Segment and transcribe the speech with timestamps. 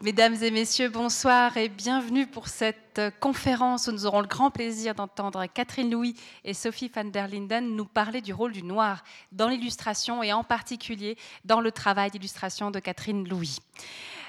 [0.00, 4.94] Mesdames et messieurs, bonsoir et bienvenue pour cette conférence où nous aurons le grand plaisir
[4.94, 9.48] d'entendre Catherine Louis et Sophie van der Linden nous parler du rôle du noir dans
[9.48, 13.58] l'illustration et en particulier dans le travail d'illustration de Catherine Louis.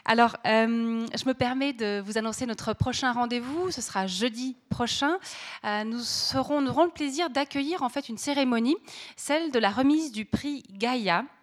[0.06, 3.70] Alors, euh, je me permets de vous annoncer notre prochain rendez-vous.
[3.70, 5.20] Ce sera jeudi prochain.
[5.66, 8.78] Euh, nous, serons, nous aurons le plaisir d'accueillir en fait une cérémonie,
[9.16, 11.39] celle de la remise du prix Gaïa euh,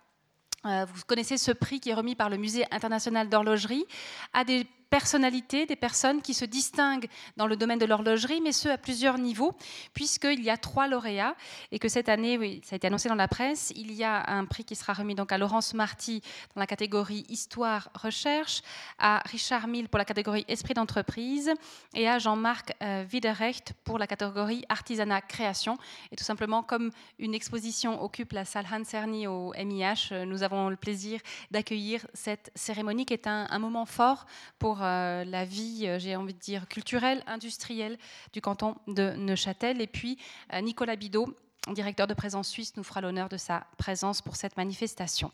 [0.87, 3.85] vous connaissez ce prix qui est remis par le Musée international d'horlogerie
[4.33, 8.69] à des personnalités, des personnes qui se distinguent dans le domaine de l'horlogerie, mais ce
[8.69, 9.53] à plusieurs niveaux,
[9.95, 11.37] puisqu'il y a trois lauréats
[11.73, 14.45] et que cette année, ça a été annoncé dans la presse, il y a un
[14.45, 16.23] prix qui sera remis donc à Laurence Marty
[16.55, 18.63] dans la catégorie Histoire Recherche,
[18.99, 21.53] à Richard Mille pour la catégorie Esprit d'entreprise
[21.95, 25.79] et à Jean-Marc euh, Widerrecht pour la catégorie Artisanat Création.
[26.13, 30.43] Et tout simplement, comme une exposition occupe la salle Hans Cerny au MIH, euh, nous
[30.43, 34.27] avons le plaisir d'accueillir cette cérémonie qui est un moment fort
[34.59, 37.99] pour euh, la vie, euh, j'ai envie de dire, culturelle, industrielle
[38.33, 39.81] du canton de Neuchâtel.
[39.81, 40.19] Et puis
[40.53, 41.35] euh, Nicolas Bidot,
[41.73, 45.31] directeur de présence suisse, nous fera l'honneur de sa présence pour cette manifestation.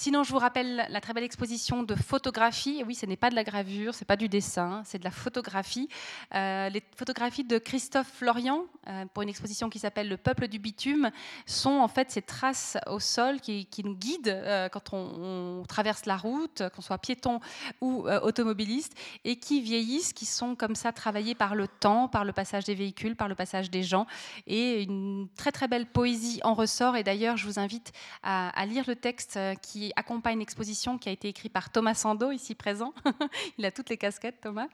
[0.00, 2.84] Sinon, je vous rappelle la très belle exposition de photographie.
[2.86, 5.88] Oui, ce n'est pas de la gravure, c'est pas du dessin, c'est de la photographie.
[6.36, 10.60] Euh, les photographies de Christophe Florian euh, pour une exposition qui s'appelle Le peuple du
[10.60, 11.10] bitume
[11.46, 16.16] sont en fait ces traces au sol qui, nous guident euh, quand on, traverse la
[16.16, 17.40] route, qu'on soit piéton
[17.80, 22.32] ou automobiliste, et qui vieillissent, qui sont comme ça travaillées par le temps, par le
[22.32, 24.06] passage des véhicules, par le passage des gens,
[24.46, 26.94] et une très très belle poésie en ressort.
[26.94, 27.90] Et d'ailleurs, je vous invite
[28.22, 32.30] à, à lire le texte qui accompagne l'exposition qui a été écrite par Thomas Sando,
[32.30, 32.92] ici présent.
[33.58, 34.68] Il a toutes les casquettes, Thomas.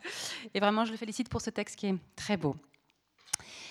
[0.55, 2.57] Et vraiment, je le félicite pour ce texte qui est très beau.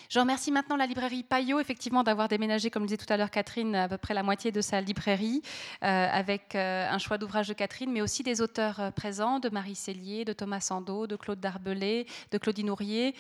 [0.09, 3.31] Je remercie maintenant la librairie Payot, effectivement, d'avoir déménagé, comme le disait tout à l'heure
[3.31, 5.41] Catherine, à peu près la moitié de sa librairie,
[5.83, 9.49] euh, avec euh, un choix d'ouvrages de Catherine, mais aussi des auteurs euh, présents, de
[9.49, 13.15] Marie Cellier, de Thomas Sando, de Claude Darbelay, de Claudine Ourier.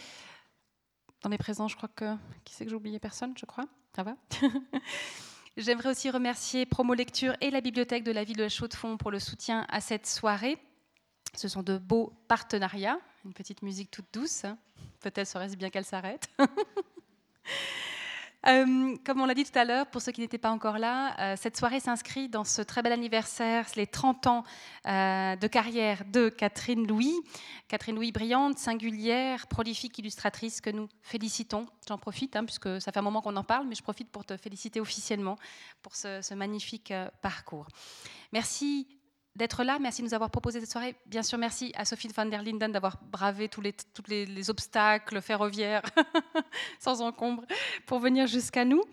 [1.23, 2.13] Dans les présents, je crois que...
[2.43, 2.99] Qui c'est que j'ai oublié?
[2.99, 3.65] Personne, je crois.
[3.95, 4.15] Ça va?
[5.55, 9.19] J'aimerais aussi remercier Promo Lecture et la bibliothèque de la ville de Chaux-de-Fonds pour le
[9.19, 10.57] soutien à cette soirée.
[11.35, 14.43] Ce sont de beaux partenariats, une petite musique toute douce.
[14.99, 16.27] Peut-être serait-ce bien qu'elle s'arrête.
[18.45, 21.15] Euh, comme on l'a dit tout à l'heure, pour ceux qui n'étaient pas encore là,
[21.19, 24.43] euh, cette soirée s'inscrit dans ce très bel anniversaire, les 30 ans
[24.85, 27.13] euh, de carrière de Catherine Louis.
[27.69, 31.67] Catherine Louis, brillante, singulière, prolifique illustratrice que nous félicitons.
[31.87, 34.25] J'en profite, hein, puisque ça fait un moment qu'on en parle, mais je profite pour
[34.25, 35.37] te féliciter officiellement
[35.81, 37.67] pour ce, ce magnifique parcours.
[38.33, 38.87] Merci
[39.35, 39.77] d'être là.
[39.79, 40.95] Merci de nous avoir proposé cette soirée.
[41.05, 45.81] Bien sûr, merci à Sophie van der Linden d'avoir bravé tous les, obstacles ferroviaires
[46.79, 47.43] sans encombre
[47.85, 48.83] pour venir jusqu'à nous.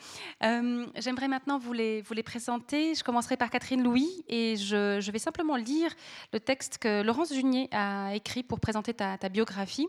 [0.42, 2.94] Euh, j'aimerais maintenant vous les, présenter.
[2.94, 5.92] Je commencerai par Catherine Louis et je, vais simplement lire
[6.32, 9.88] le texte que Laurence Junier a écrit pour présenter ta, biographie.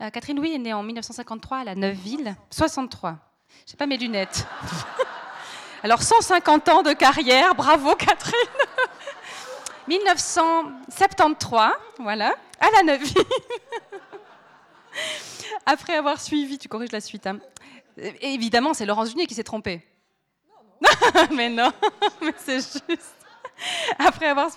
[0.00, 2.34] Euh, Catherine Louis est née en 1953 à la Neuville.
[2.50, 3.18] 63.
[3.66, 4.46] Je n'ai pas mes lunettes.
[5.82, 8.75] Alors 150 ans de carrière, bravo Catherine
[9.88, 13.14] 1973, voilà, à la Neuville.
[15.66, 17.26] Après avoir suivi, tu corriges la suite.
[17.26, 17.38] Hein.
[18.20, 19.82] évidemment, c'est Laurence Junier qui s'est trompée.
[20.80, 21.26] Non, non.
[21.36, 21.72] mais non,
[22.22, 23.15] mais c'est juste.
[23.98, 24.50] Après avoir,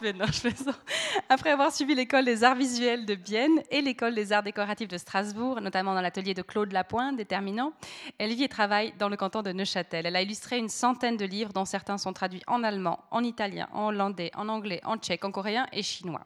[1.45, 5.61] avoir suivi l'école des arts visuels de Bienne et l'école des arts décoratifs de Strasbourg,
[5.61, 7.73] notamment dans l'atelier de Claude Lapointe, déterminant,
[8.17, 10.05] elle vit et travaille dans le canton de Neuchâtel.
[10.05, 13.67] Elle a illustré une centaine de livres, dont certains sont traduits en allemand, en italien,
[13.73, 16.25] en hollandais, en anglais, en tchèque, en coréen et chinois.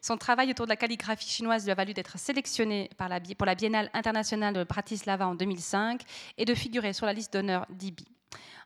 [0.00, 2.88] Son travail autour de la calligraphie chinoise lui a valu d'être sélectionné
[3.36, 6.00] pour la Biennale internationale de Bratislava en 2005
[6.38, 8.06] et de figurer sur la liste d'honneur d'IBI.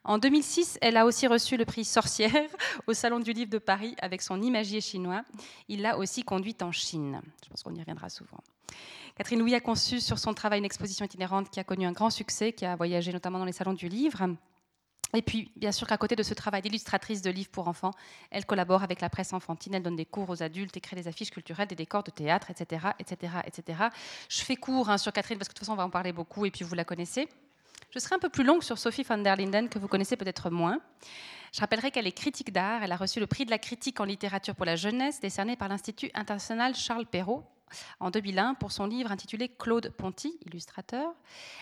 [0.07, 2.31] En 2006, elle a aussi reçu le prix Sorcière
[2.87, 5.25] au Salon du Livre de Paris avec son imagier chinois.
[5.69, 7.23] Il l'a aussi conduite en Chine.
[7.43, 8.39] Je pense qu'on y reviendra souvent.
[9.17, 12.11] Catherine Louis a conçu sur son travail une exposition itinérante qui a connu un grand
[12.11, 14.27] succès, qui a voyagé notamment dans les salons du livre.
[15.15, 17.93] Et puis, bien sûr qu'à côté de ce travail d'illustratrice de livres pour enfants,
[18.31, 21.31] elle collabore avec la presse enfantine, elle donne des cours aux adultes, écrit des affiches
[21.31, 22.89] culturelles, des décors de théâtre, etc.
[22.99, 23.79] etc., etc.
[24.29, 26.13] Je fais court hein, sur Catherine parce que de toute façon, on va en parler
[26.13, 27.29] beaucoup et puis vous la connaissez.
[27.91, 30.51] Je serai un peu plus longue sur Sophie van der Linden, que vous connaissez peut-être
[30.51, 30.81] moins.
[31.53, 32.83] Je rappellerai qu'elle est critique d'art.
[32.83, 35.69] Elle a reçu le prix de la critique en littérature pour la jeunesse, décerné par
[35.69, 37.45] l'Institut international Charles Perrault
[38.01, 41.15] en 2001 pour son livre intitulé Claude Ponty, illustrateur.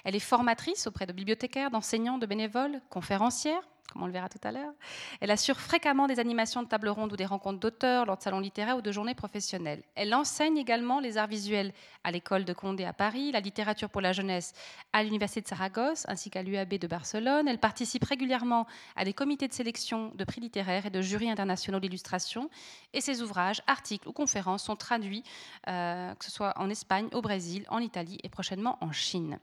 [0.05, 3.63] Elle est formatrice auprès de bibliothécaires, d'enseignants, de bénévoles, conférencière,
[3.93, 4.73] comme on le verra tout à l'heure.
[5.21, 8.41] Elle assure fréquemment des animations de table ronde ou des rencontres d'auteurs lors de salons
[8.41, 9.83] littéraires ou de journées professionnelles.
[9.95, 11.73] Elle enseigne également les arts visuels
[12.05, 14.55] à l'école de Condé à Paris, la littérature pour la jeunesse
[14.93, 17.49] à l'Université de Saragosse ainsi qu'à l'UAB de Barcelone.
[17.49, 18.67] Elle participe régulièrement
[18.97, 22.51] à des comités de sélection de prix littéraires et de jurys internationaux d'illustration.
[22.93, 25.25] Et ses ouvrages, articles ou conférences sont traduits,
[25.69, 29.39] euh, que ce soit en Espagne, au Brésil, en Italie et prochainement en Chine.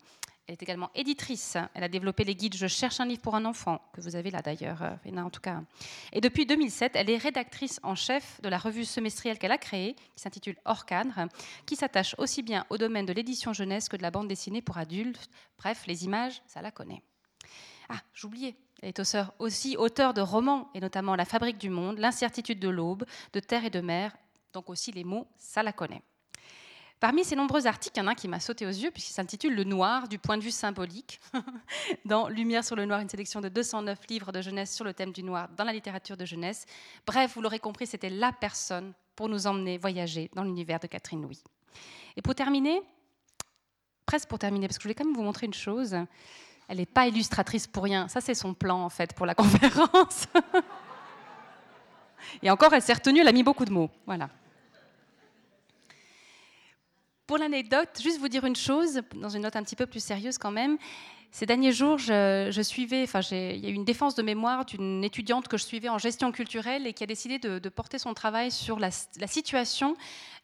[0.50, 1.58] Elle est également éditrice.
[1.76, 4.32] Elle a développé les guides Je cherche un livre pour un enfant, que vous avez
[4.32, 5.62] là d'ailleurs, euh, en tout cas.
[6.12, 9.94] Et depuis 2007, elle est rédactrice en chef de la revue semestrielle qu'elle a créée,
[9.94, 11.28] qui s'intitule Hors cadre,
[11.68, 14.80] qui s'attache aussi bien au domaine de l'édition jeunesse que de la bande dessinée pour
[14.80, 15.30] adultes.
[15.60, 17.04] Bref, les images, ça la connaît.
[17.88, 18.56] Ah, j'oubliais.
[18.82, 19.02] Elle est
[19.38, 23.66] aussi auteur de romans, et notamment La fabrique du monde, L'incertitude de l'aube, De terre
[23.66, 24.18] et de mer.
[24.54, 26.02] Donc aussi les mots, ça la connaît.
[27.00, 29.14] Parmi ces nombreux articles, il y en a un qui m'a sauté aux yeux, puisqu'il
[29.14, 31.22] s'intitule Le noir du point de vue symbolique.
[32.06, 35.14] dans Lumière sur le noir, une sélection de 209 livres de jeunesse sur le thème
[35.14, 36.66] du noir dans la littérature de jeunesse.
[37.08, 41.22] Bref, vous l'aurez compris, c'était la personne pour nous emmener voyager dans l'univers de Catherine
[41.22, 41.42] Louis.
[42.18, 42.82] Et pour terminer,
[44.06, 45.96] presque pour terminer, parce que je voulais quand même vous montrer une chose.
[46.68, 48.10] Elle n'est pas illustratrice pour rien.
[48.10, 50.28] Ça, c'est son plan, en fait, pour la conférence.
[52.44, 53.90] Et encore, elle s'est retenue, elle a mis beaucoup de mots.
[54.06, 54.30] Voilà.
[57.30, 60.40] Pour l'anecdote, juste vous dire une chose, dans une note un petit peu plus sérieuse
[60.40, 60.80] quand même.
[61.30, 65.04] Ces derniers jours, je, suivais, enfin, il y a eu une défense de mémoire d'une
[65.04, 68.50] étudiante que je suivais en gestion culturelle et qui a décidé de, porter son travail
[68.50, 69.96] sur la, situation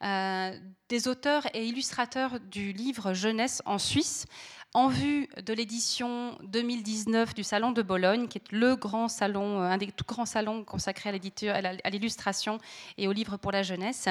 [0.03, 0.55] euh,
[0.87, 4.27] des auteurs et illustrateurs du livre jeunesse en Suisse
[4.75, 9.71] en vue de l'édition 2019 du Salon de Bologne, qui est le grand salon, euh,
[9.71, 12.59] un des tout grands salons consacrés à l'illustration
[12.99, 14.07] et au livre pour la jeunesse.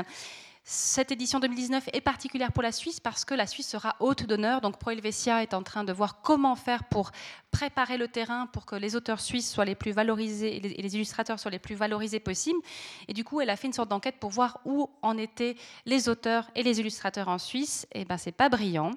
[0.67, 4.63] Cette édition 2019 est particulière pour la Suisse parce que la Suisse sera hôte d'honneur.
[4.63, 7.11] Donc Pro Helvetia est en train de voir comment faire pour
[7.51, 11.39] préparer le terrain pour que les auteurs suisses soient les plus valorisés et les illustrateurs
[11.39, 12.61] soient les plus valorisés possibles.
[13.09, 16.09] Et du coup, elle a fait une sorte d'enquête pour voir où en étaient les
[16.09, 17.87] auteurs et les illustrateurs en Suisse.
[17.93, 18.93] Et ben, c'est pas brillant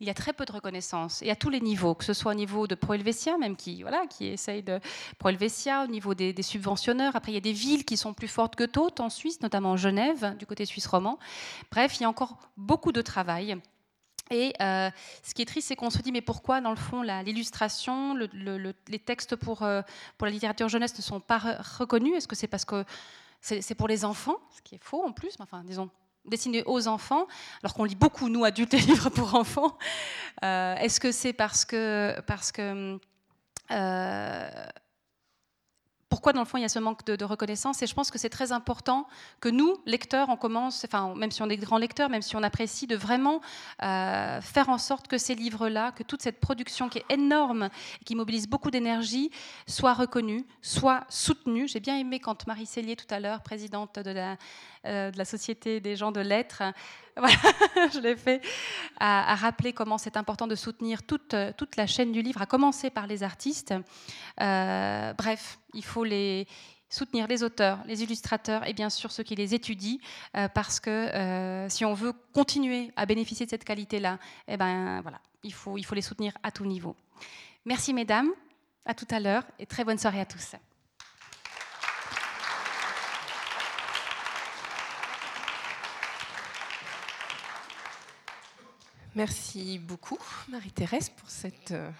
[0.00, 2.32] il y a très peu de reconnaissance, et à tous les niveaux, que ce soit
[2.32, 4.80] au niveau de Pro Helvetia, même qui, voilà, qui essaye de
[5.18, 7.16] Pro Helvetia, au niveau des, subventionneurs.
[7.16, 9.76] Après, il y a des villes qui sont plus fortes que d'autres en Suisse, notamment
[9.76, 11.18] Genève, du côté suisse romand.
[11.70, 13.56] Bref, il y a encore beaucoup de travail.
[14.30, 14.90] Et euh,
[15.22, 18.98] ce qui est triste, c'est qu'on se dit, mais pourquoi, dans le fond, l'illustration, les
[18.98, 19.82] textes pour, euh,
[20.16, 22.14] pour la littérature jeunesse ne sont pas reconnus?
[22.14, 22.84] Est-ce que c'est parce que
[23.40, 25.90] c'est pour les enfants, ce qui est faux en plus, enfin, disons,
[26.28, 27.26] destinés aux enfants,
[27.62, 29.76] alors qu'on lit beaucoup, nous, adultes, les livres pour enfants.
[30.44, 32.98] Euh, est-ce que c'est parce que, parce que
[33.70, 34.50] euh,
[36.08, 38.18] pourquoi dans le fond il y a ce manque de, reconnaissance Et je pense que
[38.18, 39.06] c'est très important
[39.40, 42.42] que nous, lecteurs, on commence, enfin même si on est grands lecteurs, même si on
[42.42, 43.40] apprécie, de vraiment
[43.82, 47.68] euh, faire en sorte que ces livres-là, que toute cette production qui est énorme,
[48.06, 49.30] qui mobilise beaucoup d'énergie,
[49.66, 51.68] soit reconnue, soit soutenue.
[51.68, 54.36] J'ai bien aimé quand Marie Cellier tout à l'heure, présidente de la,
[54.86, 56.62] euh, Société des gens de lettres,
[57.92, 58.40] je l'ai fait,
[58.98, 62.90] à, rappeler comment c'est important de soutenir toute, toute la chaîne du livre, à commencer
[62.90, 63.74] par les artistes.
[64.40, 66.46] Euh, bref, il faut les
[66.90, 69.98] soutenir les auteurs, les illustrateurs et bien sûr ceux qui les étudient,
[70.36, 75.20] euh, parce que si on veut continuer à bénéficier de cette qualité-là, eh ben, voilà,
[75.42, 76.96] il, faut, il faut les soutenir à tout niveau.
[77.64, 78.30] Merci mesdames,
[78.84, 80.56] à tout à l'heure et très bonne soirée à tous.
[89.14, 91.90] Merci beaucoup, Marie-Thérèse, pour cette euh,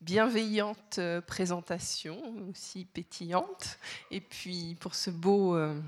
[0.00, 2.18] bienveillante euh, présentation,
[2.48, 3.78] aussi pétillante,
[4.10, 5.78] et puis pour ce beau, euh,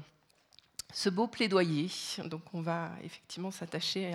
[0.92, 1.90] ce beau plaidoyer.
[2.24, 4.14] Donc on va effectivement s'attacher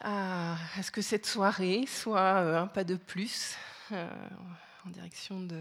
[0.00, 3.56] à, à, ce que cette soirée soit un pas de plus
[3.90, 5.60] en direction de,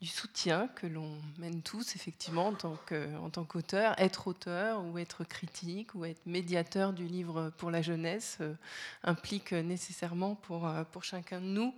[0.00, 3.94] du soutien que l'on mène tous, effectivement, en tant qu'auteur.
[3.98, 8.54] Être auteur ou être critique ou être médiateur du livre pour la jeunesse euh,
[9.02, 11.74] implique nécessairement pour, euh, pour chacun de nous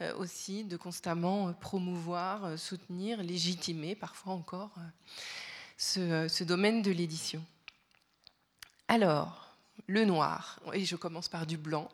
[0.00, 4.74] euh, aussi de constamment promouvoir, soutenir, légitimer parfois encore
[5.76, 7.44] ce domaine de l'édition.
[8.88, 11.88] Alors, le noir, et je commence par du blanc.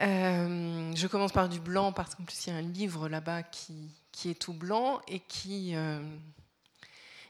[0.00, 3.90] Je commence par du blanc parce qu'en plus il y a un livre là-bas qui,
[4.24, 6.00] est tout blanc et qui, euh,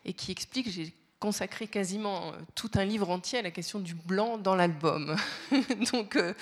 [0.05, 4.39] et qui explique, j'ai consacré quasiment tout un livre entier à la question du blanc
[4.39, 5.17] dans l'album.
[5.93, 6.35] Donc, euh,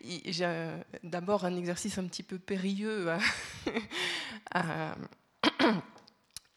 [0.00, 0.70] j'ai
[1.02, 3.10] d'abord un exercice un petit peu périlleux
[4.52, 4.94] à,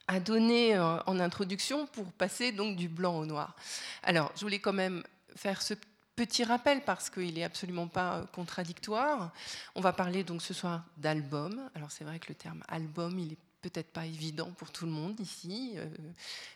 [0.07, 3.55] à, donner en introduction pour passer donc du blanc au noir.
[4.03, 5.01] Alors, je voulais quand même
[5.35, 5.73] faire ce
[6.15, 9.31] petit rappel parce qu'il n'est absolument pas contradictoire.
[9.75, 11.69] On va parler donc ce soir d'album.
[11.75, 14.91] Alors c'est vrai que le terme album, il est peut-être pas évident pour tout le
[14.91, 15.73] monde ici.
[15.77, 15.87] Euh,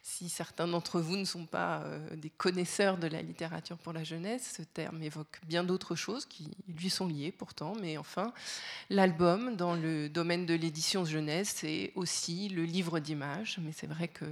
[0.03, 4.03] si certains d'entre vous ne sont pas euh, des connaisseurs de la littérature pour la
[4.03, 7.73] jeunesse, ce terme évoque bien d'autres choses qui lui sont liées pourtant.
[7.81, 8.33] Mais enfin,
[8.89, 13.57] l'album dans le domaine de l'édition jeunesse, c'est aussi le livre d'images.
[13.61, 14.25] Mais c'est vrai que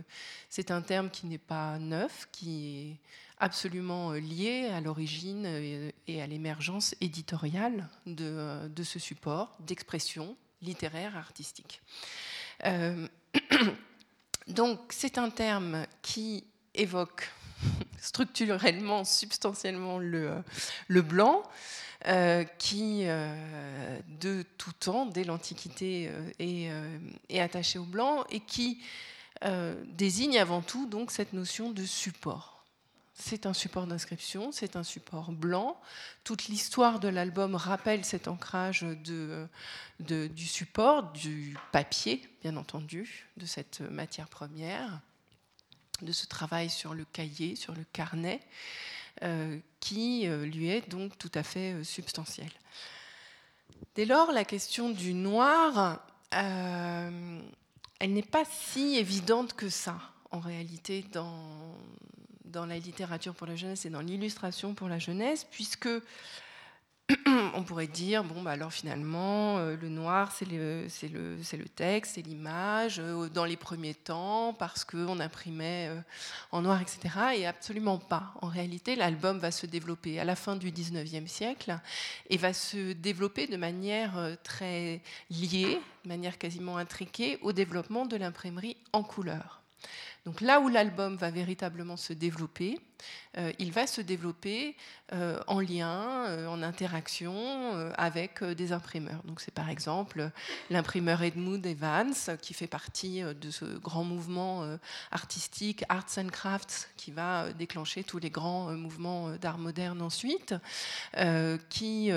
[0.49, 2.97] c'est un terme qui n'est pas neuf, qui est
[3.37, 5.45] absolument lié à l'origine
[6.07, 11.81] et à l'émergence éditoriale de, de ce support d'expression littéraire artistique.
[12.65, 13.07] Euh,
[14.47, 17.29] donc c'est un terme qui évoque
[17.99, 20.43] structurellement, substantiellement le,
[20.89, 21.43] blanc,
[22.07, 26.69] euh, qui euh, de tout temps, dès l'Antiquité, est,
[27.29, 28.81] est, attaché au blanc et qui
[29.85, 32.54] désigne avant tout donc cette notion de support
[33.17, 35.79] c'est un support d'inscription, c'est un support blanc.
[36.25, 43.79] Toute l'histoire de l'album rappelle cet ancrage du support, du papier, bien entendu, de cette
[43.79, 44.99] matière première,
[46.01, 48.41] de ce travail sur le cahier, sur le carnet,
[49.23, 52.51] euh, qui euh, lui est donc tout à fait euh, substantiel.
[53.95, 57.43] Dès lors, la question du noir, elle
[58.01, 59.97] n'est pas si évidente que ça,
[60.31, 61.77] en réalité, dans,
[62.45, 65.89] dans la littérature pour la jeunesse et dans l'illustration pour la jeunesse, puisque
[67.53, 72.15] on pourrait dire, bon, bah alors finalement, euh, le noir, c'est le, le, le, texte,
[72.15, 76.01] c'est l'image, euh, dans les premiers temps, parce qu'on imprimait euh,
[76.51, 77.37] en noir, etc.
[77.37, 78.33] Et absolument pas.
[78.41, 81.79] En réalité, l'album va se développer à la fin du 19e siècle
[82.31, 88.17] et va se développer de manière très liée, de manière quasiment intriquée, au développement de
[88.17, 89.64] l'imprimerie en couleur.
[90.25, 92.79] Donc là où l'album va véritablement se développer,
[93.59, 94.75] il va se développer
[95.13, 99.21] euh, en lien, euh, en interaction avec des imprimeurs.
[99.23, 100.31] Donc c'est par exemple
[100.71, 104.67] l'imprimeur Edmund Evans qui fait partie de ce grand mouvement
[105.11, 110.55] artistique Arts and Crafts qui va déclencher tous les grands mouvements d'art moderne ensuite,
[111.69, 112.11] qui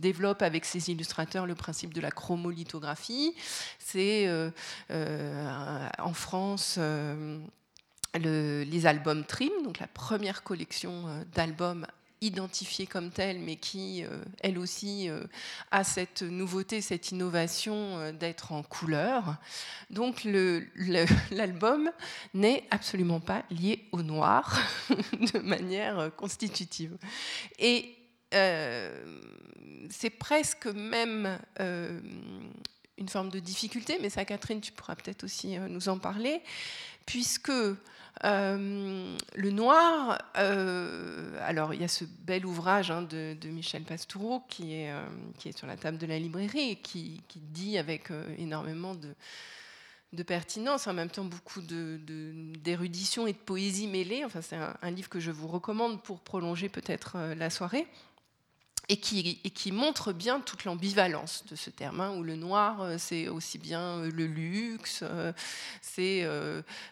[0.00, 3.34] développe avec ses illustrateurs le principe de la chromolithographie.
[3.78, 4.28] C'est
[4.90, 6.78] en France
[8.18, 11.86] les albums Trim, donc la première collection euh, d'albums
[12.20, 15.24] identifiés comme tels, mais qui, euh, elle aussi, euh,
[15.72, 19.38] a cette nouveauté, cette innovation d'être en couleur.
[19.90, 20.24] Donc
[21.30, 21.90] l'album
[22.34, 24.56] n'est absolument pas lié au noir
[24.88, 26.96] de manière constitutive.
[27.58, 27.96] Et
[29.90, 31.38] c'est presque même
[33.02, 36.40] une forme de difficulté, mais ça, Catherine, tu pourras peut-être aussi nous en parler,
[37.04, 37.52] puisque
[38.24, 44.44] euh, le noir, euh, alors il y a ce bel ouvrage hein, de, Michel Pastoureau
[44.48, 45.04] qui est, euh,
[45.38, 49.14] qui est sur la table de la librairie et qui, dit avec énormément de,
[50.12, 54.24] de, pertinence, en même temps beaucoup d'érudition et de poésie mêlée.
[54.24, 57.86] Enfin, c'est un, livre que je vous recommande pour prolonger peut-être la soirée
[58.88, 63.28] et qui, montre bien toute l'ambivalence de ce terme, hein, où le noir, euh, c'est
[63.28, 65.32] aussi bien euh, le luxe, euh,
[65.80, 66.28] c'est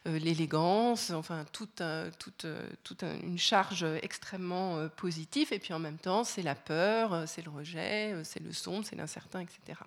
[0.04, 1.82] l'élégance, enfin toute,
[3.02, 8.14] une charge extrêmement positive, et puis en même temps, c'est la peur, c'est le rejet,
[8.25, 9.78] c'est le sombre, c'est l'incertain, etc.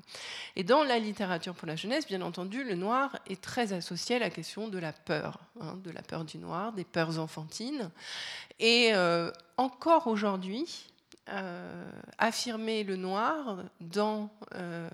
[0.56, 4.20] Et dans la littérature pour la jeunesse, bien entendu, le noir est très associé à
[4.20, 7.92] la question de la peur, hein, de la peur du noir, des peurs enfantines.
[8.60, 8.94] Et
[9.58, 10.88] encore aujourd'hui,
[11.30, 14.90] euh, affirmer le noir dans, euh,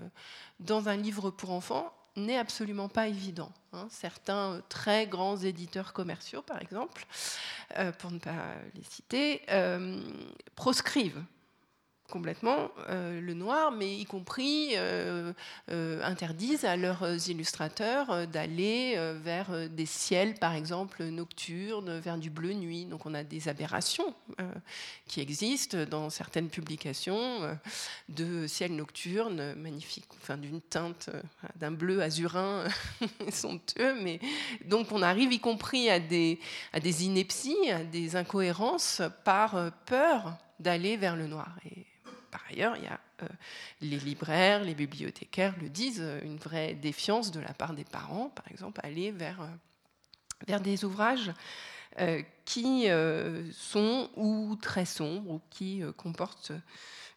[0.59, 3.51] dans un livre pour enfants n'est absolument pas évident.
[3.73, 3.87] Hein.
[3.89, 7.05] Certains très grands éditeurs commerciaux, par exemple,
[7.77, 9.41] euh, pour ne pas les citer,
[10.55, 11.23] proscrivent
[12.09, 15.31] complètement euh, le noir, mais y compris euh,
[15.71, 22.53] euh, interdisent à leurs illustrateurs d'aller vers des ciels, par exemple, nocturnes, vers du bleu
[22.53, 22.85] nuit.
[22.85, 24.13] Donc on a des aberrations
[25.07, 27.57] qui existent dans certaines publications
[28.09, 31.09] de ciels nocturnes magnifiques, enfin d'une teinte,
[31.55, 32.65] d'un bleu azurin
[33.31, 33.95] somptueux.
[34.01, 34.19] Mais
[34.65, 36.39] donc on arrive y compris à des,
[37.01, 41.49] inepties, à des incohérences par peur d'aller vers le noir.
[42.31, 43.27] Par ailleurs, il y a euh,
[43.81, 48.29] les libraires, les bibliothécaires le disent, euh, une vraie défiance de la part des parents,
[48.29, 49.47] par exemple, aller vers, euh,
[50.47, 51.31] vers des ouvrages
[52.45, 52.87] qui
[53.51, 56.53] sont ou très sombres ou qui comportent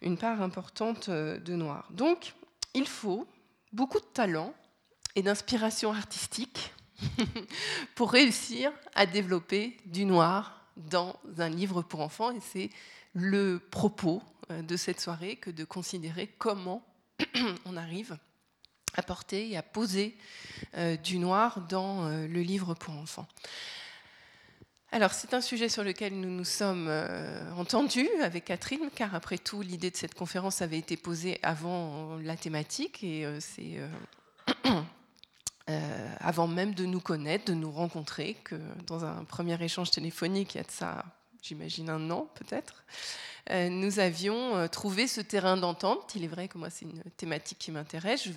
[0.01, 1.87] une part importante de noir.
[1.93, 2.35] Donc,
[2.75, 3.29] il faut
[3.73, 4.53] beaucoup de talent
[5.15, 6.73] et d'inspiration artistique
[7.95, 12.71] pour réussir à développer du noir dans un livre pour enfants, et c'est
[13.15, 14.23] le propos
[14.61, 16.85] de cette soirée que de considérer comment
[17.65, 18.17] on arrive
[18.95, 20.17] à porter et à poser
[21.03, 23.27] du noir dans le livre pour enfants.
[24.95, 29.39] Alors, c'est un sujet sur lequel nous nous sommes euh, entendus avec Catherine, car après
[29.39, 33.81] tout, l'idée de cette conférence avait été posée avant la thématique et euh, c'est
[35.71, 38.57] euh, avant même de nous connaître, de nous rencontrer, que
[38.87, 41.07] dans un premier échange téléphonique, il y a de ça,
[41.43, 42.85] j'imagine, un an peut-être,
[43.51, 46.13] euh, nous avions euh, trouvé ce terrain d'entente.
[46.15, 48.29] Il est vrai que moi, c'est une thématique qui m'intéresse.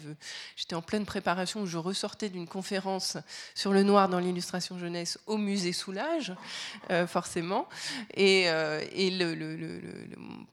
[0.56, 3.18] J'étais en pleine préparation où je ressortais d'une conférence
[3.54, 6.34] sur le noir dans l'illustration jeunesse au musée Soulage,
[6.90, 7.68] euh, forcément.
[8.16, 8.50] Et,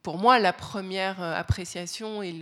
[0.03, 2.35] pour moi, la première appréciation et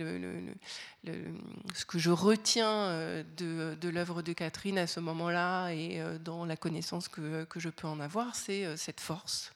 [1.73, 7.07] ce que je retiens de, l'œuvre de Catherine à ce moment-là et dans la connaissance
[7.07, 9.51] que je peux en avoir, c'est cette force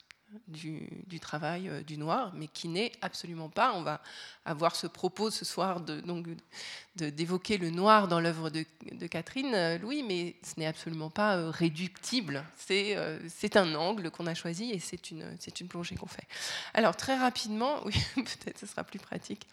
[0.48, 3.74] du, travail euh, du noir, mais qui n'est absolument pas.
[3.76, 4.02] On va
[4.46, 6.02] avoir ce propos ce soir de,
[6.96, 8.66] d'évoquer le noir dans l'œuvre de,
[9.08, 12.44] Catherine euh, Louis, mais ce n'est absolument pas euh, réductible.
[12.56, 12.98] C'est,
[13.30, 16.28] c'est un angle qu'on a choisi et c'est une, c'est une plongée qu'on fait.
[16.74, 19.48] Alors très rapidement, oui, peut-être ce sera plus pratique.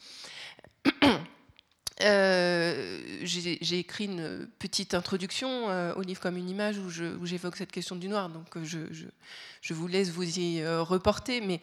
[2.02, 6.90] Euh, j'ai écrit une petite introduction euh, au livre comme une image où
[7.24, 11.60] j'évoque cette question du noir, donc euh, je, vous laisse vous y reporter, mais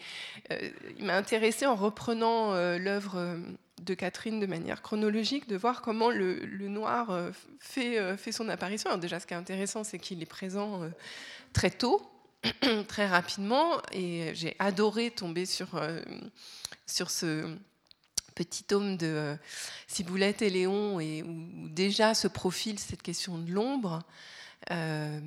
[0.97, 3.37] il m'a intéressé en reprenant l'œuvre
[3.81, 7.11] de Catherine de manière chronologique, de voir comment le, noir
[7.59, 8.89] fait, fait, son apparition.
[8.89, 10.81] Alors déjà, ce qui est intéressant, c'est qu'il est présent
[11.53, 12.01] très tôt,
[12.87, 15.69] très rapidement, et j'ai adoré tomber sur,
[16.87, 17.57] sur ce
[18.39, 19.35] petit tome de euh,
[19.87, 23.99] Ciboulette et Léon, et où déjà se profile cette question de l'ombre
[24.71, 25.19] euh,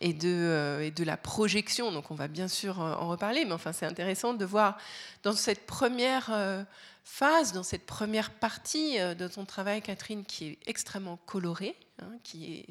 [0.00, 1.92] et, de, euh, et de la projection.
[1.92, 4.78] Donc on va bien sûr en reparler, mais enfin c'est intéressant de voir
[5.22, 6.66] dans cette première
[7.04, 12.66] phase, dans cette première partie de ton travail, Catherine, qui est extrêmement colorée, hein, qui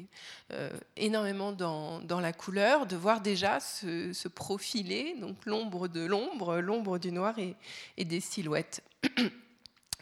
[0.50, 0.60] est
[0.98, 7.12] énormément dans, la couleur, de voir déjà se, profiler, donc l'ombre de l'ombre, l'ombre du
[7.12, 8.82] noir et des silhouettes.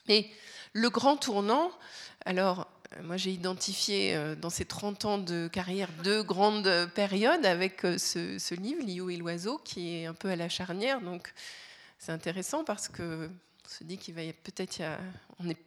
[0.08, 0.30] Mais
[0.72, 1.70] le grand tournant,
[2.24, 7.44] alors euh, moi j'ai identifié euh, dans ces 30 ans de carrière deux grandes périodes
[7.44, 11.00] avec euh, ce, livre, L'IO et l'oiseau, qui est un peu à la charnière.
[11.00, 11.32] Donc
[11.98, 13.28] c'est intéressant parce que
[13.68, 14.82] se dit qu'il va peut-être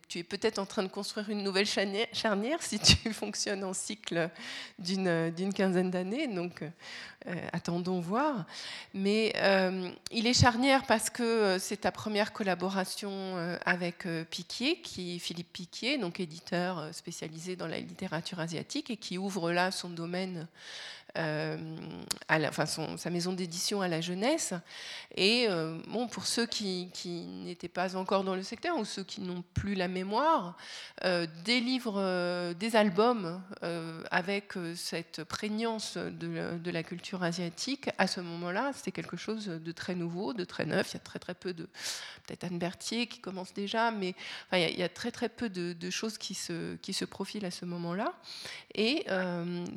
[0.10, 4.30] tu es peut-être en train de construire une nouvelle charnière si tu fonctionnes en cycle
[4.78, 6.28] d'une quinzaine d'années.
[6.28, 8.45] Donc, euh, attendons voir.
[8.93, 15.19] Mais euh, il est charnière parce que euh, c'est ta première collaboration avec Piquier, qui
[15.19, 20.47] Philippe Piquier, donc éditeur spécialisé dans la littérature asiatique et qui ouvre là son domaine
[21.17, 21.58] euh,
[22.30, 24.54] à enfin sa maison d'édition à la jeunesse.
[25.15, 26.89] Et euh, bon, pour ceux qui,
[27.43, 30.56] n'étaient pas encore dans le secteur ou ceux qui n'ont plus la mémoire,
[31.04, 33.41] euh, des livres, des albums
[34.10, 39.95] avec cette prégnance de, la culture asiatique, à ce moment-là, c'était quelque chose de très
[39.95, 40.91] nouveau, de très neuf.
[40.91, 41.63] Il y a très très peu de,
[42.26, 44.15] peut-être Anne Berthier qui commence déjà, mais
[44.54, 47.65] il, y a, très très peu de, choses qui se, qui se profilent à ce
[47.65, 48.13] moment-là.
[48.76, 49.06] Et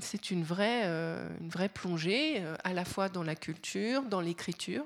[0.01, 0.85] c'est une vraie
[1.41, 4.85] une vraie plongée, euh, à la fois dans la culture, dans l'écriture,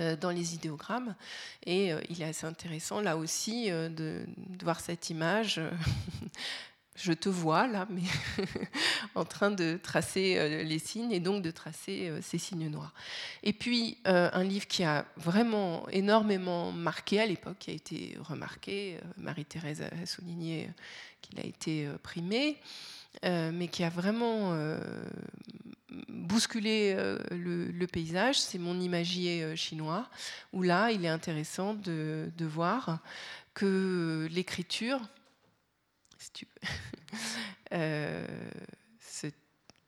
[0.00, 1.14] euh, dans les idéogrammes.
[1.64, 4.24] Et il est assez intéressant là aussi de,
[4.62, 5.60] voir cette image.
[6.96, 8.00] Je te vois là, mais
[9.14, 12.94] en train de tracer les signes et donc de tracer ces signes noirs.
[13.42, 18.98] Et puis un livre qui a vraiment énormément marqué à l'époque, qui a été remarqué,
[19.18, 20.70] Marie-Thérèse a souligné
[21.20, 22.56] qu'il a été primé,
[23.24, 24.78] euh, mais qui a vraiment euh,
[26.08, 30.08] bousculé euh, le, paysage, c'est mon imagier chinois,
[30.52, 33.00] où là, il est intéressant de, voir
[33.54, 35.00] que l'écriture,
[39.00, 39.26] ce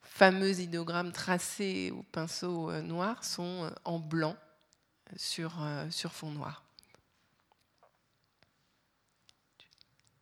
[0.03, 4.37] fameux idéogramme tracé au pinceau noir, sont en blanc
[5.17, 5.53] sur,
[5.91, 6.65] sur fond noir.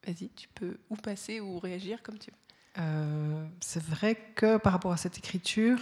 [0.06, 2.45] Vas-y, tu peux ou passer ou réagir comme tu veux.
[2.78, 5.80] Euh, c'est vrai que par rapport à cette écriture,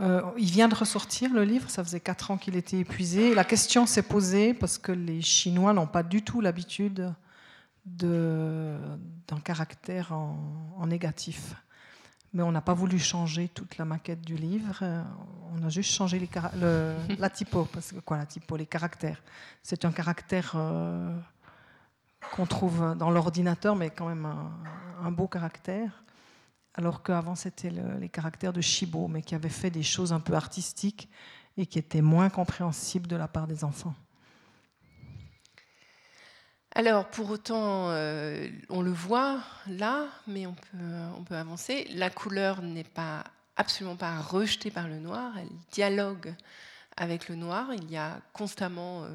[0.00, 3.34] euh, il vient de ressortir le livre, ça faisait quatre ans qu'il était épuisé.
[3.34, 7.12] La question s'est posée parce que les Chinois n'ont pas du tout l'habitude
[7.86, 11.54] d'un caractère en, négatif.
[12.32, 14.82] Mais on n'a pas voulu changer toute la maquette du livre,
[15.54, 16.28] on a juste changé les
[17.18, 19.22] la typo, parce que quoi la typo, les caractères.
[19.62, 21.16] C'est un caractère euh,
[22.32, 24.26] qu'on trouve dans l'ordinateur, mais quand même
[25.00, 26.03] un beau caractère
[26.74, 30.34] alors qu'avant c'était les caractères de Shibo, mais qui avaient fait des choses un peu
[30.34, 31.08] artistiques
[31.56, 33.94] et qui étaient moins compréhensibles de la part des enfants.
[36.76, 40.78] Alors, pour autant, euh, on le voit là, mais on peut,
[41.16, 41.86] on peut avancer.
[41.94, 43.22] La couleur n'est pas
[43.56, 46.34] absolument pas rejetée par le noir, elle dialogue
[46.96, 47.72] avec le noir.
[47.74, 49.08] Il y a constamment, euh,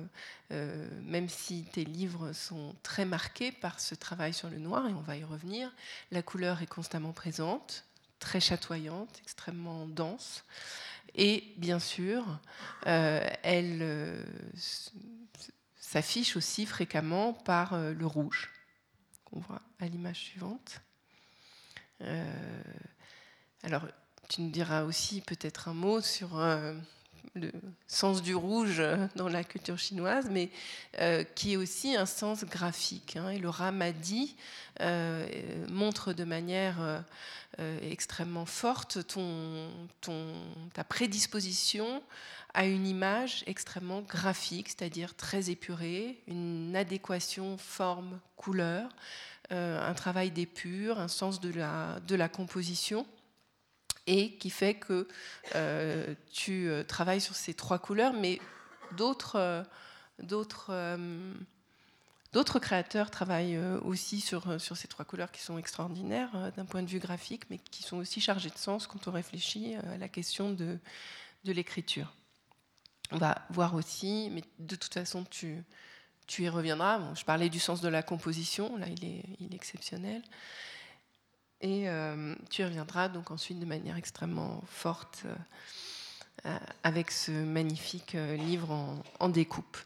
[0.51, 4.93] euh, même si tes livres sont très marqués par ce travail sur le noir, et
[4.93, 5.73] on va y revenir,
[6.11, 7.85] la couleur est constamment présente,
[8.19, 10.43] très chatoyante, extrêmement dense.
[11.15, 12.39] Et bien sûr,
[12.85, 14.23] elle
[15.89, 18.51] s'affiche aussi fréquemment par euh, le rouge,
[19.25, 20.81] qu'on voit à l'image suivante.
[22.01, 22.61] Euh,
[23.63, 23.87] alors,
[24.29, 26.75] tu nous diras aussi peut-être un mot sur euh,
[27.35, 27.51] le
[27.87, 28.81] sens du rouge
[29.15, 30.49] dans la culture chinoise, mais
[31.35, 33.15] qui est aussi un sens graphique.
[33.15, 33.29] Hein.
[33.29, 34.35] et le ramadi
[35.69, 37.03] montre de manière
[37.81, 39.69] extrêmement forte ton,
[40.73, 42.01] ta prédisposition
[42.53, 48.89] à une image extrêmement graphique, c'est-à-dire très épurée, une adéquation forme-couleur,
[49.51, 53.05] euh, un travail d'épure, un sens de la, de la composition,
[54.07, 55.07] et qui fait que
[55.55, 58.39] euh, tu euh, travailles sur ces trois couleurs, mais
[58.97, 59.63] d'autres...
[60.19, 60.73] d'autres
[62.31, 66.87] D'autres créateurs travaillent aussi sur, sur ces trois couleurs qui sont extraordinaires d'un point de
[66.87, 70.51] vue graphique, mais qui sont aussi chargées de sens quand on réfléchit à la question
[70.51, 70.77] de,
[71.43, 72.13] de l'écriture.
[73.11, 75.63] On va voir aussi, mais de toute façon, tu,
[76.27, 77.15] tu y reviendras.
[77.15, 80.21] je parlais du sens de la composition, là, il est, il est exceptionnel.
[81.61, 85.23] Et euh, tu reviendras donc ensuite de manière extrêmement forte
[86.45, 89.77] euh, avec ce magnifique euh, livre en, découpe.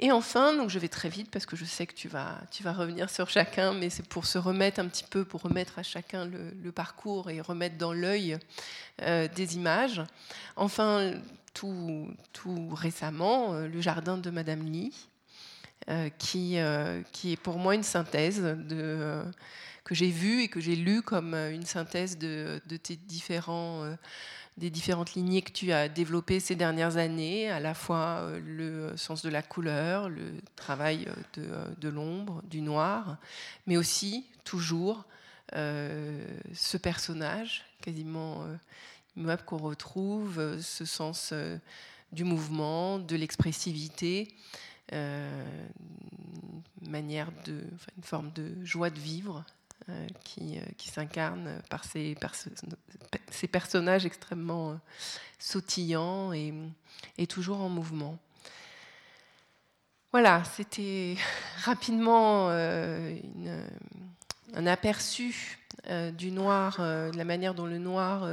[0.00, 2.62] Et enfin, donc je vais très vite parce que je sais que tu vas, tu
[2.62, 5.82] vas revenir sur chacun, mais c'est pour se remettre un petit peu, pour remettre à
[5.82, 8.38] chacun le, parcours et remettre dans l'œil
[8.98, 10.02] des images.
[10.56, 11.14] Enfin,
[11.54, 14.92] tout, récemment euh, le jardin de Madame Lee,
[15.88, 19.22] euh, qui, euh, qui est pour moi une synthèse de,
[19.84, 22.18] que j'ai vue et que j'ai lu comme une synthèse
[23.06, 23.96] différents
[24.56, 29.20] des différentes lignées que tu as développées ces dernières années, à la fois le sens
[29.22, 33.16] de la couleur, le travail de, l'ombre, du noir,
[33.66, 35.04] mais aussi toujours
[35.52, 38.46] ce personnage quasiment
[39.46, 41.56] qu'on retrouve, euh, ce sens euh,
[42.12, 44.28] du mouvement, de l'expressivité,
[44.92, 45.44] euh,
[46.82, 47.62] manière de,
[47.96, 49.44] une forme de joie de vivre
[50.24, 52.16] qui, qui s'incarne par ces,
[53.50, 54.78] personnages extrêmement
[55.38, 56.52] sautillants et,
[57.28, 58.18] toujours en mouvement.
[60.12, 61.16] Voilà, c'était
[61.64, 63.18] rapidement un
[64.66, 65.58] aperçu
[66.16, 68.26] du noir, de la manière dont le noir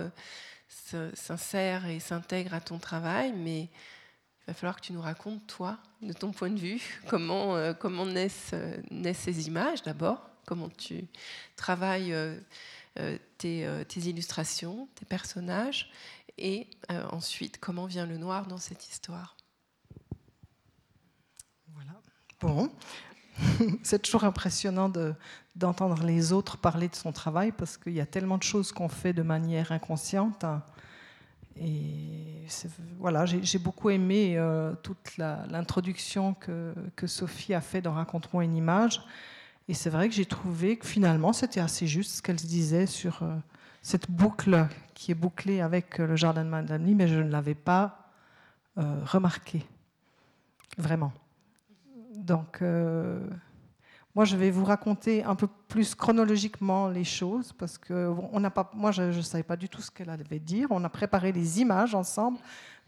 [1.14, 5.78] s'insère et s'intègre à ton travail, mais il va falloir que tu nous racontes, toi,
[6.02, 11.08] de ton point de vue, comment, euh, euh, naissent, ces images d'abord, comment tu
[11.56, 12.38] travailles euh,
[13.38, 15.90] tes, tes, illustrations, tes personnages,
[16.38, 16.68] et
[17.12, 19.38] ensuite comment vient le noir dans cette histoire.
[21.74, 21.94] Voilà.
[22.42, 22.70] Bon.
[23.84, 24.92] C'est toujours impressionnant
[25.56, 28.90] d'entendre les autres parler de son travail parce qu'il y a tellement de choses qu'on
[28.90, 30.44] fait de manière inconsciente.
[31.56, 32.46] Et
[32.98, 38.56] voilà, j'ai beaucoup aimé euh, toute l'introduction que, que, Sophie a fait dans Raconte-moi une
[38.56, 39.02] image.
[39.72, 43.24] Et c'est vrai que j'ai trouvé que finalement c'était assez juste ce qu'elle disait sur
[43.24, 43.38] euh,
[43.82, 47.30] cette boucle qui est bouclée avec euh, le jardin de Madame Lee, mais je ne
[47.30, 47.98] l'avais pas
[48.76, 49.66] remarqué,
[50.78, 51.12] vraiment.
[52.16, 52.64] Donc,
[54.16, 58.50] moi, je vais vous raconter un peu plus chronologiquement les choses parce que on n'a
[58.50, 60.68] pas, moi, je ne savais pas du tout ce qu'elle allait dire.
[60.72, 62.40] On a préparé des images ensemble,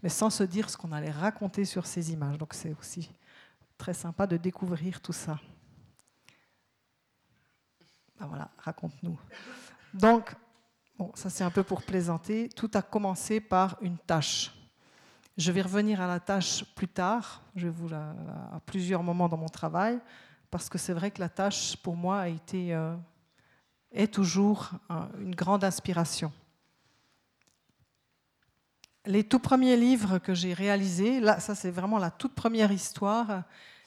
[0.02, 2.38] mais sans se dire ce qu'on allait raconter sur ces images.
[2.38, 3.12] Donc, c'est aussi
[3.78, 5.38] très sympa de découvrir tout ça.
[8.24, 9.20] Ben voilà, raconte-nous.
[9.94, 10.34] Donc,
[10.98, 12.48] bon, ça c'est un peu pour plaisanter.
[12.48, 14.54] Tout a commencé par une tâche.
[15.36, 19.50] Je vais revenir à la tâche plus tard, je vous à plusieurs moments dans mon
[19.50, 20.00] travail
[20.52, 22.96] parce que c'est vrai que la tâche, pour moi, a été, euh,
[23.92, 24.70] est toujours
[25.20, 26.32] une grande inspiration.
[29.06, 33.44] Les tout premiers livres que j'ai réalisés, là, ça c'est vraiment la toute première histoire.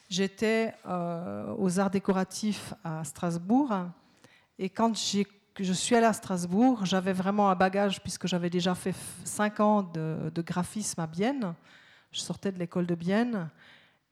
[0.09, 3.73] J'étais euh, aux Arts décoratifs à Strasbourg,
[4.59, 8.95] et quand je suis allée à Strasbourg, j'avais vraiment un bagage, puisque j'avais déjà fait
[9.23, 11.53] cinq ans de, de graphisme à Bienne.
[12.11, 13.49] Je sortais de l'école de Bienne.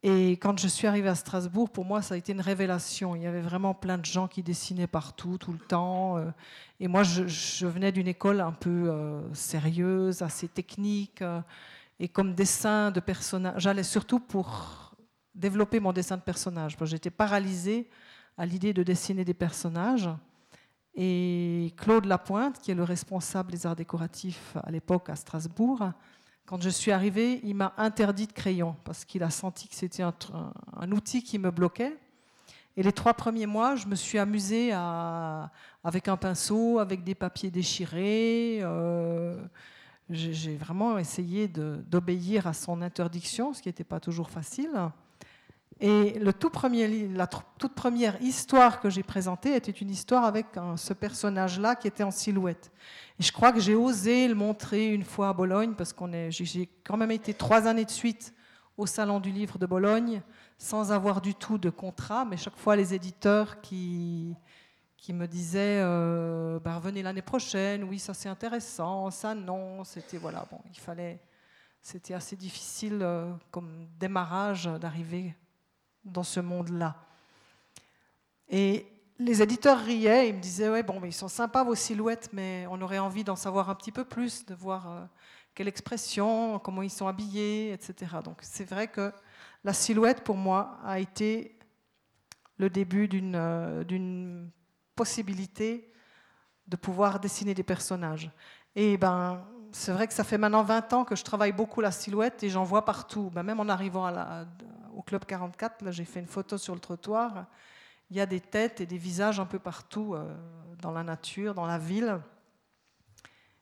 [0.08, 3.16] Et quand je suis arrivée à Strasbourg, pour moi, ça a été une révélation.
[3.16, 6.20] Il y avait vraiment plein de gens qui dessinaient partout, tout le temps.
[6.20, 6.30] Euh.
[6.80, 11.24] Et moi, je, venais d'une école un peu euh, sérieuse, assez technique.
[11.24, 11.42] Euh.
[12.00, 14.94] Et comme dessin de personnage, j'allais surtout pour
[15.34, 16.78] développer mon dessin de personnage.
[16.84, 17.90] J'étais paralysée
[18.38, 20.08] à l'idée de dessiner des personnages.
[20.96, 25.92] Et Claude Lapointe, qui est le responsable des arts décoratifs à l'époque à Strasbourg,
[26.46, 30.04] quand je suis arrivée, il m'a interdit de crayon parce qu'il a senti que c'était
[30.04, 31.98] un, outil qui me bloquait.
[32.78, 37.50] Et les trois premiers mois, je me suis amusée avec un pinceau, avec des papiers
[37.50, 38.60] déchirés.
[38.62, 39.44] Euh,
[40.10, 44.70] j'ai vraiment essayé d'obéir à son interdiction, ce qui n'était pas toujours facile.
[45.82, 51.88] Et la toute première histoire que j'ai présentée était une histoire avec ce personnage-là qui
[51.88, 52.72] était en silhouette.
[53.20, 56.70] Et je crois que j'ai osé le montrer une fois à Bologne, parce qu'on j'ai
[56.86, 58.34] quand même été trois années de suite
[58.78, 60.22] au Salon du Livre de Bologne,
[60.58, 64.36] sans avoir du tout de contrat, mais chaque fois les éditeurs qui,
[65.10, 70.48] me disaient euh, ben, revenez l'année prochaine, oui, ça c'est intéressant, ça non, c'était voilà,
[70.50, 71.20] bon, il fallait,
[71.82, 75.36] c'était assez difficile euh, comme démarrage d'arriver
[76.06, 76.96] dans ce monde-là.
[78.50, 78.86] Et
[79.18, 82.68] les éditeurs riaient, ils me disaient ouais bon, mais ils sont sympas vos silhouettes, mais
[82.70, 85.02] on aurait envie d'en savoir un petit peu plus, de voir euh,
[85.54, 88.18] quelle expression, comment ils sont habillés, etc.
[88.24, 89.12] Donc c'est vrai que
[89.64, 91.58] la silhouette pour moi a été
[92.58, 94.50] le début d'une euh, d'une
[94.96, 95.92] possibilité
[96.68, 98.32] de pouvoir dessiner des personnages.
[98.76, 101.92] Et ben c'est vrai que ça fait maintenant 20 ans que je travaille beaucoup la
[101.92, 103.30] silhouette et j'en vois partout.
[103.34, 104.46] Ben, même en arrivant à la,
[104.96, 107.46] au Club 44, là j'ai fait une photo sur le trottoir,
[108.10, 110.34] il y a des têtes et des visages un peu partout euh,
[110.82, 112.20] dans la nature, dans la ville.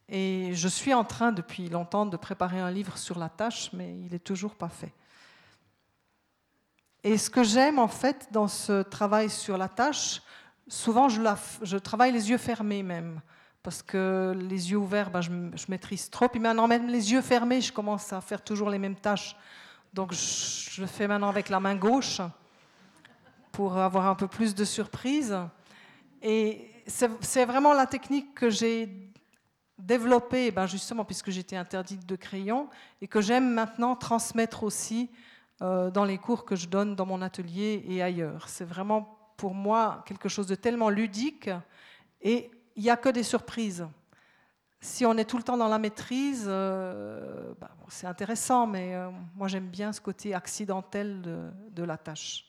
[0.09, 3.97] Et je suis en train depuis longtemps de préparer un livre sur la tâche, mais
[3.99, 4.93] il n'est toujours pas fait.
[7.03, 10.21] Et ce que j'aime en fait dans ce travail sur la tâche,
[10.67, 11.21] souvent je,
[11.61, 13.21] je travaille les yeux fermés même,
[13.61, 16.27] parce que les yeux ouverts, ben, je, je, maîtrise trop.
[16.27, 19.37] Puis maintenant, même les yeux fermés, je commence à faire toujours les mêmes tâches.
[19.93, 22.19] Donc je fais maintenant avec la main gauche
[23.51, 25.37] pour avoir un peu plus de surprise.
[26.23, 28.89] Et c'est vraiment la technique que j'ai
[29.77, 32.69] développée, ben justement, puisque j'étais interdite de crayon,
[33.01, 35.11] et que j'aime maintenant transmettre aussi
[35.61, 38.49] euh, dans les cours que je donne dans mon atelier et ailleurs.
[38.49, 41.49] C'est vraiment pour moi quelque chose de tellement ludique,
[42.21, 43.85] et il n'y a que des surprises
[44.83, 49.09] si on est tout le temps dans la maîtrise, euh, bah, c'est intéressant, mais euh,
[49.33, 52.45] moi j'aime bien ce côté accidentel de, la tâche.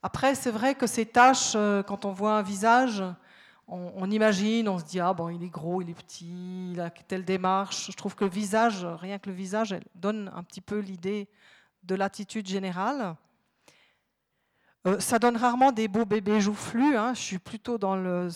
[0.00, 3.02] Après, c'est vrai que ces tâches, euh, quand on voit un visage,
[3.66, 6.90] on, imagine, on se dit ah bon, il est gros, il est petit, il a
[6.90, 7.90] telle démarche.
[7.90, 11.28] Je trouve que le visage, rien que le visage, donne un petit peu l'idée
[11.82, 13.16] de l'attitude générale.
[15.00, 16.96] ça donne rarement des beaux bébés joufflus.
[16.96, 17.12] Hein.
[17.14, 18.30] Je suis plutôt dans le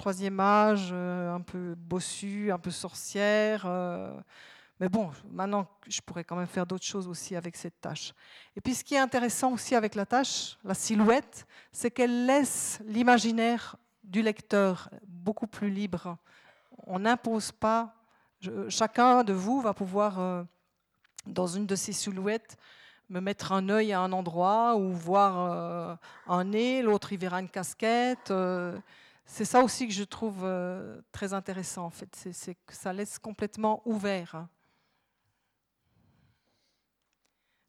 [0.00, 3.64] troisième âge, euh, un peu bossu, un peu sorcière.
[3.66, 4.18] Euh,
[4.80, 8.14] mais bon, maintenant, je pourrais quand même faire d'autres choses aussi avec cette tâche.
[8.56, 12.80] Et puis, ce qui est intéressant aussi avec la tâche, la silhouette, c'est qu'elle laisse
[12.86, 16.16] l'imaginaire du lecteur beaucoup plus libre.
[16.86, 17.94] On n'impose pas.
[18.70, 20.42] chacun de vous va pouvoir, euh,
[21.26, 22.56] dans une de ces silhouettes,
[23.10, 27.48] me mettre un œil à un endroit ou voir un nez, l'autre il verra une
[27.48, 28.32] casquette
[29.32, 32.12] c'est ça aussi que je trouve euh, très intéressant, en fait.
[32.32, 34.34] C'est que ça laisse complètement ouvert.
[34.34, 34.48] Hein.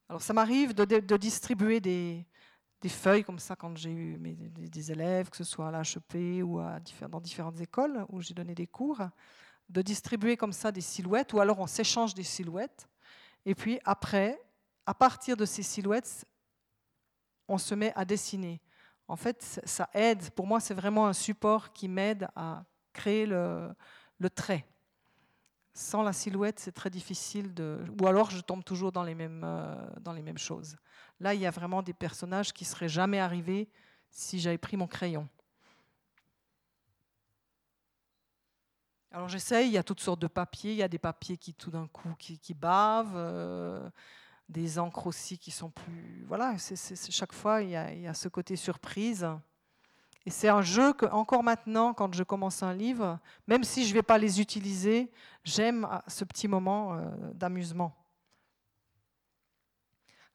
[0.09, 2.25] Alors, ça m'arrive de, distribuer des,
[2.89, 6.59] feuilles comme ça quand j'ai eu des, élèves, que ce soit à l'HEP ou
[7.07, 9.03] dans différentes écoles où j'ai donné des cours,
[9.69, 12.89] de distribuer comme ça des silhouettes, ou alors on s'échange des silhouettes.
[13.45, 14.41] Et puis après,
[14.87, 16.25] à partir de ces silhouettes,
[17.47, 18.61] on se met à dessiner
[19.11, 20.29] en fait, ça aide.
[20.31, 23.75] Pour moi, c'est vraiment un support qui m'aide à créer le,
[24.33, 24.65] trait.
[25.73, 27.53] Sans la silhouette, c'est très difficile.
[28.01, 30.77] Ou alors, je tombe toujours dans les mêmes, euh, dans les mêmes choses.
[31.19, 33.67] Là, il y a vraiment des personnages qui seraient jamais arrivés
[34.09, 35.27] si j'avais pris mon crayon.
[39.11, 41.53] Alors j'essaye, il y a toutes sortes de papiers, il y a des papiers qui
[41.53, 43.89] tout d'un coup qui, bavent, euh,
[44.51, 46.25] des encres aussi qui sont plus.
[46.27, 49.27] Voilà, c'est, chaque fois, il y, a, ce côté surprise.
[50.25, 53.89] Et c'est un jeu que, encore maintenant, quand je commence un livre, même si je
[53.89, 55.09] ne vais pas les utiliser,
[55.43, 57.95] j'aime ah, ce petit moment euh, d'amusement.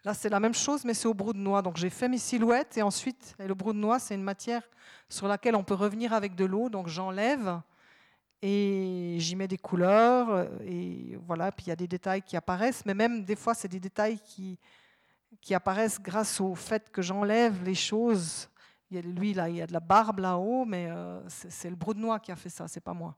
[0.02, 1.62] Là, c'est la même chose, mais c'est au brou de noix.
[1.62, 4.62] Donc, j'ai fait mes silhouettes et ensuite, le brou de noix, c'est une matière
[5.08, 6.68] sur laquelle on peut revenir avec de l'eau.
[6.68, 7.60] Donc, j'enlève
[8.42, 12.36] et j'y mets des couleurs euh, et voilà puis il y a des détails qui
[12.36, 14.58] apparaissent mais même des fois c'est des détails qui
[15.40, 18.48] qui apparaissent grâce au fait que j'enlève les choses
[18.90, 21.70] il y a, lui là il y a de la barbe là-haut mais euh, c'est
[21.70, 23.16] le brou de noix qui a fait ça c'est pas moi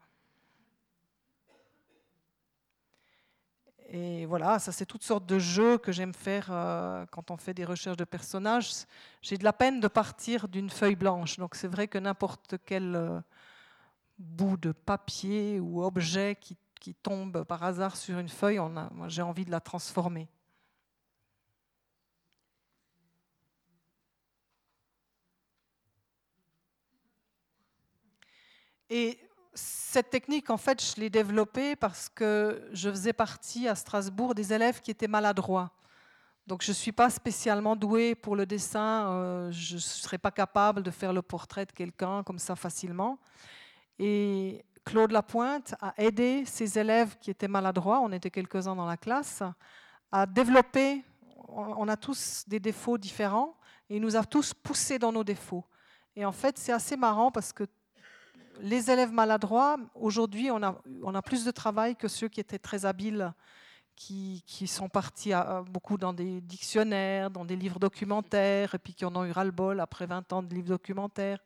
[3.91, 7.55] Et voilà, ça c'est toutes sortes de jeux que j'aime faire euh, quand on fait
[7.55, 8.85] des recherches de personnages.
[9.23, 11.39] J'ai de la peine de partir d'une feuille blanche.
[11.39, 13.23] Donc c'est vrai que n'importe quel
[14.19, 16.57] bout de papier ou objet qui,
[17.03, 18.59] tombe par hasard sur une feuille,
[19.09, 20.27] j'ai envie de la transformer.
[28.89, 29.19] Et
[29.53, 34.53] cette technique, en fait, je l'ai développée parce que je faisais partie à Strasbourg des
[34.53, 35.73] élèves qui étaient maladroits.
[36.47, 40.31] Donc je ne suis pas spécialement douée pour le dessin, euh, je ne serais pas
[40.31, 43.19] capable de faire le portrait de quelqu'un comme ça facilement.
[43.99, 48.97] Et Claude Lapointe a aidé ses élèves qui étaient maladroits, on était quelques-uns dans la
[48.97, 49.43] classe,
[50.11, 51.05] à développer,
[51.49, 53.57] on a tous des défauts différents,
[53.91, 55.65] et il nous a tous poussés dans nos défauts.
[56.17, 57.65] Et en fait, c'est assez marrant parce que
[58.61, 63.33] les élèves maladroits, aujourd'hui, on a, plus de travail que ceux qui étaient très habiles,
[63.95, 65.33] qui, sont partis
[65.71, 69.81] beaucoup dans des dictionnaires, dans des livres documentaires, et puis qui en ont eu ras-le-bol
[69.81, 71.39] après 20 ans de livres documentaires.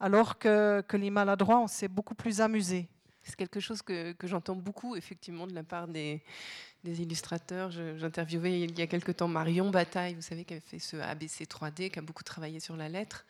[0.00, 2.88] Alors que, les maladroits, on s'est beaucoup plus amusés.
[3.22, 6.22] C'est quelque chose que, j'entends beaucoup, effectivement, de la part des,
[6.84, 7.70] illustrateurs.
[7.70, 11.44] J'interviewais il y a quelque temps Marion Bataille, vous savez, qui avait fait ce ABC
[11.44, 13.26] 3D, qui a beaucoup travaillé sur la lettre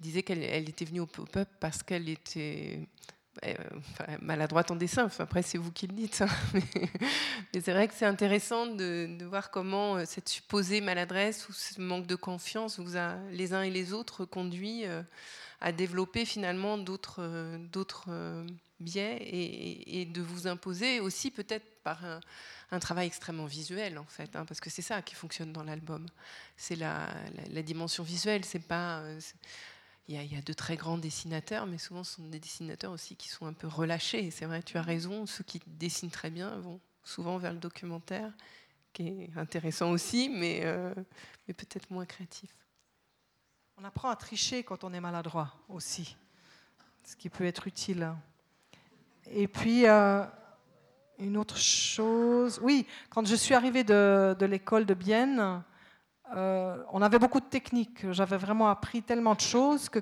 [0.00, 2.80] disait qu'elle était venue au pop-up parce qu'elle était
[3.44, 3.54] euh,
[4.20, 5.08] maladroite en dessin.
[5.18, 6.22] Après, c'est vous qui le dites.
[6.22, 6.28] Hein.
[7.54, 11.80] Mais, c'est vrai que c'est intéressant de, voir comment euh, cette supposée maladresse ou ce
[11.80, 15.02] manque de confiance vous a, les uns et les autres, conduit euh,
[15.60, 18.10] à développer finalement d'autres d'autres
[18.78, 21.98] biais et, de vous imposer aussi peut-être par
[22.70, 26.06] un, travail extrêmement visuel en fait, hein, parce que c'est ça qui fonctionne dans l'album.
[26.56, 27.08] C'est la,
[27.64, 29.02] dimension visuelle, c'est pas
[30.08, 33.28] il y, a, de très grands dessinateurs, mais souvent ce sont des dessinateurs aussi qui
[33.28, 34.30] sont un peu relâchés.
[34.30, 38.32] C'est vrai, tu as raison, ceux qui dessinent très bien vont souvent vers le documentaire,
[38.94, 40.94] qui est intéressant aussi, mais, euh,
[41.46, 42.50] peut-être moins créatif.
[43.76, 46.16] On apprend à tricher quand on est maladroit aussi,
[47.04, 48.10] ce qui peut être utile.
[49.30, 50.24] Et puis, euh,
[51.18, 55.62] une autre chose, oui, quand je suis arrivée de, de l'école de Bienne,
[56.36, 58.10] euh, on avait beaucoup de techniques.
[58.12, 60.00] J'avais vraiment appris tellement de choses que,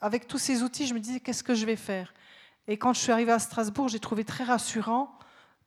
[0.00, 2.12] avec tous ces outils, je me disais qu'est-ce que je vais faire?
[2.66, 5.12] Et quand je suis arrivée à Strasbourg, j'ai trouvé très rassurant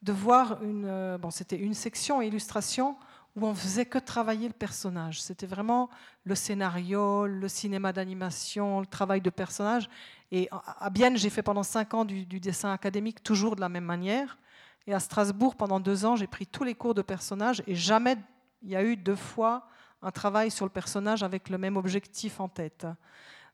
[0.01, 0.85] de voir une.
[0.85, 2.97] Euh, bon, c'était une section illustration
[3.35, 5.21] où on faisait que travailler le personnage.
[5.21, 5.89] C'était vraiment
[6.23, 9.89] le scénario, le cinéma d'animation, le travail de personnage.
[10.31, 13.69] Et à Bienne, j'ai fait pendant cinq ans du, du, dessin académique toujours de la
[13.69, 14.37] même manière.
[14.85, 18.17] Et à Strasbourg, pendant deux ans, j'ai pris tous les cours de personnage et jamais
[18.61, 19.67] il y a eu deux fois
[20.03, 22.85] un travail sur le personnage avec le même objectif en tête.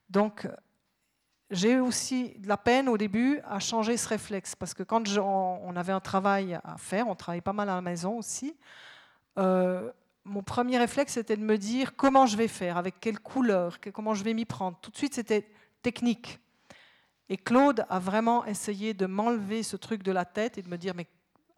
[0.09, 0.47] Donc,
[1.51, 5.07] j'ai eu aussi de la peine au début à changer ce réflexe, parce que quand
[5.17, 8.55] on avait un travail à faire, on travaillait pas mal à la maison aussi,
[9.37, 9.91] euh,
[10.25, 14.13] mon premier réflexe c'était de me dire comment je vais faire, avec quelle couleur, comment
[14.13, 14.77] je vais m'y prendre.
[14.81, 15.49] Tout de suite c'était
[15.81, 16.39] technique.
[17.29, 20.77] Et Claude a vraiment essayé de m'enlever ce truc de la tête et de me
[20.77, 21.07] dire mais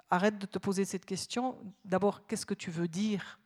[0.09, 1.57] arrête de te poser cette question.
[1.85, 3.39] D'abord, qu'est-ce que tu veux dire?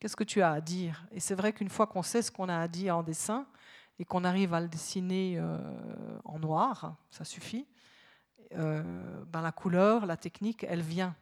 [0.00, 1.04] Qu'est-ce que tu as à dire?
[1.10, 3.46] Et c'est vrai qu'une fois qu'on sait ce qu'on a à dire en dessin
[3.98, 5.58] et qu'on arrive à le dessiner euh,
[6.24, 7.66] en noir, ça suffit,
[8.54, 8.82] euh,
[9.26, 11.16] ben la couleur, la technique, elle vient.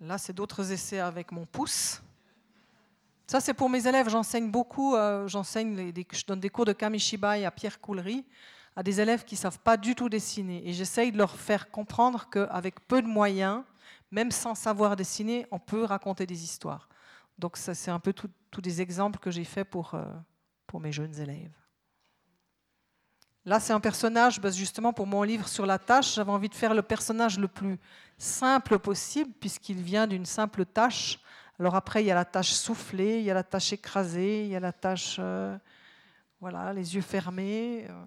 [0.00, 2.02] Là, c'est d'autres essais avec mon pouce.
[3.26, 4.08] Ça, c'est pour mes élèves.
[4.08, 4.94] J'enseigne beaucoup.
[4.94, 8.24] Euh, j'enseigne, je donne des cours de kamishibai à Pierre Coulery
[8.74, 10.68] à des élèves qui ne savent pas du tout dessiner.
[10.68, 13.64] Et j'essaye de leur faire comprendre qu'avec peu de moyens,
[14.10, 16.88] même sans savoir dessiner, on peut raconter des histoires.
[17.38, 20.04] Donc ça, c'est un peu tous des exemples que j'ai faits pour, euh,
[20.66, 21.52] pour mes jeunes élèves.
[23.44, 26.54] Là, c'est un personnage, bah, justement pour mon livre sur la tâche, j'avais envie de
[26.54, 27.78] faire le personnage le plus
[28.18, 31.20] simple possible, puisqu'il vient d'une simple tâche.
[31.58, 34.48] Alors après, il y a la tâche soufflée, il y a la tâche écrasée, il
[34.48, 35.56] y a la tâche, euh,
[36.40, 37.86] voilà, les yeux fermés.
[37.88, 38.04] Euh.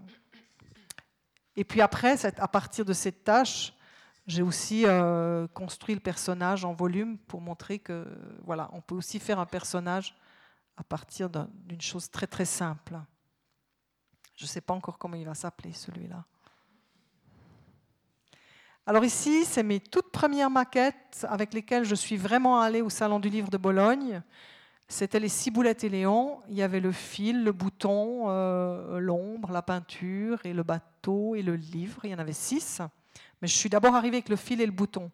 [1.55, 3.73] Et puis après, à partir de cette tâche,
[4.27, 8.07] j'ai aussi euh, construit le personnage en volume pour montrer que
[8.43, 10.15] voilà, on peut aussi faire un personnage
[10.77, 12.99] à partir d'une chose très très simple.
[14.35, 16.23] Je ne sais pas encore comment il va s'appeler celui-là.
[18.87, 23.19] Alors ici, c'est mes toutes premières maquettes avec lesquelles je suis vraiment allée au Salon
[23.19, 24.21] du Livre de Bologne.
[24.87, 26.41] C'était les Ciboulettes et Léon.
[26.49, 31.43] Il y avait le fil, le bouton, euh, l'ombre, la peinture et le bateau et
[31.43, 32.05] le livre.
[32.05, 32.81] Il y en avait six.
[33.41, 35.09] Mais je suis d'abord arrivée avec le fil et le bouton.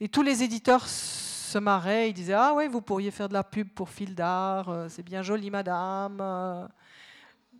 [0.00, 3.44] Et tous les éditeurs se marraient, ils disaient Ah oui, vous pourriez faire de la
[3.44, 6.18] pub pour fil d'art, euh, c'est bien joli, madame.
[6.20, 6.66] Euh.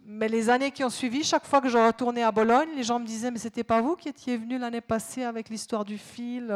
[0.05, 2.99] Mais les années qui ont suivi, chaque fois que je retournais à Bologne, les gens
[2.99, 6.55] me disaient Mais c'était pas vous qui étiez venu l'année passée avec l'histoire du fil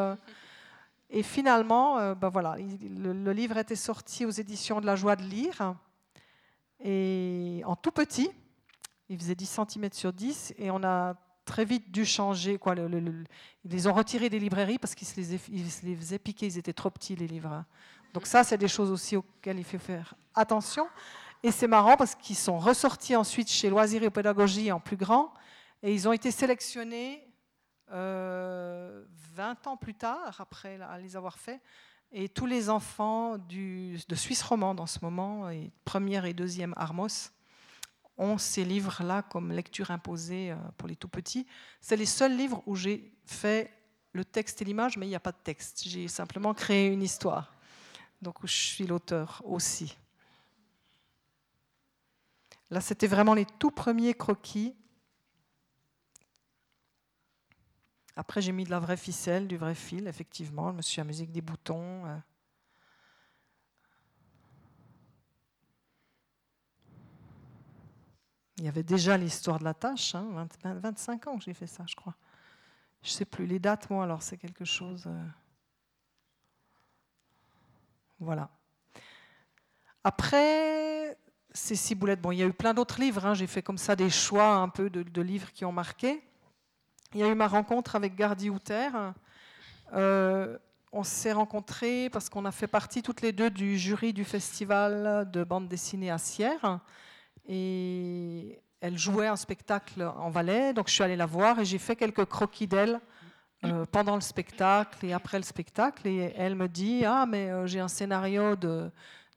[1.11, 5.75] Et finalement, ben voilà, le, livre était sorti aux éditions de la joie de lire.
[6.83, 8.31] Et en tout petit,
[9.11, 12.59] il faisait 10 cm sur 10, et on a très vite dû changer.
[12.59, 13.27] Quoi, ils
[13.65, 17.17] les ont retirés des librairies parce qu'ils se, les, faisaient piquer, ils étaient trop petits,
[17.17, 17.53] les livres.
[17.53, 17.67] Hein.
[18.15, 20.87] Donc ça, c'est des choses aussi auxquelles il faut faire attention.
[21.43, 25.35] Et c'est marrant parce qu'ils sont ressortis ensuite chez Loisirs et Pédagogie en plus grand,
[25.83, 27.27] et ils ont été sélectionnés
[27.91, 31.61] euh, 20 ans plus tard, après les avoir faits.
[32.13, 37.33] Et tous les enfants de Suisse romande en ce moment, et première et deuxième Armos,
[38.19, 41.47] ont ces livres-là comme lecture imposée euh, pour les tout petits.
[41.81, 43.73] C'est les seuls livres où j'ai fait
[44.13, 45.83] le texte et l'image, mais il n'y a pas de texte.
[45.87, 47.55] J'ai simplement créé une histoire.
[48.21, 49.97] Donc je suis l'auteur aussi.
[52.71, 54.75] Là, c'était vraiment les tout premiers croquis.
[58.17, 60.71] Après, j'ai mis de la vraie ficelle, du vrai fil, effectivement.
[60.71, 62.05] Je me suis amusée avec des boutons.
[68.59, 71.85] Il y avait déjà l'histoire de la tâche, 25 hein, ans que j'ai fait ça,
[71.89, 72.15] je crois.
[73.03, 75.05] Je ne sais plus les dates, moi, alors c'est quelque chose.
[75.07, 75.25] Euh,
[78.21, 78.51] voilà.
[80.05, 81.19] Après
[81.55, 83.27] ces six boulettes, bon, il y a eu plein d'autres livres.
[83.27, 86.23] Hein, j'ai fait comme ça des choix un peu de, livres qui ont marqué.
[87.15, 88.89] Il y a eu ma rencontre avec Gardi Houter.
[89.93, 90.57] Euh,
[90.93, 95.31] on s'est rencontrés parce qu'on a fait partie toutes les deux du jury du festival
[95.31, 96.81] de bande dessinée à Sierre.
[97.49, 101.79] Et elle jouait un spectacle en Valais, donc je suis allée la voir et j'ai
[101.79, 103.01] fait quelques croquis d'elle
[103.65, 106.09] euh, pendant le spectacle et après le spectacle.
[106.09, 108.91] Et elle me dit Ah, mais euh, j'ai un scénario de,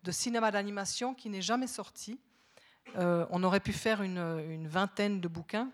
[0.10, 2.20] cinéma d'animation qui n'est jamais sorti.
[2.98, 5.70] Euh, on aurait pu faire une, vingtaine de bouquins.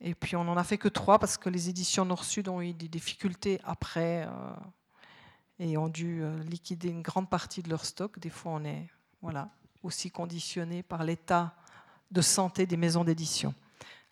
[0.00, 2.74] Et puis on n'en a fait que trois parce que les éditions Nord-Sud ont eu
[2.74, 4.28] des difficultés après
[5.58, 8.18] et ont dû liquider une grande partie de leur stock.
[8.18, 8.88] Des fois, on est.
[9.22, 9.50] Voilà
[9.84, 11.54] aussi conditionné par l'état
[12.10, 13.54] de santé des maisons d'édition.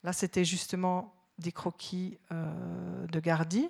[0.04, 3.68] Là, c'était justement des croquis euh, de Gardi.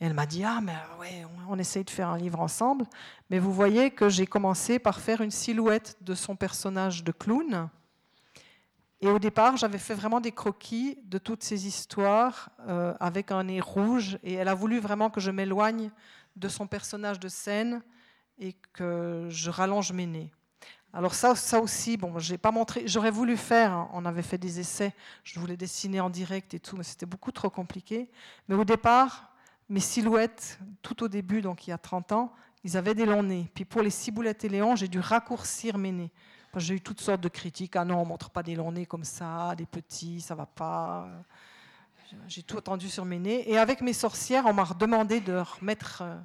[0.00, 2.84] Et elle m'a dit Ah, mais ouais, on, essaye de faire un livre ensemble.
[3.30, 7.68] Mais vous voyez que j'ai commencé par faire une silhouette de son personnage de clown.
[9.00, 13.44] Et au départ, j'avais fait vraiment des croquis de toutes ces histoires euh, avec un
[13.44, 14.18] nez rouge.
[14.22, 15.90] Et elle a voulu vraiment que je m'éloigne
[16.34, 17.82] de son personnage de scène
[18.38, 20.32] et que je rallonge mes nez.
[20.96, 22.84] Alors ça, ça aussi, bon, j'ai pas montré.
[22.86, 23.70] J'aurais voulu faire.
[23.70, 24.94] Hein, on avait fait des essais.
[25.24, 28.08] Je voulais dessiner en direct et tout, mais c'était beaucoup trop compliqué.
[28.48, 29.30] Mais au départ,
[29.68, 32.32] mes silhouettes, tout au début, donc il y a 30 ans,
[32.64, 33.46] ils avaient des longs nez.
[33.54, 36.10] Puis pour les ciboulettes et léons, j'ai dû raccourcir mes nez.
[36.56, 37.76] J'ai eu toutes sortes de critiques.
[37.76, 41.06] Ah non, on montre pas des longs nez comme ça, des petits, ça va pas.
[42.26, 43.44] J'ai tout attendu sur mes nez.
[43.50, 46.16] Et avec mes sorcières, on m'a demandé de remettre euh,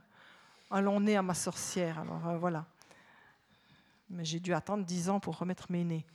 [0.69, 1.99] un long nez à ma sorcière.
[1.99, 2.63] Alors euh, voilà
[4.11, 6.05] mais j'ai dû attendre dix ans pour remettre mes nez.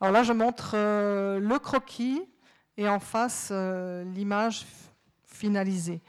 [0.00, 2.22] Alors là, je montre euh, le croquis
[2.76, 4.66] et en face euh, l'image
[5.26, 6.00] finalisée.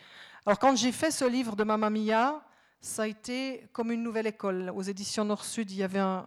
[0.45, 2.43] Alors quand j'ai fait ce livre de Mamma Mia,
[2.81, 4.71] ça a été comme une nouvelle école.
[4.75, 6.25] Aux éditions Nord-Sud, il y avait un,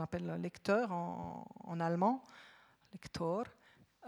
[0.00, 2.22] appelle lecteur en, allemand,
[2.92, 3.44] lector,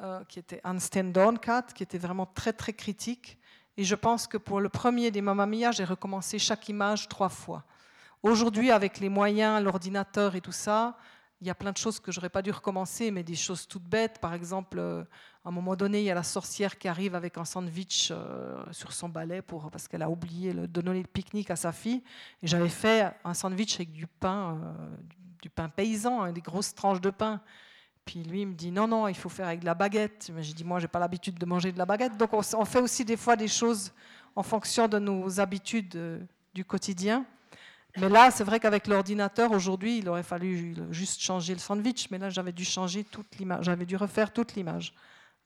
[0.00, 3.39] euh, qui était Ansten Dornkat, qui était vraiment très très critique
[3.76, 7.28] et je pense que pour le premier des Mamma Mia, j'ai recommencé chaque image trois
[7.28, 7.64] fois.
[8.22, 10.96] Aujourd'hui, avec les moyens, l'ordinateur et tout ça,
[11.40, 13.84] il y a plein de choses que j'aurais pas dû recommencer, mais des choses toutes
[13.84, 14.18] bêtes.
[14.20, 15.02] Par exemple, euh,
[15.44, 18.62] à un moment donné, il y a la sorcière qui arrive avec un sandwich euh,
[18.72, 22.02] sur son balai parce qu'elle a oublié de donner le pique-nique à sa fille.
[22.42, 24.96] Et j'avais fait un sandwich avec du pain, euh,
[25.40, 27.40] du pain paysan, hein, des grosses tranches de pain.
[28.05, 30.30] Puis lui, il me dit non, non, il faut faire avec de la baguette.
[30.34, 32.16] Mais j'ai dit, moi, j'ai pas l'habitude de manger de la baguette.
[32.16, 33.92] Donc on, fait aussi des fois des choses
[34.34, 36.18] en fonction de nos habitudes euh,
[36.55, 37.24] du quotidien.
[37.96, 42.09] Mais là, c'est vrai qu'avec l'ordinateur, aujourd'hui, il aurait fallu juste changer le sandwich.
[42.11, 43.64] Mais là, j'avais dû changer toute l'image.
[43.64, 44.94] J'avais dû refaire toute l'image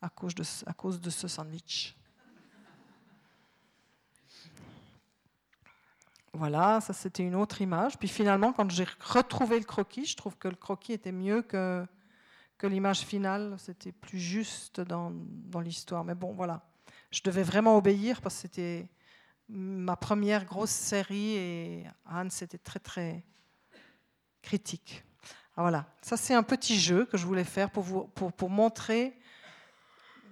[0.02, 1.96] à cause de, à cause de ce sandwich.
[6.34, 7.96] Voilà, ça c'était une autre image.
[7.96, 11.86] Puis finalement, quand j'ai retrouvé le croquis, je trouve que le croquis était mieux que,
[12.66, 16.04] l'image finale, c'était plus juste dans, dans l'histoire.
[16.04, 16.62] Mais bon, voilà.
[17.10, 18.88] Je devais vraiment obéir parce que c'était
[19.48, 23.24] ma première grosse série et Anne, c'était très, très
[24.42, 25.04] critique.
[25.56, 28.50] Ah, voilà, ça c'est un petit jeu que je voulais faire pour, vous, pour, pour
[28.50, 29.16] montrer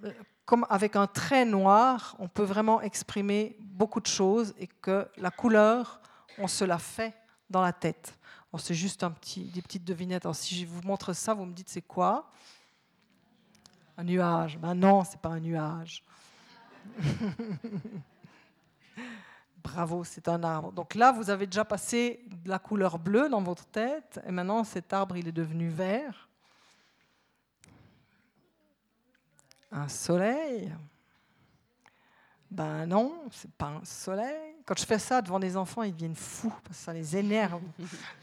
[0.05, 0.12] euh,
[0.45, 5.30] comme avec un trait noir, on peut vraiment exprimer beaucoup de choses et que la
[5.30, 6.01] couleur,
[6.39, 7.14] on se la fait
[7.49, 8.18] dans la tête.
[8.61, 10.27] C'est juste un petit, des petites devinettes.
[10.27, 12.29] Alors, si je vous montre ça, vous me dites c'est quoi?
[13.97, 14.59] Un nuage.
[14.59, 16.05] Ben non, c'est pas un nuage.
[19.63, 20.73] Bravo, c'est un arbre.
[20.73, 24.65] Donc là, vous avez déjà passé de la couleur bleue dans votre tête, et maintenant
[24.65, 26.29] cet arbre, il est devenu vert.
[29.71, 30.75] Un soleil?
[32.51, 34.52] Ben non, c'est pas un soleil.
[34.65, 37.63] Quand je fais ça devant des enfants, ils deviennent fous parce que ça les énerve.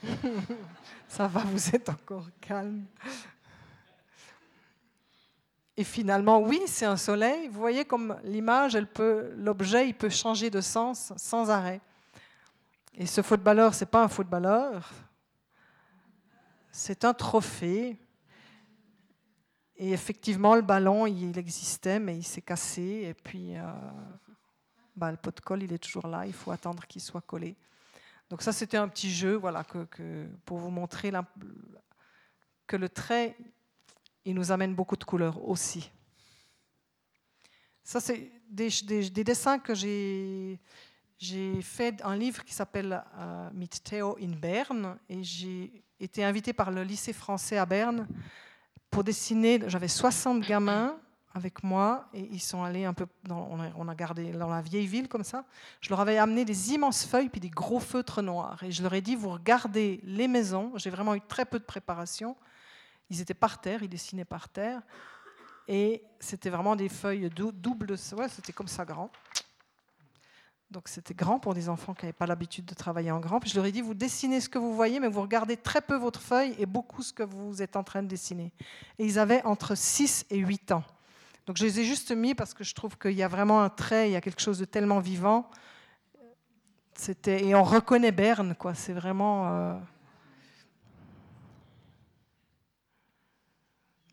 [1.08, 2.86] ça va, vous êtes encore calme.
[5.76, 7.48] Et finalement, oui, c'est un soleil.
[7.48, 11.82] Vous voyez comme l'image, elle peut, l'objet, il peut changer de sens sans arrêt.
[12.96, 14.92] Et ce footballeur, c'est pas un footballeur,
[16.70, 17.98] c'est un trophée.
[19.78, 23.06] Et effectivement, le ballon, il existait, mais il s'est cassé.
[23.08, 23.64] Et puis, euh,
[24.96, 26.26] bah, le pot de colle, il est toujours là.
[26.26, 27.56] Il faut attendre qu'il soit collé.
[28.30, 31.12] Donc ça, c'était un petit jeu, voilà, que, pour vous montrer
[32.68, 33.36] que le trait,
[34.26, 35.92] il nous amène beaucoup de couleurs aussi.
[37.84, 38.70] Ça, c'est des,
[39.24, 40.60] dessins que j'ai.
[41.18, 43.50] J'ai fait un livre qui s'appelle euh,
[43.84, 48.08] Theo in Berne et j'ai été invité par le lycée français à Berne
[48.90, 49.60] pour dessiner.
[49.68, 50.98] J'avais 60 gamins
[51.34, 53.06] avec moi et ils sont allés un peu.
[53.30, 55.46] On, a, gardé dans la vieille ville comme ça.
[55.82, 58.94] Je leur avais amené des immenses feuilles puis des gros feutres noirs et je leur
[58.94, 60.72] ai dit vous regardez les maisons.
[60.76, 62.36] J'ai vraiment eu très peu de préparation.
[63.10, 64.82] Ils étaient par terre, ils dessinaient par terre.
[65.68, 69.12] Et c'était vraiment des feuilles doubles, ouais, c'était comme ça grand.
[70.72, 73.40] Donc c'était grand pour des enfants qui n'avaient pas l'habitude de travailler en grand.
[73.40, 75.82] Puis je leur ai dit, vous dessinez ce que vous voyez, mais vous regardez très
[75.82, 78.52] peu votre feuille et beaucoup ce que vous êtes en train de dessiner.
[79.00, 80.84] Et ils avaient entre 6 et 8 ans.
[81.50, 83.70] Donc je les ai juste mis parce que je trouve qu'il y a vraiment un
[83.70, 85.50] trait, il y a quelque chose de tellement vivant.
[86.94, 88.76] C'était et on reconnaît Berne, quoi.
[88.76, 89.48] C'est vraiment.
[89.48, 89.80] Euh,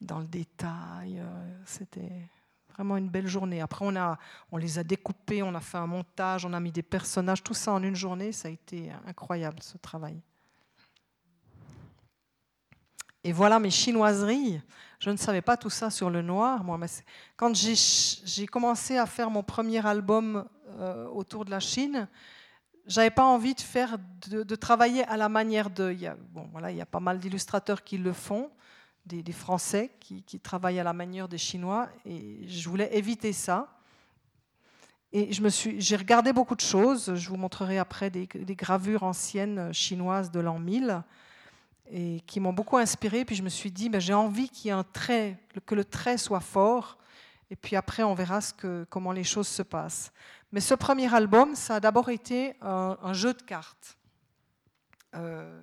[0.01, 1.19] dans le détail.
[1.19, 1.25] Euh,
[1.67, 2.11] c'était
[2.71, 3.61] vraiment une belle journée.
[3.61, 4.19] Après, on, a,
[4.51, 7.53] on les a découpés, on a fait un montage, on a mis des personnages, tout
[7.53, 8.33] ça en une journée.
[8.33, 10.19] Ça a été incroyable, ce travail.
[13.23, 14.63] Et voilà mes chinoiseries.
[14.99, 16.65] Je ne savais pas tout ça sur le noir.
[16.65, 16.79] Moi,
[17.37, 20.47] quand j'ai commencé à faire mon premier album
[20.79, 22.09] euh, autour de la Chine,
[22.87, 25.93] j'avais pas envie de travailler à la manière de.
[25.93, 28.51] Il y a, bon, voilà, il y a pas mal d'illustrateurs qui le font
[29.07, 33.73] des, Français qui, travaillent à la manière des Chinois, et je voulais éviter ça.
[35.13, 37.15] Et j'ai regardé beaucoup de choses.
[37.15, 38.27] Je vous montrerai après des,
[38.57, 41.03] gravures anciennes chinoises de l'an 1000
[41.91, 43.25] et qui m'ont beaucoup inspiré.
[43.25, 45.85] Puis je me suis dit, ben, j'ai envie qu'il y ait un trait, que le
[45.85, 46.99] trait soit fort.
[47.51, 48.41] Et puis après, on verra
[48.91, 50.13] comment les choses se passent.
[50.53, 53.97] Mais ce premier album, ça a d'abord été un, jeu de cartes.
[55.15, 55.61] Euh,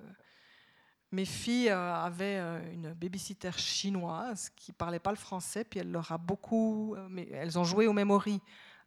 [1.12, 5.92] mes filles euh, avaient euh, une babysitter chinoise qui parlait pas le français, puis elle
[5.92, 8.40] leur a beaucoup, mais elles ont joué au memory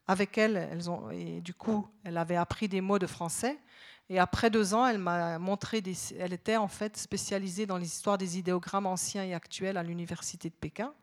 [0.07, 3.57] avec elle, elles ont, et du coup, elle avait appris des mots de français.
[4.09, 7.87] Et après deux ans, elle m'a montré, des, elle était en fait spécialisée dans les
[7.87, 10.93] histoires des idéogrammes anciens et actuels à l'université de Pékin.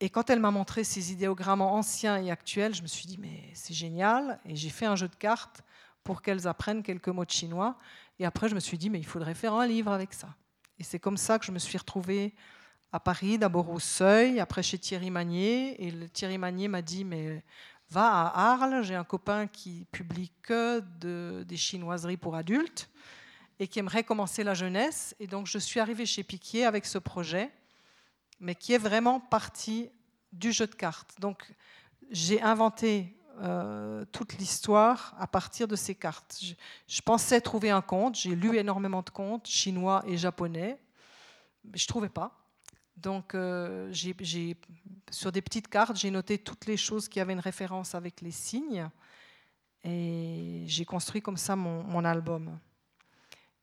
[0.00, 3.50] Et quand elle m'a montré ces idéogrammes anciens et actuels, je me suis dit, mais
[3.54, 4.40] c'est génial.
[4.46, 5.62] Et j'ai fait un jeu de cartes
[6.02, 7.78] pour qu'elles apprennent quelques mots de chinois.
[8.18, 10.34] Et après, je me suis dit, mais il faudrait faire un livre avec ça.
[10.80, 12.34] Et c'est comme ça que je me suis retrouvée
[12.90, 15.86] à Paris, d'abord au Seuil, après chez Thierry Magnier.
[15.86, 17.44] Et Thierry Magnier m'a dit, mais
[17.92, 22.88] va à Arles, j'ai un copain qui publie que de, des chinoiseries pour adultes
[23.58, 25.14] et qui aimerait commencer la jeunesse.
[25.20, 27.52] Et donc, je suis arrivée chez Piquier avec ce projet,
[28.40, 29.90] mais qui est vraiment parti
[30.32, 31.20] du jeu de cartes.
[31.20, 31.54] Donc,
[32.10, 36.40] j'ai inventé euh, toute l'histoire à partir de ces cartes.
[36.88, 40.78] Je, pensais trouver un conte, j'ai lu énormément de contes chinois et japonais,
[41.64, 42.41] mais je ne trouvais pas.
[43.02, 43.92] Donc, euh,
[45.10, 48.30] sur des petites cartes, j'ai noté toutes les choses qui avaient une référence avec les
[48.30, 48.88] signes,
[49.84, 52.58] et j'ai construit comme ça mon, album.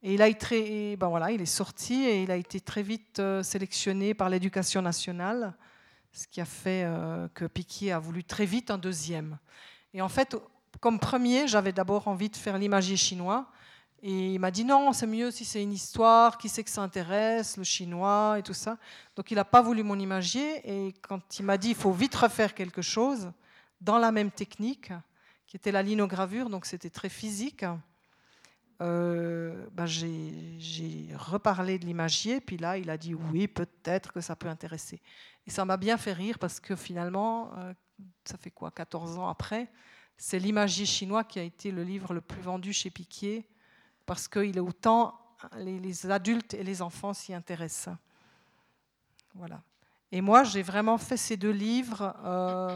[0.03, 3.19] Et il, a été, ben voilà, il est sorti et il a été très vite
[3.19, 5.55] euh, sélectionné par l'éducation nationale
[6.11, 9.37] ce qui a fait euh, que Piquier a voulu très vite un deuxième.
[9.93, 10.35] Et en fait,
[10.79, 13.51] comme premier, j'avais d'abord envie de faire l'imagier chinois.
[14.01, 16.81] Et il m'a dit non, c'est mieux si c'est une histoire, qui sait que ça
[16.81, 18.77] intéresse, le chinois et tout ça.
[19.15, 20.61] Donc il n'a pas voulu mon imagier.
[20.63, 23.31] Et quand il m'a dit il faut vite refaire quelque chose
[23.81, 24.91] dans la même technique,
[25.45, 27.65] qui était la linogravure, donc c'était très physique,
[28.81, 32.39] euh, ben j'ai reparlé de l'imagier.
[32.39, 35.01] Puis là, il a dit oui, peut-être que ça peut intéresser.
[35.45, 37.73] Et ça m'a bien fait rire parce que finalement, euh,
[38.23, 39.69] ça fait quoi, 14 ans après,
[40.15, 43.45] c'est l'imagier chinois qui a été le livre le plus vendu chez Piquier
[44.09, 45.13] parce qu'il est autant
[45.55, 47.93] les, adultes et les enfants s'y intéressent.
[49.35, 49.61] Voilà.
[50.11, 52.75] Et moi, j'ai vraiment fait ces deux livres euh,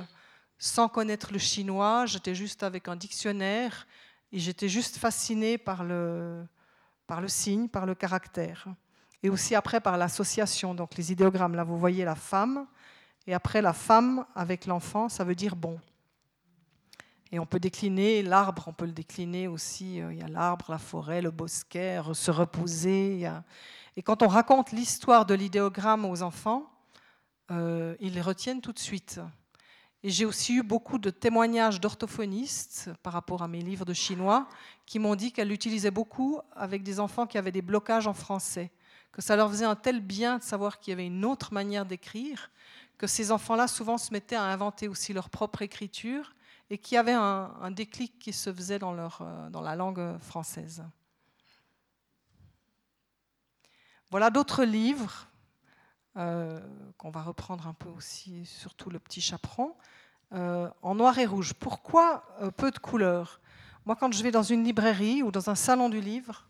[0.60, 2.06] sans connaître le chinois.
[2.06, 3.88] J'étais juste avec un dictionnaire
[4.32, 6.46] et j'étais juste fascinée par le,
[7.08, 8.68] par le signe, par le caractère.
[9.24, 11.56] Et aussi après par l'association, donc les idéogrammes.
[11.56, 12.68] Là, vous voyez la femme.
[13.26, 15.80] Et après, la femme avec l'enfant, ça veut dire bon.
[17.34, 20.00] Et on peut décliner l'arbre, on peut le décliner aussi.
[20.00, 23.28] Euh, il y a l'arbre, la forêt, le bosquet, se reposer.
[23.98, 26.72] Et quand on raconte l'histoire de l'idéogramme aux enfants,
[27.50, 29.20] euh, ils les retiennent tout de suite.
[30.04, 34.48] Et j'ai aussi eu beaucoup de témoignages d'orthophonistes par rapport à mes livres de chinois
[34.86, 38.70] qui m'ont dit qu'elle l'utilisait beaucoup avec des enfants qui avaient des blocages en français,
[39.12, 41.88] que ça leur faisait un tel bien de savoir qu'il y avait une autre manière
[41.88, 42.52] d'écrire,
[43.00, 46.36] que ces enfants-là souvent se mettaient à inventer aussi leur propre écriture
[46.74, 50.84] et qui avait un, déclic qui se faisait dans, leur, euh, dans la langue française.
[54.10, 55.28] Voilà d'autres livres
[56.18, 56.60] euh,
[56.98, 59.76] qu'on va reprendre un peu aussi, surtout le petit chaperon,
[60.32, 61.54] euh, en noir et rouge.
[61.54, 62.26] Pourquoi
[62.58, 63.40] peu de couleurs?
[63.86, 66.50] Moi, quand je vais dans une librairie ou dans un salon du livre,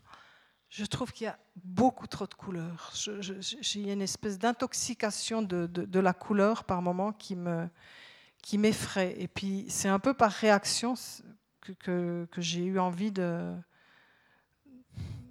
[0.70, 2.94] je trouve qu'il y a beaucoup trop de couleurs.
[2.94, 7.68] J'ai une espèce d'intoxication de, de, de, la couleur par moment qui me,
[8.44, 9.14] qui m'effraie.
[9.18, 10.94] Et puis, c'est un peu par réaction
[11.80, 13.54] que, j'ai eu envie de.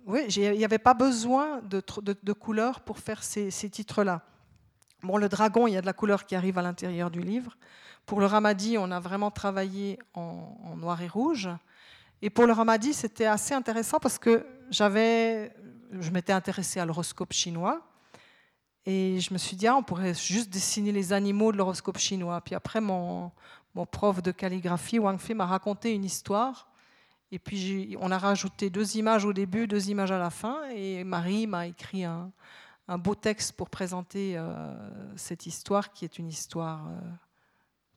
[0.05, 4.23] Oui, il n'y avait pas besoin de, de, couleurs pour faire ces, ces titres-là.
[5.03, 7.55] Bon, le dragon, il y a de la couleur qui arrive à l'intérieur du livre.
[8.07, 11.49] Pour le ramadi, on a vraiment travaillé en, en noir et rouge.
[12.23, 15.55] Et pour le ramadi, c'était assez intéressant parce que j'avais,
[15.91, 17.81] je m'étais intéressée à l'horoscope chinois.
[18.85, 22.41] Et je me suis dit, ah, on pourrait juste dessiner les animaux de l'horoscope chinois.
[22.41, 23.31] Puis après, mon,
[23.75, 26.67] mon prof de calligraphie, Wang Fei, m'a raconté une histoire.
[27.31, 30.69] Et puis on a rajouté deux images au début, deux images à la fin.
[30.69, 32.31] Et Marie m'a écrit un,
[32.99, 34.71] beau texte pour présenter euh,
[35.15, 36.99] cette histoire, qui est une histoire euh,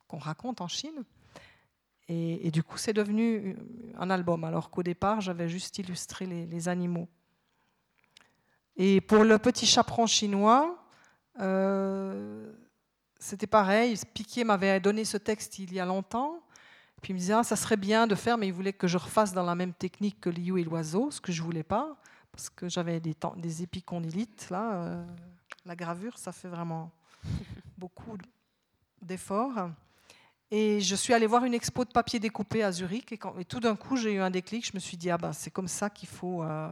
[0.08, 1.04] qu'on raconte en Chine.
[2.08, 3.56] Et, du coup, c'est devenu
[3.98, 7.08] un album, alors qu'au départ, j'avais juste illustré les animaux.
[8.76, 10.78] Et pour le petit chaperon chinois,
[11.40, 12.52] euh,
[13.18, 13.98] c'était pareil.
[14.12, 16.40] Piquet m'avait donné ce texte il y a longtemps.
[17.02, 18.98] Puis il me disait, ah, ça serait bien de faire, mais il voulait que je
[18.98, 21.96] refasse dans la même technique que Liu et l'oiseau, ce que je voulais pas,
[22.32, 24.48] parce que j'avais des, des épicondylites.
[24.50, 25.04] Là, euh,
[25.64, 26.90] la gravure, ça fait vraiment
[27.78, 28.16] beaucoup
[29.02, 29.70] d'efforts.
[30.50, 33.44] Et je suis allée voir une expo de papier découpé à Zurich, et, quand, et
[33.44, 34.66] tout d'un coup, j'ai eu un déclic.
[34.66, 36.42] Je me suis dit, ah ben, c'est comme ça qu'il faut.
[36.42, 36.70] Euh,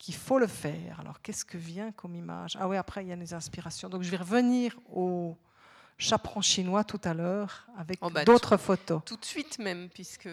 [0.00, 0.98] qu'il faut le faire.
[0.98, 2.56] Alors, qu'est-ce que vient comme image?
[2.58, 3.88] Ah oui, après, il y a des inspirations.
[3.88, 5.36] Donc, je vais revenir au
[5.98, 9.02] chaperon chinois tout à l'heure avec oh, bah, d'autres photos.
[9.04, 10.30] Tout de suite même, puisque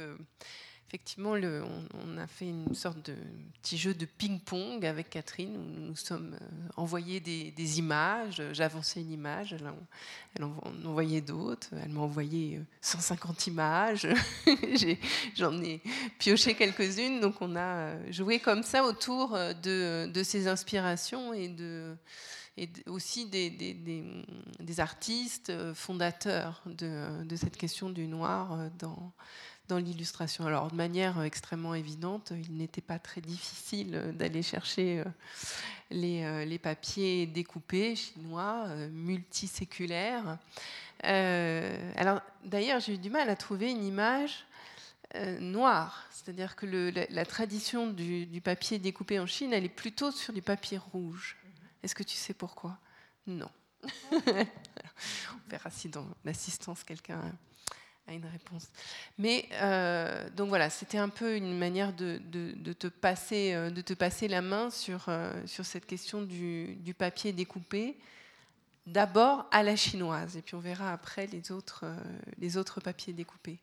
[0.87, 3.15] effectivement, on, a fait une sorte de
[3.61, 8.41] petit jeu de ping-pong avec Catherine où nous nous sommes euh, envoyés des, images.
[8.53, 11.67] J'avançais une image, elle, en, envoyait d'autres.
[11.83, 14.07] Elle m'a envoyé 150 euh, images.
[15.35, 15.81] J'en ai,
[16.19, 17.19] pioché quelques-unes.
[17.19, 21.53] Donc, on a euh, joué comme ça autour de, ces inspirations et
[22.85, 29.11] aussi des, artistes fondateurs de, de, cette question du noir dans,
[29.67, 30.45] dans l'illustration.
[30.45, 35.03] Alors, de manière extrêmement évidente, il n'était pas très difficile d'aller chercher euh,
[35.91, 40.37] les, euh, papiers découpés chinois, euh, multiséculaires.
[41.03, 44.45] alors, d'ailleurs, j'ai eu du mal à trouver une image
[45.39, 46.65] noire, c'est-à-dire que
[47.09, 51.37] la, tradition du, du, papier découpé en Chine, elle est plutôt sur du papier rouge.
[51.81, 52.77] Est-ce que tu sais pourquoi?
[53.25, 53.49] Non.
[54.11, 57.21] On verra si dans l'assistance quelqu'un
[58.07, 58.69] à une réponse.
[59.17, 62.19] Mais euh, donc voilà, c'était un peu une manière de,
[62.73, 66.93] te passer, euh, de te passer la main sur, euh, sur cette question du, du
[66.93, 67.97] papier découpé,
[68.85, 71.85] d'abord à la chinoise, et puis on verra après les autres,
[72.37, 73.59] les autres papiers découpés.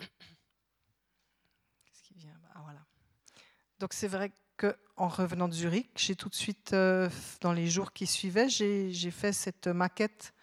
[0.00, 2.34] Qu'est-ce qui vient?
[2.54, 2.80] Ah, voilà.
[3.78, 8.08] Donc c'est vrai qu'en revenant de Zurich, j'ai tout de suite, dans les jours qui
[8.08, 10.34] suivaient, j'ai fait cette maquette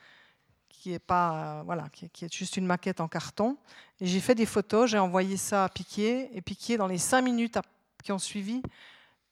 [0.84, 3.56] qui est pas euh, voilà, qui est, juste une maquette en carton.
[4.02, 7.22] Et j'ai fait des photos, j'ai envoyé ça à Piquet, et Piquet, dans les cinq
[7.22, 7.58] minutes
[8.04, 8.62] qui ont suivi,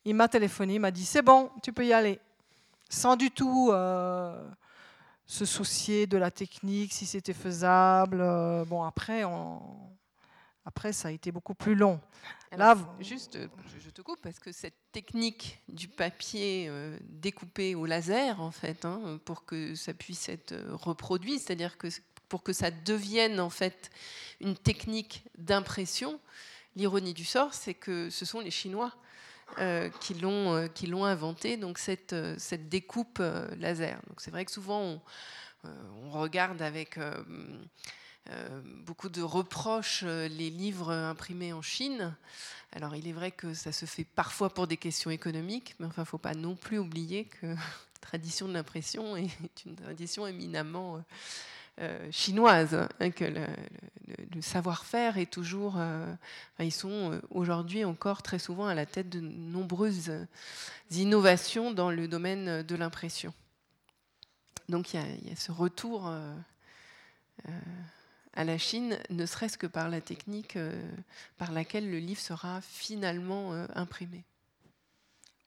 [0.06, 2.22] il m'a téléphoné, il m'a dit c'est bon, tu peux y aller,
[2.89, 4.49] sans du tout euh,
[5.26, 8.22] se soucier de la technique, si c'était faisable.
[8.22, 9.24] Euh, bon après,
[10.64, 11.99] après, ça a été beaucoup plus long.
[12.58, 13.38] Là, juste,
[13.80, 18.84] je te coupe parce que cette technique du papier euh, découpé au laser, en fait,
[18.84, 21.88] hein, pour que ça puisse être euh, reproduit, c'est-à-dire que
[22.28, 23.89] pour que ça devienne en fait
[24.41, 26.20] une technique d'impression,
[26.76, 28.93] l'ironie du sort, c'est que ce sont les Chinois
[29.99, 33.22] qui l'ont inventé, donc cette, cette découpe
[33.58, 33.99] laser.
[34.08, 35.02] Donc c'est vrai que souvent on,
[36.06, 36.97] on regarde avec
[38.86, 42.15] beaucoup de reproches les livres imprimés en Chine.
[42.74, 46.03] Alors il est vrai que ça se fait parfois pour des questions économiques, mais enfin
[46.03, 47.55] il ne faut pas non plus oublier que la
[48.01, 49.30] tradition de l'impression est
[49.65, 51.03] une tradition éminemment
[51.80, 55.76] euh, chinoise, hein, que le, savoir-faire est toujours.
[55.78, 56.13] Euh,
[56.59, 60.11] ils sont euh, aujourd'hui encore très souvent à la tête de nombreuses
[60.91, 63.34] innovations dans le domaine de l'impression.
[64.69, 66.13] Donc il y, a, ce retour
[68.34, 70.57] à la Chine, ne serait-ce que par la technique
[71.38, 74.23] par laquelle le livre sera finalement imprimé.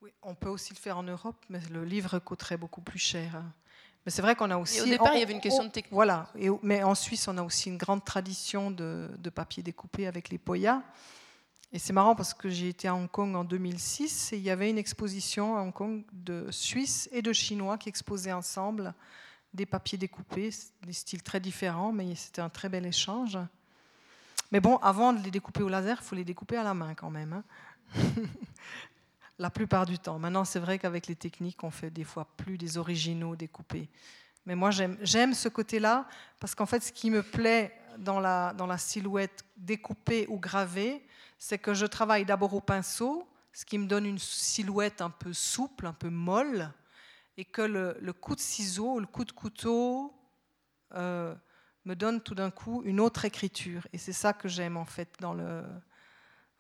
[0.03, 3.43] Oui, on peut aussi le faire en Europe, mais le livre coûterait beaucoup plus cher.
[4.05, 4.81] Mais c'est vrai qu'on a aussi.
[4.83, 5.93] au départ, il y avait une question de technique.
[5.93, 6.29] Voilà.
[6.39, 10.39] Et, mais en Suisse, on a aussi une grande tradition de, papier découpé avec les
[10.39, 10.83] poyas.
[11.73, 14.51] Et c'est marrant parce que j'ai été à Hong Kong en 2006 et il y
[14.51, 18.95] avait une exposition à Hong Kong de Suisses et de Chinois qui exposaient ensemble
[19.55, 20.51] des papiers découpés,
[20.83, 23.39] des styles très différents, mais c'était un très bel échange.
[24.51, 26.95] Mais bon, avant de les découper au laser, il faut les découper à la main
[26.95, 27.33] quand même.
[27.33, 27.45] Hein.
[29.39, 30.19] la plupart du temps.
[30.19, 33.89] Maintenant, c'est vrai qu'avec les techniques, on fait des fois plus des originaux découpés.
[34.47, 36.07] Mais moi, j'aime ce côté-là,
[36.39, 41.03] parce qu'en fait, ce qui me plaît dans la, dans la silhouette découpée ou gravée,
[41.39, 45.33] c'est que je travaille d'abord au pinceau, ce qui me donne une silhouette un peu
[45.33, 46.71] souple, un peu molle,
[47.37, 50.15] et que le, coup de ciseau, le coup de couteau
[50.95, 51.35] euh,
[51.85, 53.87] me donne tout d'un coup une autre écriture.
[53.93, 55.65] Et c'est ça que j'aime en fait dans le,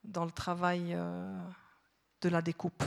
[0.02, 0.94] dans le travail.
[0.94, 1.38] Euh,
[2.24, 2.82] de la découpe.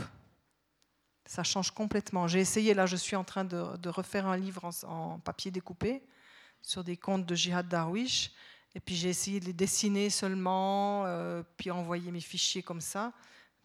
[1.26, 2.28] Ça change complètement.
[2.28, 6.04] J'ai essayé, là je suis en train de, refaire un livre en, papier découpé
[6.62, 8.32] sur des contes de Jihad Darwish.
[8.76, 13.14] Et puis j'ai essayé de les dessiner seulement, euh, puis envoyer mes fichiers comme ça.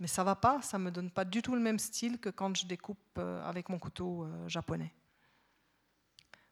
[0.02, 2.56] Mais ça va pas, ça me donne pas du tout le même style que quand
[2.56, 4.92] je découpe euh, avec mon couteau euh, japonais.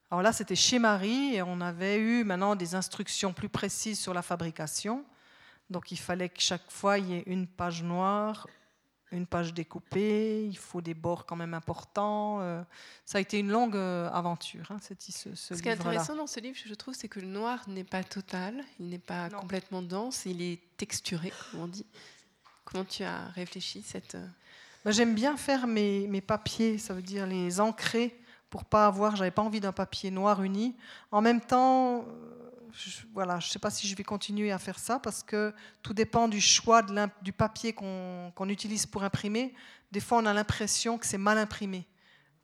[0.08, 4.14] Alors là, c'était chez Marie et on avait eu maintenant des instructions plus précises sur
[4.14, 5.04] la fabrication.
[5.68, 8.46] Donc il fallait que chaque fois il y ait une page noire,
[9.10, 12.40] une page découpée, il faut des bords quand même importants.
[12.42, 12.62] Euh,
[13.04, 16.38] ça a été une longue aventure, hein, ce, ce, ce, qui est intéressant dans ce
[16.38, 20.24] livre, je trouve, c'est que le noir n'est pas total, il n'est pas complètement dense,
[20.24, 21.86] il est texturé, comme on dit.
[22.70, 24.14] Comment tu as réfléchi cette...
[24.14, 24.26] Euh,
[24.84, 28.16] ben, J'aime bien faire mes, mes, papiers, ça veut dire les ancrer,
[28.48, 30.76] pour pas avoir, j'avais pas envie d'un papier noir uni.
[31.10, 32.04] En même temps,
[32.72, 35.52] je, voilà, je sais pas si je vais continuer à faire ça parce que
[35.82, 36.82] tout dépend du choix
[37.22, 39.52] du papier qu'on utilise pour imprimer.
[39.90, 41.86] Des fois, on a l'impression que c'est mal imprimé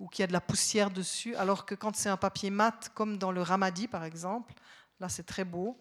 [0.01, 2.91] ou qu'il y a de la poussière dessus, alors que quand c'est un papier mat,
[2.95, 4.53] comme dans le Ramadi par exemple,
[5.01, 5.79] là c'est très beau.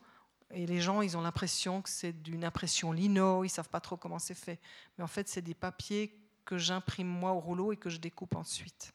[0.55, 3.97] Et les gens, ils ont l'impression que c'est d'une impression lino, ils savent pas trop
[3.97, 4.57] comment c'est fait.
[4.97, 8.35] Mais en fait, c'est des papiers que j'imprime moi au rouleau et que je découpe
[8.35, 8.93] ensuite.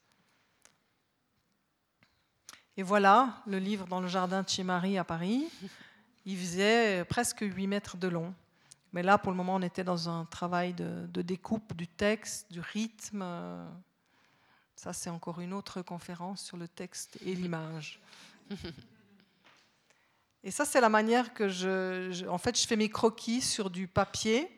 [2.79, 5.51] Et voilà, le livre dans le jardin de chez Marie à Paris.
[6.25, 8.33] Il faisait presque 8 mètres de long.
[8.95, 12.61] Mais là, pour le moment, on était dans un travail de, découpe du texte, du
[12.61, 13.23] rythme.
[14.77, 18.01] Ça, c'est encore une autre conférence sur le texte et l'image.
[20.43, 23.89] Et ça, c'est la manière que je, En fait, je fais mes croquis sur du
[23.89, 24.49] papier.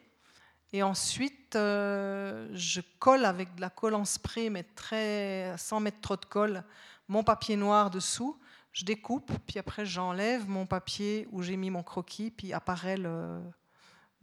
[0.73, 6.01] Et ensuite, euh, je colle avec de la colle en spray, mais très, sans mettre
[6.01, 6.65] trop de colle,
[7.09, 8.39] mon papier noir dessous,
[8.73, 13.43] je découpe, puis après j'enlève mon papier où j'ai mis mon croquis, puis apparaît le,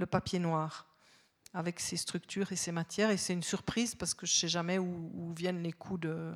[0.10, 0.88] papier noir
[1.54, 3.12] avec ses structures et ses matières.
[3.12, 6.34] Et c'est une surprise parce que je ne sais jamais où, viennent les coups de,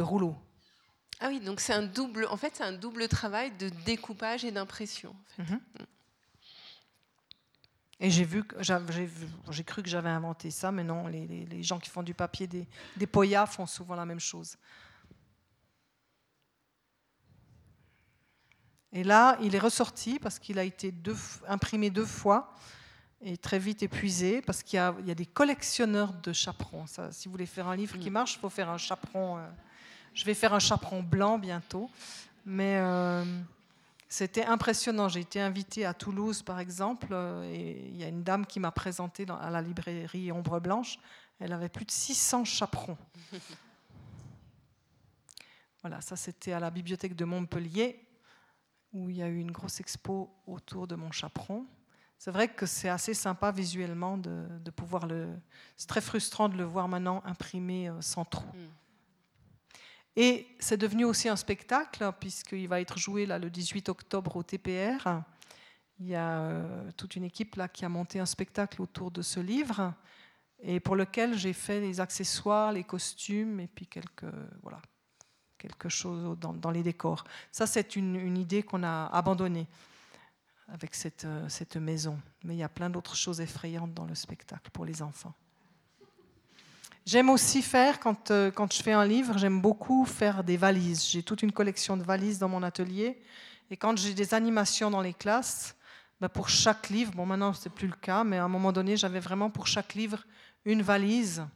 [0.00, 0.36] rouleau.
[1.20, 4.52] Ah oui, donc c'est un double, en fait, c'est un double travail de découpage et
[4.52, 5.14] d'impression.
[5.38, 5.46] Mhm.
[5.54, 5.84] Mm.
[8.00, 8.44] Et j'ai vu,
[9.50, 12.64] j'ai cru que j'avais inventé ça, mais non, les, gens qui font du papier des,
[12.96, 14.56] des poyas font souvent la même chose.
[18.92, 20.94] Et là, il est ressorti parce qu'il a été
[21.48, 22.54] imprimé deux fois
[23.20, 26.86] et très vite épuisé parce qu'il y, a des collectionneurs de chaperons.
[27.10, 28.12] si vous voulez faire un livre qui mm.
[28.12, 29.38] marche, il faut faire un chaperon.
[29.38, 29.48] Euh,
[30.18, 31.88] je vais faire un chaperon blanc bientôt.
[32.44, 33.24] Mais euh,
[34.08, 35.08] c'était impressionnant.
[35.08, 38.58] J'ai été invitée à Toulouse, par exemple, euh, et il y a une dame qui
[38.58, 40.98] m'a présenté à la librairie Ombre Blanche.
[41.38, 42.98] Elle avait plus de 600 chaperons.
[45.82, 48.04] voilà, ça c'était à la bibliothèque de Montpellier
[48.92, 51.64] où il y a eu une grosse expo autour de mon chaperon.
[52.18, 55.28] C'est vrai que c'est assez sympa visuellement de, pouvoir le.
[55.76, 58.50] C'est très frustrant de le voir maintenant imprimé euh, sans trou.
[60.16, 64.42] Et c'est devenu aussi un spectacle, puisqu'il va être joué là, le 18 octobre au
[64.42, 65.22] TPR.
[66.00, 69.22] Il y a euh, toute une équipe là, qui a monté un spectacle autour de
[69.22, 69.94] ce livre.
[70.60, 74.26] et pour lequel j'ai fait les accessoires, les costumes et puis quelques
[74.62, 74.80] voilà
[75.58, 77.24] quelque chose dans, les décors.
[77.52, 79.66] Ça, c'est une, idée qu'on a abandonnée
[80.68, 82.18] avec cette, euh, cette maison.
[82.44, 85.34] Mais il y a plein d'autres choses effrayantes dans le spectacle pour les enfants.
[87.08, 91.08] J'aime aussi faire, quand, euh, quand je fais un livre, j'aime beaucoup faire des valises.
[91.08, 93.18] J'ai toute une collection de valises dans mon atelier.
[93.70, 95.74] Et quand j'ai des animations dans les classes,
[96.20, 98.98] ben pour chaque livre, bon maintenant c'est plus le cas, mais à un moment donné
[98.98, 100.22] j'avais vraiment pour chaque livre
[100.66, 101.46] une valise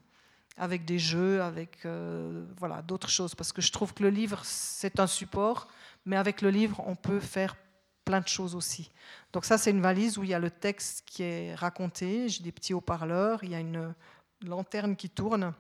[0.57, 3.35] avec des jeux, avec euh, voilà, d'autres choses.
[3.35, 5.69] Parce que je trouve que le livre, c'est un support,
[6.07, 7.59] mais avec le livre, on peut faire
[8.07, 8.91] plein de choses aussi.
[9.35, 12.43] Donc ça, c'est une valise où il y a le texte qui est raconté, j'ai
[12.43, 13.93] des petits haut-parleurs, il y a une
[14.47, 15.55] lanterne qui tourne,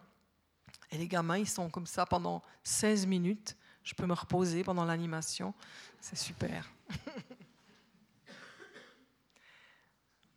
[0.91, 3.57] et les gamins, ils sont comme ça pendant 16 minutes.
[3.83, 5.55] Je peux me reposer pendant l'animation.
[6.01, 6.71] C'est super.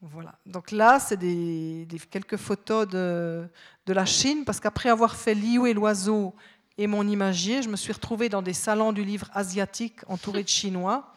[0.01, 0.37] Voilà.
[0.45, 3.49] Donc là, c'est des, quelques photos de,
[3.87, 6.35] de, la Chine, parce qu'après avoir fait Liu et l'oiseau
[6.77, 10.47] et mon imagier, je me suis retrouvée dans des salons du livre asiatique entouré de
[10.47, 11.11] Chinois.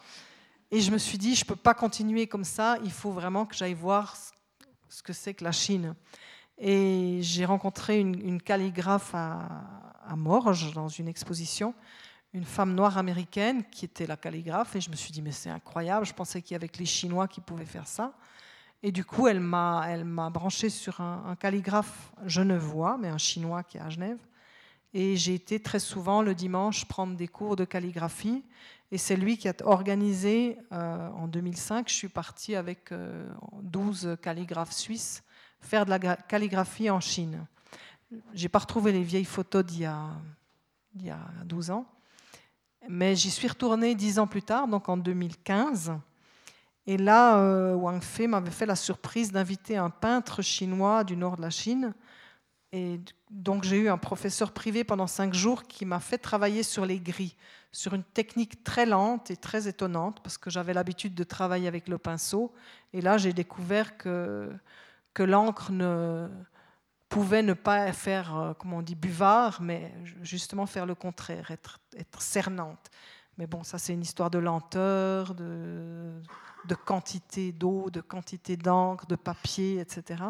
[0.71, 3.45] Et je me suis dit, je ne peux pas continuer comme ça, il faut vraiment
[3.45, 4.15] que j'aille voir
[4.87, 5.93] ce que c'est que la Chine.
[6.59, 11.73] Et j'ai rencontré une, calligraphe à, Morges, dans une exposition,
[12.33, 14.75] une femme noire américaine qui était la calligraphe.
[14.75, 16.85] Et je me suis dit, mais c'est incroyable, je pensais qu'il y avait que les
[16.85, 18.13] Chinois qui pouvaient faire ça.
[18.83, 23.63] Et du coup, elle m'a, elle m'a branché sur un, calligraphe genevois, mais un chinois
[23.63, 24.19] qui est à Genève.
[24.93, 28.43] Et j'ai été très souvent le dimanche prendre des cours de calligraphie.
[28.91, 32.91] Et c'est lui qui a organisé, euh, en 2005, je suis partie avec
[33.61, 35.23] 12 euh, calligraphes suisses
[35.61, 37.45] faire de la calligraphie en Chine.
[38.33, 40.09] J'ai pas retrouvé les vieilles photos d'il y a,
[40.95, 41.85] il y a 12 ans,
[42.87, 45.93] mais j'y suis retournée 10 ans plus tard, donc en 2015.
[46.87, 51.37] Et là, euh, Wang Fei m'avait fait la surprise d'inviter un peintre chinois du nord
[51.37, 51.93] de la Chine.
[52.71, 52.99] Et
[53.29, 56.99] donc j'ai eu un professeur privé pendant cinq jours qui m'a fait travailler sur les
[56.99, 57.35] gris,
[57.71, 61.87] sur une technique très lente et très étonnante, parce que j'avais l'habitude de travailler avec
[61.87, 62.51] le pinceau.
[62.93, 64.51] Et là, j'ai découvert que,
[65.19, 66.29] que l'encre ne
[67.09, 71.77] pouvait ne pas faire, euh, comme on dit, buvard, mais justement faire le contraire, être,
[72.21, 72.89] cernante.
[73.37, 76.13] Mais bon, ça c'est une histoire de lenteur, de,
[76.69, 80.23] de quantité d'eau, de quantité d'encre, de papier, etc.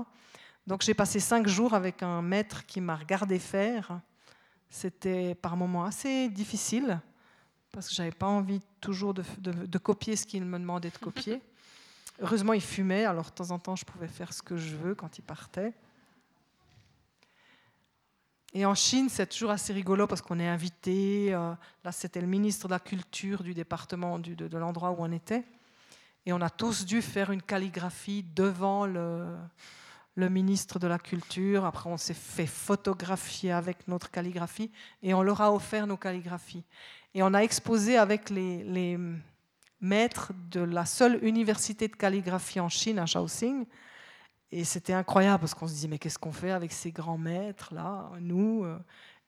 [0.65, 4.01] Donc j'ai passé cinq jours avec un maître qui m'a regardé faire.
[4.71, 6.99] C'était par moments assez difficile
[7.71, 11.43] parce que j'avais pas envie toujours de, copier ce qu'il me demandait de copier.
[12.21, 14.93] Heureusement, il fumait, alors de temps en temps, je pouvais faire ce que je veux
[14.93, 15.73] quand il partait.
[18.53, 21.33] Et en Chine, c'est toujours assez rigolo parce qu'on est invité.
[21.33, 21.53] Euh,
[21.83, 25.45] là, c'était le ministre de la Culture du département de l'endroit où on était.
[26.25, 29.37] Et on a tous dû faire une calligraphie devant le,
[30.17, 31.63] ministre de la Culture.
[31.63, 36.65] Après, on s'est fait photographier avec notre calligraphie et on leur a offert nos calligraphies.
[37.13, 38.97] Et on a exposé avec les
[39.81, 43.65] maîtres de la seule université de calligraphie en Chine, à Shaoxing.
[44.51, 47.73] Et c'était incroyable parce qu'on se disait, mais qu'est-ce qu'on fait avec ces grands maîtres
[47.73, 48.79] là, nous euh?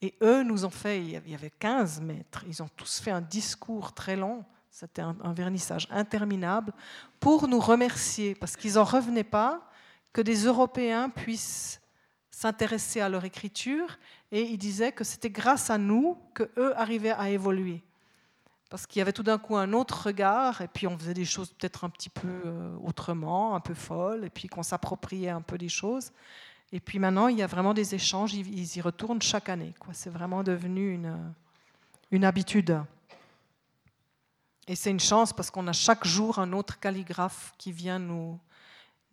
[0.03, 3.21] Et eux nous ont fait, il y avait 15 maîtres, ils ont tous fait un
[3.21, 6.73] discours très long c'était un, vernissage interminable,
[7.19, 9.69] pour nous remercier, parce qu'ils n'en revenaient pas
[10.13, 11.81] que des Européens puissent
[12.31, 13.99] s'intéresser à leur écriture,
[14.31, 17.83] et ils disaient que c'était grâce à nous que eux arrivaient à évoluer.
[18.71, 21.25] Parce qu'il y avait tout d'un coup un autre regard, et puis on faisait des
[21.25, 25.41] choses peut-être un petit peu euh, autrement, un peu folles, et puis qu'on s'appropriait un
[25.41, 26.13] peu des choses.
[26.71, 29.73] Et puis maintenant, il y a vraiment des échanges, ils, y retournent chaque année.
[29.91, 31.33] C'est vraiment devenu une,
[32.11, 32.81] une habitude.
[34.69, 38.39] Et c'est une chance parce qu'on a chaque jour un autre calligraphe qui vient nous,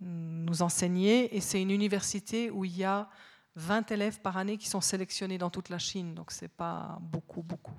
[0.00, 1.36] nous enseigner.
[1.36, 3.09] Et c'est une université où il y a
[3.56, 6.14] 20 élèves par année qui sont sélectionnés dans toute la Chine.
[6.14, 7.74] Donc ce n'est pas beaucoup, beaucoup.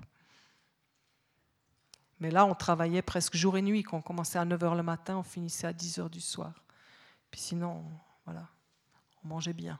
[2.19, 3.83] Mais là, on travaillait presque jour et nuit.
[3.83, 6.53] Quand on commençait à 9h le matin, on finissait à 10h du soir.
[7.31, 7.83] Puis sinon,
[8.25, 8.47] voilà,
[9.23, 9.79] on mangeait bien.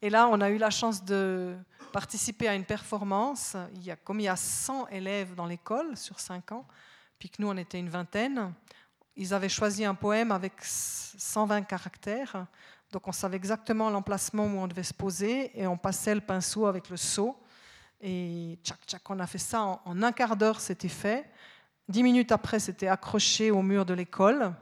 [0.00, 1.56] Et là, on a eu la chance de
[1.92, 3.56] participer à une performance.
[3.74, 6.66] Il y a, comme il y a 100 élèves dans l'école sur 5 ans,
[7.18, 8.52] puis que nous, on était une vingtaine,
[9.16, 12.46] ils avaient choisi un poème avec 120 caractères.
[12.92, 16.66] Donc on savait exactement l'emplacement où on devait se poser et on passait le pinceau
[16.66, 17.36] avec le seau.
[18.00, 21.28] Et tchac, tchac, on a fait ça en, en un quart d'heure, c'était fait.
[21.88, 24.54] Dix minutes après, c'était accroché au mur de l'école.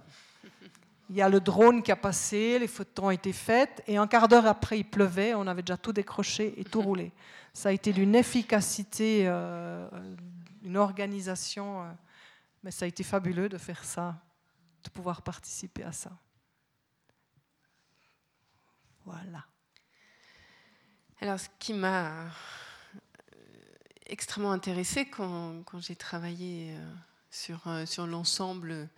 [1.10, 4.06] Il y a le drone qui a passé, les photos ont été faites, et un
[4.06, 7.12] quart d'heure après, il pleuvait, on avait déjà tout décroché et tout roulé.
[7.52, 9.88] Ça a été d'une efficacité, euh,
[10.62, 11.92] une organisation, euh,
[12.62, 14.16] mais ça a été fabuleux de faire ça,
[14.82, 16.10] de pouvoir participer à ça.
[19.04, 19.44] Voilà.
[21.20, 22.28] Alors, ce qui m'a euh,
[24.08, 26.92] extrêmement intéressée quand, j'ai travaillé euh,
[27.30, 28.88] sur, euh, sur l'ensemble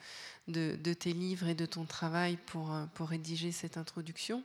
[0.49, 4.43] de, tes livres et de ton travail pour, pour rédiger cette introduction,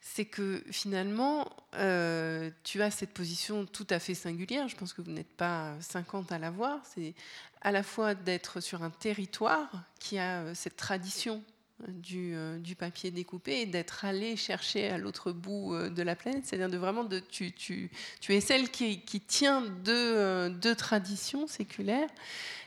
[0.00, 4.68] c'est que finalement, euh, tu as cette position tout à fait singulière.
[4.68, 6.80] Je pense que vous n'êtes pas 50 à l'avoir.
[6.84, 7.14] C'est
[7.60, 11.42] à la fois d'être sur un territoire qui a cette tradition
[11.88, 16.16] du, euh, du, papier découpé et d'être allé chercher à l'autre bout euh, de la
[16.16, 17.90] planète, c'est-à-dire de vraiment de tu,
[18.28, 22.08] es celle qui, qui tient deux, euh, traditions séculaires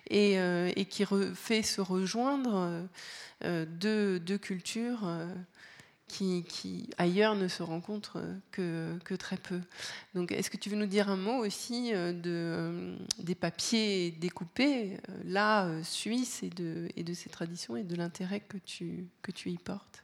[0.10, 0.36] et,
[0.76, 2.86] et qui fait se rejoindre
[3.42, 5.08] deux, deux cultures
[6.14, 9.60] qui, qui, ailleurs ne se rencontrent que, que, très peu.
[10.14, 14.12] Donc, est-ce que tu veux nous dire un mot aussi euh, de, euh, des papiers
[14.12, 19.08] découpés, euh, là, suisses, et de, et de ces traditions et de l'intérêt que tu,
[19.24, 20.02] que tu y portes?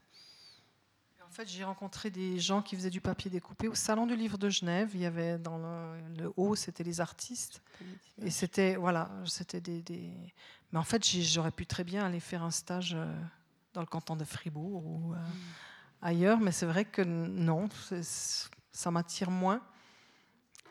[1.24, 4.40] En fait, j'ai rencontré des gens qui faisaient du papier découpé au Salon du Livre
[4.40, 4.90] de Genève.
[4.96, 7.62] Il y avait dans le, le haut, c'était les artistes.
[8.24, 10.10] Et c'était, voilà, c'était des, des,
[10.72, 12.98] Mais en fait, j'aurais pu très bien aller faire un stage
[13.74, 15.18] dans le canton de Fribourg ou, mmh
[16.02, 17.70] ailleurs, mais c'est vrai que non,
[18.72, 19.62] ça m'attire moins.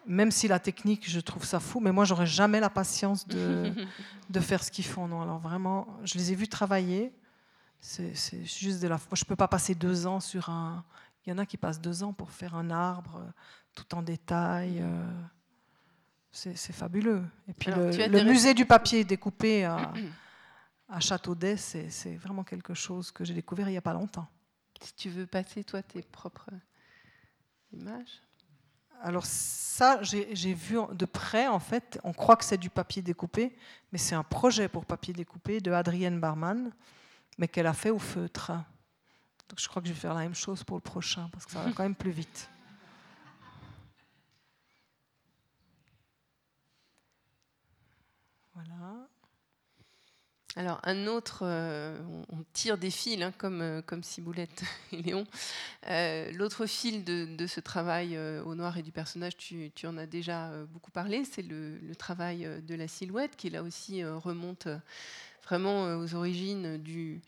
[0.07, 3.73] Même si la technique, je trouve ça fou, mais moi, j'aurais jamais la patience de,
[4.31, 5.07] de faire ce qu'ils font.
[5.07, 7.13] Non, alors vraiment, je les ai vus travailler.
[7.81, 8.15] C'est
[8.45, 8.99] juste de la.
[9.13, 10.85] Je peux pas passer deux ans sur un.
[11.27, 13.23] Il y en a qui passent deux ans pour faire un arbre
[13.75, 14.81] tout en détail.
[14.81, 15.05] Euh,
[16.33, 17.23] c'est fabuleux.
[17.49, 19.93] Et puis alors, le, le musée du papier découpé à,
[20.89, 24.27] à Châteaudet, c'est vraiment quelque chose que j'ai découvert il n'y a pas longtemps.
[24.81, 26.51] Si tu veux passer, toi, tes propres
[27.73, 28.23] images.
[29.01, 33.57] Alors ça, j'ai vu de près, en fait, on croit que c'est du papier découpé,
[33.93, 36.73] mais c'est un projet pour papier découpé de Adrienne Barman,
[37.39, 38.51] mais qu'elle a fait au feutre.
[39.49, 41.53] Donc je crois que je vais faire la même chose pour le prochain, parce que
[41.53, 42.51] ça va quand même plus vite.
[48.55, 49.09] Voilà.
[50.59, 51.97] Alors, un autre, euh,
[52.31, 55.25] on tire des fils, hein, comme, euh, comme Ciboulette et Léon.
[55.89, 60.51] Euh, l'autre fil de, ce travail au noir et du personnage, tu, en as déjà
[60.73, 64.67] beaucoup parlé, c'est le, travail de la silhouette, qui là aussi remonte
[65.45, 67.21] vraiment aux origines du.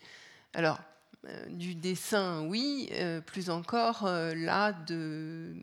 [1.76, 2.90] Dessin, oui,
[3.26, 5.54] plus encore là de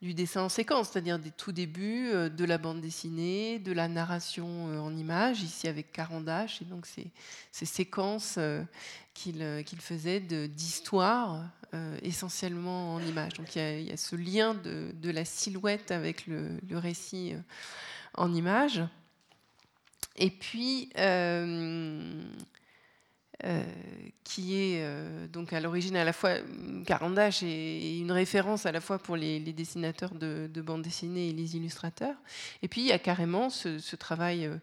[0.00, 3.88] du dessin en séquence, c'est-à-dire des tout débuts euh, de la bande dessinée, de la
[3.88, 7.10] narration euh, en images, ici avec Carandache, et donc ces,
[7.50, 8.62] ces séquences euh,
[9.14, 11.42] qu'il faisait d'histoire
[12.02, 13.34] essentiellement en images.
[13.34, 17.34] Donc il y, a, ce lien de, la silhouette avec le, récit
[18.14, 18.80] en images.
[20.16, 20.88] Et puis,
[24.24, 26.34] qui est euh, donc à l'origine à la fois
[26.86, 31.56] Carandache et, une référence à la fois pour les, dessinateurs de, bande dessinée et les
[31.56, 32.16] illustrateurs.
[32.62, 34.56] Et puis il y a carrément ce, travail euh,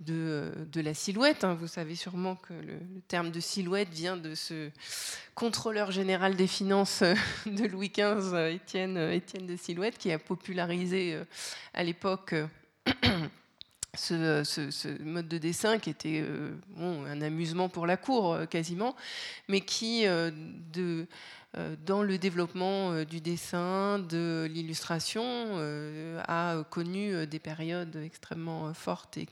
[0.00, 1.44] de, de, la silhouette.
[1.44, 1.54] Hein.
[1.54, 4.70] Vous savez sûrement que le, terme de silhouette vient de ce
[5.34, 7.02] contrôleur général des finances
[7.46, 11.18] de Louis XV, Étienne de Silhouette, qui a popularisé
[11.74, 12.34] à l'époque
[13.94, 18.96] ce, mode de dessin qui était euh, un amusement pour la cour euh, quasiment,
[19.48, 20.30] mais qui, euh,
[21.84, 25.58] dans le développement du dessin, de l'illustration,
[26.26, 29.28] a connu des périodes extrêmement fortes et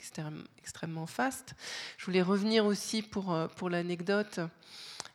[0.58, 1.54] extrêmement fastes.
[1.96, 4.40] Je voulais revenir aussi pour l'anecdote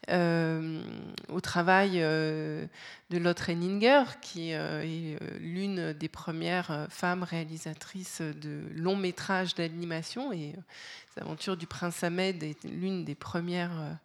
[0.09, 0.83] euh,
[1.29, 2.65] au travail euh,
[3.09, 10.31] de Lotte Renninger, qui euh, est l'une des premières femmes réalisatrices de longs métrages d'animation.
[10.31, 10.53] Et
[11.17, 13.97] l'aventure du prince Ahmed est l'une des premières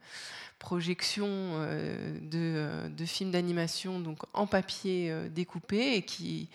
[0.61, 6.49] projection euh, de, euh, de, films d'animation donc en papier euh, découpé et qui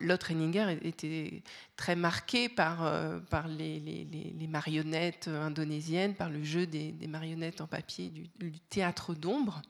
[0.00, 1.42] l'autre Renninger était
[1.76, 2.88] très marqué par,
[3.30, 4.06] par les,
[4.48, 9.60] marionnettes indonésiennes, par le jeu des, marionnettes en papier du, théâtre d'ombre.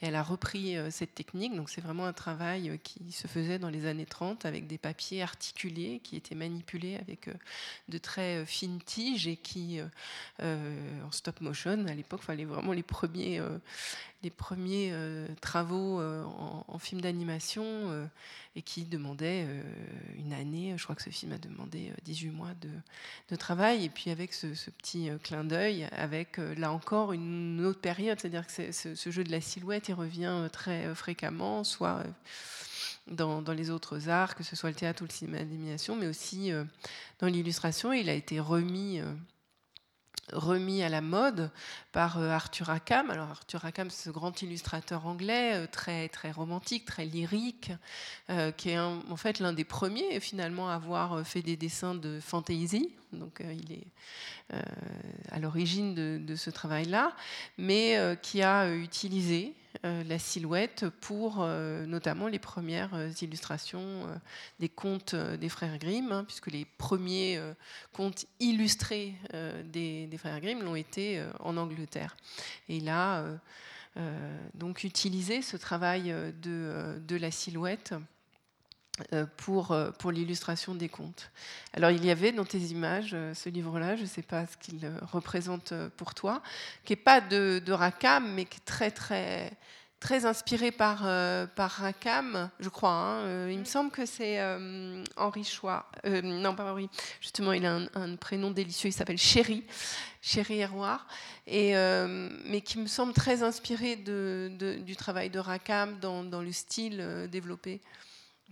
[0.00, 3.86] Elle a repris cette technique, donc c'est vraiment un travail qui se faisait dans les
[3.86, 7.28] années 30 avec des papiers articulés qui étaient manipulés avec
[7.88, 9.80] de très fines tiges et qui,
[10.40, 13.58] en stop motion, à l'époque, fallait vraiment les premiers, euh,
[14.24, 16.22] euh, travaux euh,
[16.68, 18.08] en, film d'animation
[18.54, 19.46] et qui demandaient
[20.16, 20.74] une année.
[20.76, 22.52] Je crois que ce film a demandé 18 mois
[23.28, 23.84] de, travail.
[23.84, 28.72] Et puis avec ce, petit clin d'œil, avec là encore une autre période, c'est-à-dire que
[28.72, 32.04] ce, ce, jeu de la silhouette, il revient très fréquemment, soit
[33.08, 36.06] dans, dans, les autres arts, que ce soit le théâtre ou le cinéma d'animation, mais
[36.06, 36.52] aussi
[37.18, 37.92] dans l'illustration.
[37.92, 39.00] Il a été remis
[40.32, 41.50] remis à la mode
[41.92, 43.10] par euh, Arthur Rackham.
[43.10, 47.72] Alors Arthur Rackham, ce grand illustrateur anglais, euh, très, très romantique, très lyrique,
[48.30, 52.20] euh, qui est en fait l'un des premiers finalement à avoir fait des dessins de
[52.20, 52.90] fantasy.
[53.12, 53.86] Donc il est
[55.30, 57.14] à l'origine de, ce travail-là,
[57.58, 64.06] mais qui a utilisé la silhouette pour euh, notamment les premières euh, illustrations
[64.60, 67.40] des contes des frères Grimm, hein, puisque les premiers
[67.92, 69.14] contes illustrés
[69.64, 72.16] des, frères Grimm l'ont été en Angleterre.
[72.68, 73.24] Et a
[74.54, 77.94] donc utilisé ce travail de, la silhouette
[79.38, 81.30] pour, pour l'illustration des contes.
[81.72, 84.90] Alors il y avait dans tes images ce livre-là, je ne sais pas ce qu'il
[85.10, 86.42] représente pour toi,
[86.84, 89.50] qui n'est pas de, de Rackham, mais qui est très très
[90.02, 92.90] très inspiré par, euh, par Rackham, je crois.
[92.90, 93.18] Hein.
[93.20, 95.86] Euh, il me semble que c'est euh, Henri Choix.
[96.04, 96.90] non, pas Henri.
[97.20, 98.88] Justement, il a un, prénom délicieux.
[98.88, 99.64] Il s'appelle Chéri,
[100.20, 101.06] Chéri Héroir.
[101.46, 101.74] Et,
[102.46, 104.50] mais qui me semble très inspiré de,
[104.84, 107.80] du travail de Rackham dans, dans le style développé.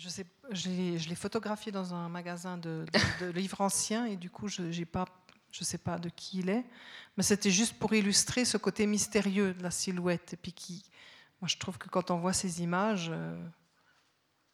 [0.01, 2.87] Je, sais, je l'ai photographié dans un magasin de,
[3.21, 6.65] de, livres anciens et du coup, je ne sais pas de qui il est.
[7.17, 10.85] Mais c'était juste pour illustrer ce côté mystérieux de la silhouette et puis qui
[11.41, 13.43] moi, je trouve que quand on voit ces images, euh,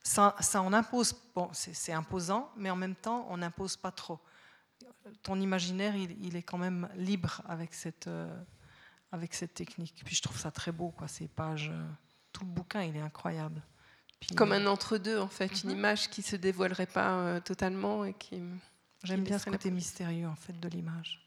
[0.03, 1.15] ça, ça en impose.
[1.35, 4.21] Bon, c'est imposant, mais en même temps, on n'impose pas trop.
[5.23, 8.33] Ton imaginaire, il, est quand même libre avec cette, euh,
[9.11, 10.03] avec cette technique.
[10.05, 11.71] Puis je trouve ça très beau, quoi, ces pages.
[11.73, 11.89] Euh,
[12.33, 13.63] tout le bouquin, il est incroyable.
[14.35, 15.77] Comme un entre-deux, en fait, une mhm.
[15.77, 18.43] image qui se dévoilerait pas totalement et qui.
[19.05, 21.27] J'aime bien ce côté mystérieux, en fait, de l'image.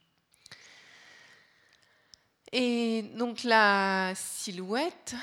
[2.52, 5.16] Et donc la silhouette,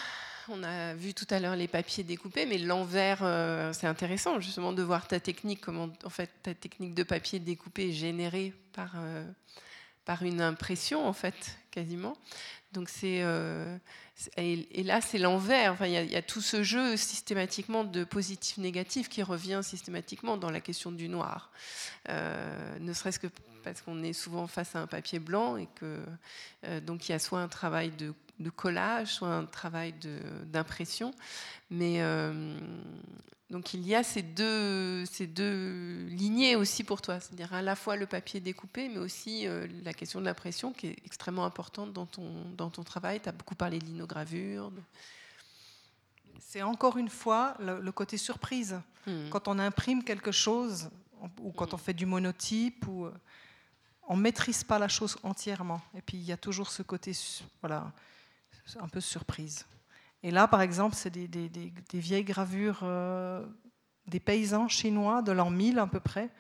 [0.49, 4.73] on a vu tout à l'heure les papiers découpés, mais l'envers, euh, c'est intéressant justement
[4.73, 8.93] de voir ta technique, comment en fait ta technique de papier découpé est générée par,
[8.97, 9.25] euh,
[10.07, 12.17] par une impression en fait, quasiment.
[12.73, 13.77] Donc c'est euh,
[14.39, 15.73] et, là c'est l'envers.
[15.73, 20.61] Enfin, il y, a tout ce jeu systématiquement de positif-négatif qui revient systématiquement dans la
[20.61, 21.51] question du noir,
[22.09, 23.29] ne serait-ce que
[23.63, 26.01] parce qu'on est souvent face à un papier blanc et que
[26.81, 29.95] donc il y a soit un travail de de collage, soit un travail
[30.45, 31.13] d'impression.
[31.71, 32.59] Mais euh,
[33.51, 37.76] donc il y a ces deux, ces deux lignées aussi pour toi, c'est-à-dire à la
[37.76, 41.92] fois le papier découpé, mais aussi euh, la question de l'impression qui est extrêmement importante
[41.92, 43.20] dans ton, dans ton travail.
[43.20, 44.72] Tu as beaucoup parlé de linogravure.
[46.40, 48.80] C'est encore une fois le, côté surprise.
[49.07, 49.28] Hmm.
[49.30, 50.90] Quand on imprime quelque chose,
[51.40, 53.09] ou quand on fait du monotype, ou,
[54.09, 55.80] on ne maîtrise pas la chose entièrement.
[55.94, 57.12] Et puis il y a toujours ce côté
[57.61, 57.92] voilà,
[58.80, 59.66] un peu surprise.
[60.23, 63.45] Et là, par exemple, c'est des, vieilles gravures euh,
[64.07, 66.31] des paysans chinois de l'an 1000 à peu près.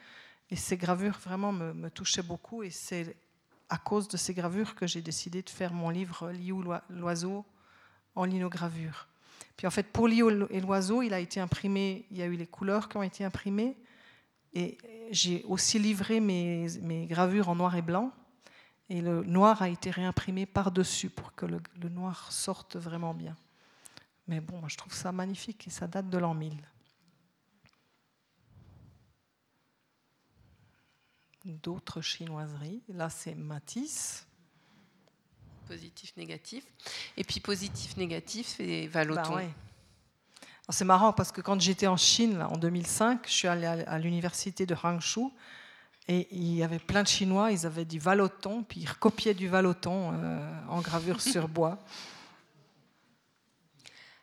[0.50, 2.62] Et ces gravures vraiment me, touchaient beaucoup.
[2.62, 3.16] Et c'est
[3.68, 7.44] à cause de ces gravures que j'ai décidé de faire mon livre Liu l'oiseau
[8.14, 9.08] en linogravure.
[9.56, 12.36] Puis en fait, pour Liu et l'oiseau, il a été imprimé, il y a eu
[12.36, 13.76] les couleurs qui ont été imprimées.
[14.52, 14.78] Et
[15.10, 18.12] j'ai aussi livré mes gravures en noir et blanc.
[18.88, 23.36] Et le noir a été réimprimé par-dessus pour que le, noir sorte vraiment bien.
[24.28, 26.54] Mais bon, moi, je trouve ça magnifique et ça date de l'an 1000.
[31.44, 32.82] D'autres chinoiseries.
[32.88, 34.26] Là, c'est Matisse.
[35.68, 36.64] Positif, négatif.
[37.16, 39.36] Et puis positif, négatif, c'est Valoton.
[39.36, 43.98] Bah c'est marrant parce que quand j'étais en Chine, en 2005, je suis allée à
[44.00, 45.32] l'université de Hangzhou
[46.08, 49.48] et il y avait plein de Chinois, ils avaient du valoton, puis ils recopiaient du
[49.48, 51.78] valoton euh, en gravure sur bois.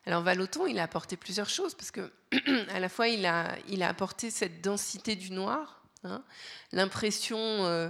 [0.06, 2.12] Alors Valoton, il a apporté plusieurs choses, parce que
[2.70, 6.22] à la fois il a, il a apporté cette densité du noir, hein,
[6.72, 7.88] l'impression, euh,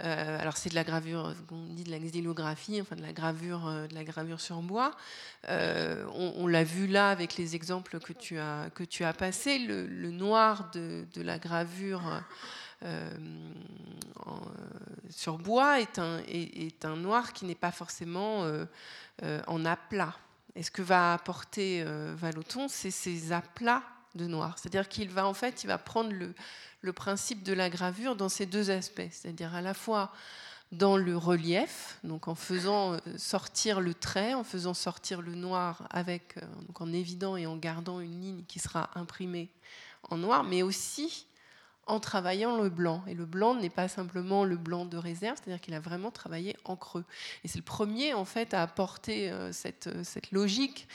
[0.00, 3.64] euh, alors c'est de la gravure, on dit de la xylographie, enfin de la gravure,
[3.88, 4.90] de la gravure sur bois.
[5.48, 10.10] on, l'a vu là avec les exemples que tu as, que tu as passés, le,
[10.10, 12.02] noir de, la gravure.
[12.84, 13.10] Euh,
[15.10, 18.64] sur bois est un, est, un, noir qui n'est pas forcément euh,
[19.22, 20.14] euh, en aplat.
[20.56, 23.82] Et ce que va apporter Valoton, c'est ces aplats
[24.14, 24.56] de noir.
[24.58, 26.34] C'est-à-dire qu'il va en fait, il va prendre le,
[26.80, 30.12] le, principe de la gravure dans ces deux aspects, c'est-à-dire à la fois
[30.70, 36.36] dans le relief, donc en faisant sortir le trait, en faisant sortir le noir avec,
[36.66, 39.50] donc en évident et en gardant une ligne qui sera imprimée
[40.10, 41.26] en noir, mais aussi
[41.86, 43.02] en travaillant le blanc.
[43.06, 46.56] Et le blanc n'est pas simplement le blanc de réserve, c'est-à-dire qu'il a vraiment travaillé
[46.64, 47.04] en creux.
[47.44, 50.88] Et c'est le premier, en fait, à apporter euh, cette, euh, cette logique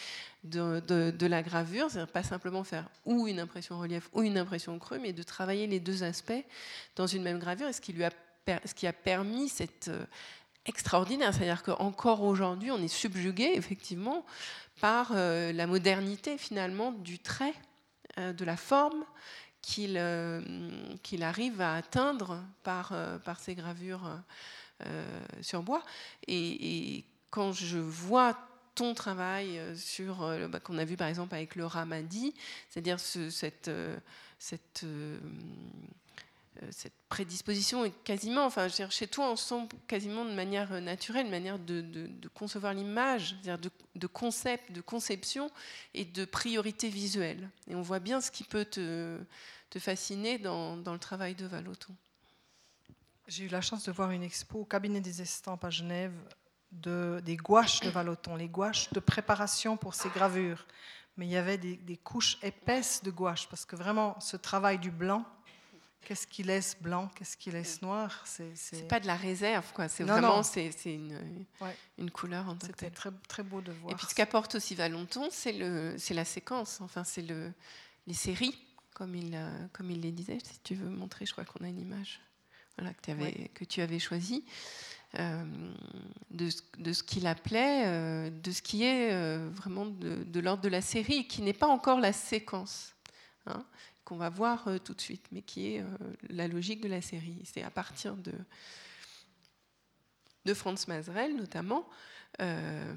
[0.44, 5.00] de, la gravure, c'est-à-dire pas simplement faire ou une impression relief ou une impression creux,
[5.00, 6.46] mais de travailler les deux aspects
[6.96, 8.12] dans une même gravure, et ce qui, lui a,
[8.66, 10.06] ce qui a permis cette euh,
[10.66, 11.34] extraordinaire.
[11.34, 14.26] C'est-à-dire qu'encore aujourd'hui, on est subjugué, effectivement,
[14.80, 17.54] par la modernité, finalement, du trait,
[18.16, 19.04] de la forme
[19.62, 19.98] qu'il
[21.22, 24.10] arrive à atteindre par, par ces gravures
[25.42, 25.84] sur bois.
[26.28, 28.36] Et, quand je vois
[28.74, 32.34] ton travail sur, bah, qu'on a vu par exemple avec le Ramadi,
[32.70, 33.70] c'est-à-dire ce, cette,
[34.40, 35.20] cette euh,
[36.72, 41.32] cette prédisposition est quasiment, enfin, chez toi, on sent quasiment de manière euh, naturelle, une
[41.32, 43.36] manière de, concevoir l'image,
[43.96, 45.50] de, concept, de conception
[45.94, 47.50] et de priorité visuelle.
[47.68, 49.18] Et on voit bien ce qui peut te,
[49.78, 51.96] fasciner dans, le travail de Valoton.
[53.28, 56.14] J'ai eu la chance de voir une expo au cabinet des estampes à Genève
[56.72, 60.66] de, des gouaches de Valoton, les gouaches de préparation pour ces gravures.
[61.16, 64.80] Mais il y avait des, des couches épaisses de gouache, parce que vraiment, ce travail
[64.80, 65.26] du blanc,
[66.02, 68.24] Qu'est-ce qui laisse blanc, qu'est-ce qui laisse noir?
[68.26, 69.88] C'est pas de la réserve, quoi.
[69.88, 71.46] C'est vraiment c'est une,
[71.98, 73.94] une couleur en C'était très, très beau de voir.
[73.94, 77.26] Et puis ce qu'apporte aussi Valenton, c'est la séquence, enfin c'est
[78.08, 78.58] les séries,
[78.94, 79.38] comme il,
[79.72, 80.40] comme il les disait.
[80.44, 82.22] Si tu veux montrer, je crois qu'on a une image
[82.78, 84.44] voilà, que, avais, que tu avais choisie.
[85.18, 85.44] Euh,
[86.30, 90.62] de, de, ce qu'il appelait, euh, de ce qui est euh, vraiment de, de l'ordre
[90.62, 92.94] de la série, qui n'est pas encore la séquence.
[93.48, 93.66] Hein
[94.10, 95.86] qu'on va voir euh, tout de suite, mais qui est euh,
[96.30, 97.38] la logique de la série.
[97.44, 98.34] C'est à partir de,
[100.56, 101.88] Franz Mazerel, notamment,
[102.42, 102.96] euh,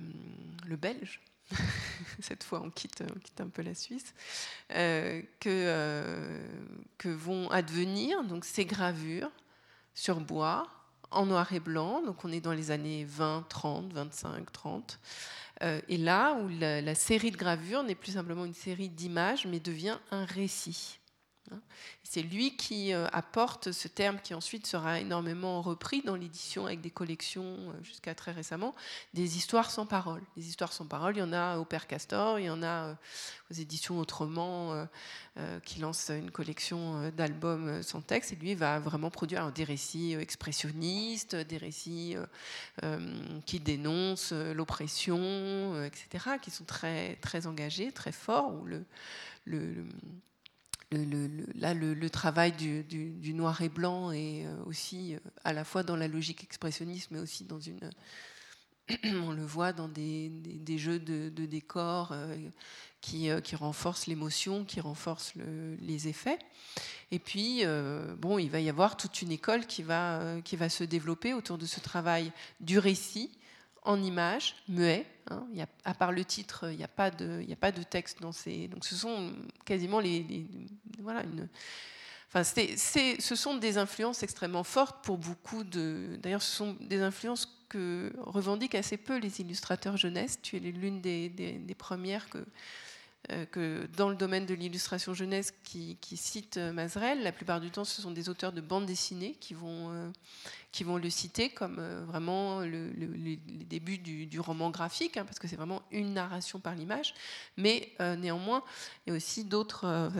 [0.66, 1.20] le Belge,
[2.20, 4.14] cette fois on quitte, on quitte, un peu la Suisse,
[4.70, 6.40] que,
[7.04, 9.30] vont advenir donc, ces gravures
[9.94, 10.66] sur bois
[11.10, 12.00] en noir et blanc.
[12.00, 14.98] Donc on est dans les années 20, 30, 25, 30.
[15.60, 19.98] et là où la série de gravures n'est plus simplement une série d'images, mais devient
[20.10, 21.00] un récit.
[21.50, 21.60] Hein.
[22.04, 26.80] C'est lui qui euh, apporte ce terme qui ensuite sera énormément repris dans l'édition avec
[26.80, 28.74] des collections euh, jusqu'à très récemment,
[29.14, 30.22] des histoires sans parole.
[30.36, 32.66] Les histoires sans parole, il y en a au Père Castor, il y en a
[32.66, 32.94] euh,
[33.50, 34.86] aux éditions Autrement
[35.64, 41.34] qui lance une collection d'albums sans texte et lui va vraiment produire des récits expressionnistes,
[41.34, 42.16] des récits
[43.46, 48.84] qui dénoncent l'oppression, etc., qui sont très, très engagés, très forts, où le,
[51.54, 55.96] là, le, travail du, noir et blanc est euh, aussi euh, à la fois dans
[55.96, 57.90] la logique expressionniste, mais aussi dans une.
[59.04, 60.30] On le voit dans des,
[60.76, 62.36] jeux de, décors euh,
[63.00, 65.34] qui, qui, renforcent l'émotion, qui renforcent
[65.80, 66.38] les effets.
[67.10, 67.62] Et puis,
[68.18, 71.58] bon, il va y avoir toute une école qui va, qui va se développer autour
[71.58, 73.30] de ce travail du récit,
[73.84, 75.06] en images, muet.
[75.30, 75.46] Hein.
[75.58, 78.68] A, à part le titre, il n'y a, pas de, texte dans ces.
[78.68, 79.32] Donc ce sont
[79.64, 80.46] quasiment les.
[81.00, 81.48] voilà, une,
[82.28, 86.18] enfin, ce sont des influences extrêmement fortes pour beaucoup de.
[86.22, 90.38] D'ailleurs, ce sont des influences que revendiquent assez peu les illustrateurs jeunesse.
[90.42, 92.44] Tu es l'une des, premières que.
[93.30, 97.84] Euh, que dans le domaine de l'illustration jeunesse qui, cite Mazerel, la plupart du temps
[97.84, 100.10] ce sont des auteurs de bandes dessinées qui vont, euh,
[100.72, 102.90] qui vont le citer comme euh, vraiment le,
[103.66, 107.14] début du, roman graphique, hein, parce que c'est vraiment une narration par l'image.
[107.58, 108.64] Mais euh, néanmoins,
[109.06, 109.84] il y a aussi d'autres.
[109.84, 110.10] Euh,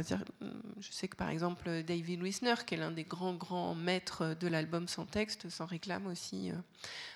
[0.78, 4.46] je sais que par exemple, David Wisner, qui est l'un des grands, grands maîtres de
[4.46, 6.52] l'album sans texte, s'en réclame aussi.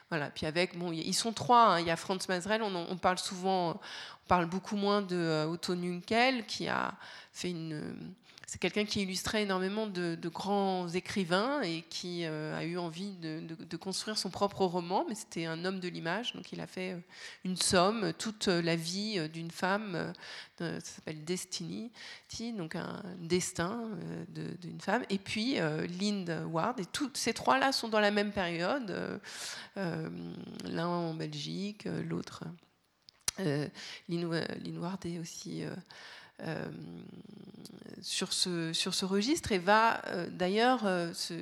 [0.09, 0.31] voilà.
[0.31, 1.75] Puis avec, bon, ils sont trois.
[1.75, 1.81] Hein.
[1.81, 5.75] Il y a Franz Mazrel, on, on, parle souvent, on parle beaucoup moins de Otto
[5.75, 6.95] Nunkel, qui a
[7.33, 8.15] fait une
[8.47, 13.77] c'est quelqu'un qui illustrait énormément de, grands écrivains et qui euh, a eu envie de,
[13.77, 16.99] construire son propre roman, mais c'était un homme de l'image, donc il a fait euh,
[17.45, 20.13] une somme, toute la vie euh, d'une femme,
[20.59, 21.91] ça s'appelle Destiny,
[22.57, 23.91] donc un destin
[24.29, 25.57] d'une femme, et puis
[26.01, 29.21] Lynn Ward, et tous ces trois-là sont dans la même période,
[29.77, 32.45] l'un en Belgique, l'autre.
[34.09, 35.71] Lynn Ward est aussi euh,
[38.03, 41.35] sur, ce, sur ce registre et va euh, d'ailleurs euh, se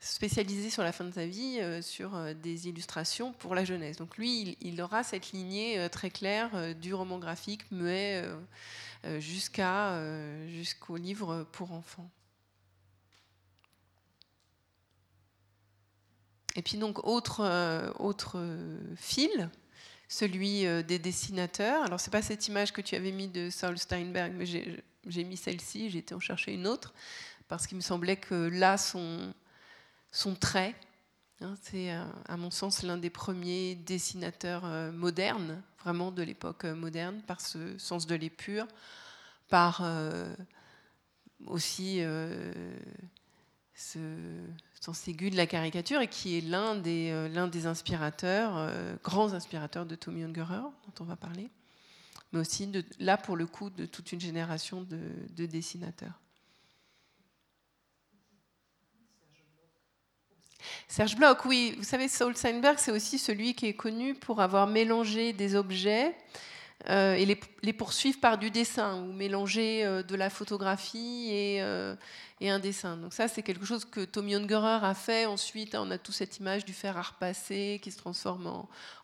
[0.00, 3.96] spécialiser sur la fin de sa vie sur des illustrations pour la jeunesse.
[3.96, 8.22] Donc lui, il, aura cette lignée très claire du roman graphique muet
[9.18, 10.00] jusqu'à
[10.46, 12.08] jusqu'au livre pour enfants.
[16.54, 17.42] Et puis donc autre,
[17.98, 18.40] autre
[18.94, 19.50] fil
[20.08, 21.84] celui euh, des dessinateurs.
[21.84, 25.36] Alors, c'est pas cette image que tu avais mis de Saul Steinberg, mais j'ai mis
[25.36, 26.94] celle-ci, j'ai été en chercher une autre,
[27.46, 29.34] parce qu'il me semblait que là, son,
[30.10, 30.74] son trait,
[31.42, 36.64] hein, c'est euh, à mon sens l'un des premiers dessinateurs euh, modernes, vraiment de l'époque
[36.64, 38.66] moderne, par ce sens de l'épure,
[39.48, 39.82] par
[41.46, 42.02] aussi
[43.80, 43.98] ce
[44.80, 48.72] sens aigu de la caricature et qui est l'un des, l'un des inspirateurs,
[49.02, 51.48] grands inspirateurs de Tommy Ungerer, dont on va parler,
[52.32, 56.20] mais aussi là pour le coup de toute une génération de dessinateurs.
[60.86, 61.74] Serge Bloch, oui.
[61.76, 66.14] Vous savez, Saul Steinberg, c'est aussi celui qui est connu pour avoir mélangé des objets
[66.88, 67.26] euh, et
[67.62, 71.94] les, poursuivre par du dessin, ou mélanger euh, de la photographie et, euh,
[72.40, 72.96] et un dessin.
[72.96, 75.26] Donc ça, c'est quelque chose que Tommy Ungerer a fait.
[75.26, 78.46] Ensuite, on a toute cette image du fer à repasser qui se transforme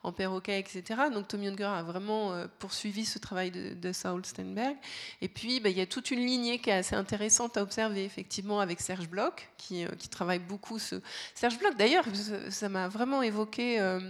[0.02, 0.82] en, perroquet, etc.
[1.12, 4.76] Donc Tommy Ungerer a vraiment euh, poursuivi ce travail de, Saul Steinberg.
[5.20, 8.04] Et puis, bah, il y a toute une lignée qui est assez intéressante à observer,
[8.04, 10.96] effectivement, avec Serge Bloch, qui, euh, travaille beaucoup ce...
[11.34, 12.04] Serge Bloch, d'ailleurs,
[12.50, 14.00] ça m'a vraiment évoqué euh,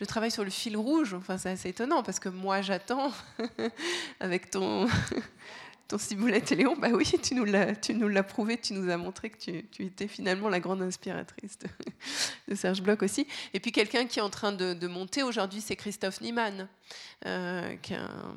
[0.00, 1.14] le travail sur le fil rouge.
[1.14, 3.12] Enfin, c'est assez étonnant, parce que moi, j'attends,
[4.20, 4.86] avec ton
[5.92, 8.90] ton ciboulette et Léon, bah oui, tu nous l'as, tu nous l'as prouvé, tu nous
[8.90, 11.58] as montré que tu, étais finalement la grande inspiratrice
[12.48, 13.26] de, Serge Bloch aussi.
[13.52, 16.66] Et puis quelqu'un qui est en train de, monter aujourd'hui, c'est Christophe Niemann,
[17.26, 18.36] euh, qui est un,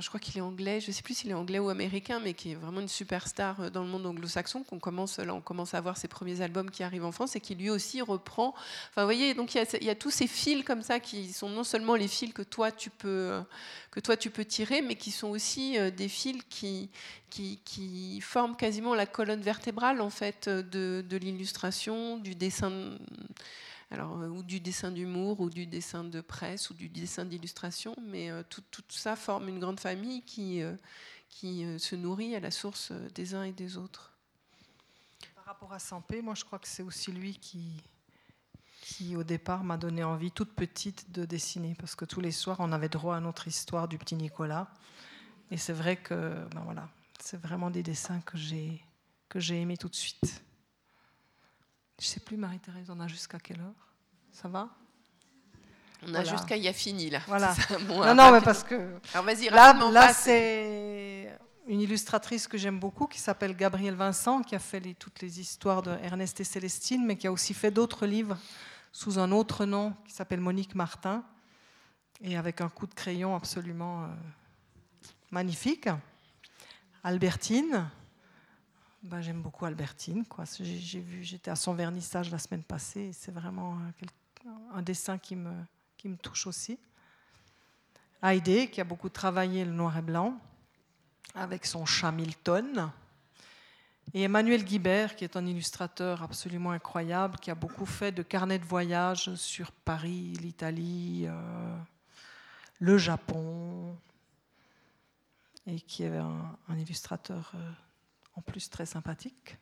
[0.00, 2.32] je crois qu'il est anglais, je ne sais plus s'il est anglais ou américain, mais
[2.32, 6.08] qui est vraiment une superstar euh, dans le monde anglo-saxon, qu'on commence, à voir ses
[6.08, 8.54] premiers albums qui arrivent en France et qui lui aussi reprend.
[8.90, 11.64] Enfin, vous voyez, donc il y, a, tous ces fils comme ça qui sont non
[11.64, 13.42] seulement les fils que toi tu peux,
[13.98, 16.90] euh, tirer, mais qui sont aussi euh, des fils qui,
[18.22, 22.96] forment quasiment la colonne vertébrale en fait de, de l'illustration, du dessin
[23.90, 27.94] alors, euh, ou du dessin d'humour, ou du dessin de presse, ou du dessin d'illustration,
[28.02, 30.74] mais euh, tout, ça forme une grande famille qui, euh,
[31.28, 34.12] qui se nourrit à la source des uns et des autres.
[35.34, 37.82] Par rapport à Sampé, moi je crois que c'est aussi lui qui,
[38.80, 42.56] qui au départ m'a donné envie, toute petite, de dessiner, parce que tous les soirs
[42.60, 44.72] on avait droit à notre histoire du petit Nicolas.
[45.50, 46.88] Et c'est vrai que ben voilà,
[47.20, 48.82] c'est vraiment des dessins que j'ai
[49.28, 50.42] que j'ai aimé tout de suite.
[52.00, 53.92] Je sais plus, Marie-Thérèse, on a jusqu'à quelle heure?
[54.32, 54.68] Ça va?
[56.06, 57.20] On a jusqu'à y a fini, là.
[57.26, 57.54] Voilà.
[57.88, 58.98] non, non, mais parce que.
[59.12, 64.54] Alors vas-y, Là, là c'est une illustratrice que j'aime beaucoup qui s'appelle Gabrielle Vincent, qui
[64.54, 68.06] a fait toutes les histoires de Ernest et Célestine, mais qui a aussi fait d'autres
[68.06, 68.36] livres
[68.92, 71.24] sous un autre nom qui s'appelle Monique Martin,
[72.20, 74.06] et avec un coup de crayon absolument euh,
[75.30, 75.88] magnifique.
[77.02, 77.88] Albertine,
[79.04, 80.24] bah, j'aime beaucoup Albertine.
[80.60, 83.10] J'ai, vu, j'étais à son vernissage la semaine passée.
[83.12, 83.78] c'est vraiment
[84.72, 85.52] un, dessin qui me,
[85.98, 86.78] qui me touche aussi.
[88.22, 90.38] Heidi, qui a beaucoup travaillé le noir et blanc,
[91.34, 92.90] avec son chat Milton.
[94.14, 98.58] Et Emmanuel Guibert, qui est un illustrateur absolument incroyable, qui a beaucoup fait de carnets
[98.58, 101.76] de voyage sur Paris, l'Italie, euh,
[102.80, 103.94] le Japon,
[105.66, 107.70] et qui est un, illustrateur euh,
[108.36, 109.56] en plus très sympathique.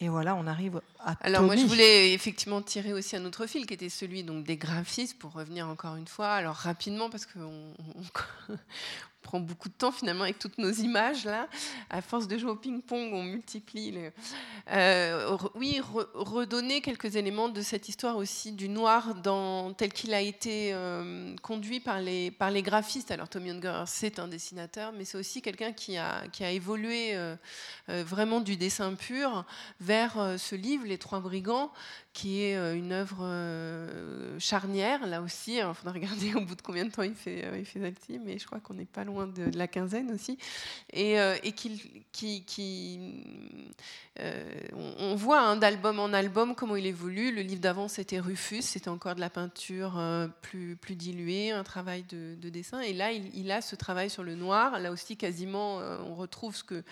[0.00, 1.16] Et voilà, on arrive à.
[1.22, 4.56] Alors moi, je voulais effectivement tirer aussi un autre fil qui était celui donc des
[4.56, 6.34] graphistes pour revenir encore une fois.
[6.34, 7.74] Alors rapidement parce qu'on
[9.22, 11.48] prend beaucoup de temps finalement avec toutes nos images là.
[11.90, 13.90] À force de jouer au ping-pong, on multiplie.
[13.90, 14.10] Les...
[14.70, 15.80] Euh, oui,
[16.14, 21.34] redonner quelques éléments de cette histoire aussi du noir dans, tel qu'il a été euh,
[21.42, 22.32] conduit par les,
[22.62, 23.10] graphistes.
[23.10, 27.14] Alors Tommy Unger, c'est un dessinateur, mais c'est aussi quelqu'un qui a, qui a évolué
[27.14, 27.36] euh,
[27.88, 29.44] vraiment du dessin pur
[29.80, 31.72] vers ce livre, Les Trois Brigands,
[32.18, 35.58] qui est euh, une œuvre euh, charnière, là aussi.
[35.58, 37.78] Il faudra regarder au bout de combien de temps il fait, euh, il fait
[38.24, 40.36] mais je crois qu'on n'est pas loin de, la quinzaine aussi.
[40.92, 41.80] Et, et qui,
[42.12, 42.98] qui
[44.98, 47.32] on, voit hein, d'album en album comment il évolue.
[47.32, 50.00] Le livre d'avant, c'était Rufus, c'était encore de la peinture
[50.42, 52.80] plus, plus diluée, un travail de, dessin.
[52.80, 54.80] Et là, il, il, a ce travail sur le noir.
[54.80, 56.82] Là aussi, quasiment, on retrouve ce que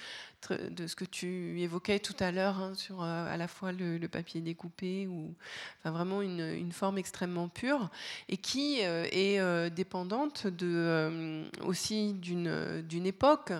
[0.50, 4.06] de ce que tu évoquais tout à l'heure hein, sur euh, à la fois le,
[4.06, 5.34] papier découpé ou
[5.80, 7.90] enfin, vraiment une, forme extrêmement pure
[8.28, 13.52] et qui euh, est euh, dépendante de, aussi d'une époque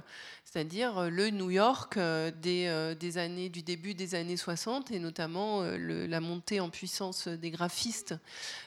[0.57, 4.99] c'est-à-dire euh, le New York euh, euh, des, années, du début des années 60 et
[4.99, 8.15] notamment la montée en puissance des graphistes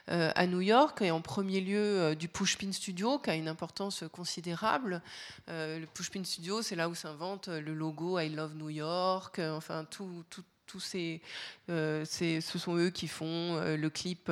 [0.07, 5.01] à New York et en premier lieu du Pushpin Studio qui a une importance considérable.
[5.47, 10.23] le Pushpin Studio, c'est là où s'invente le logo I Love New York, enfin tout,
[10.65, 11.21] tous ces,
[11.67, 14.31] ce sont eux qui font le clip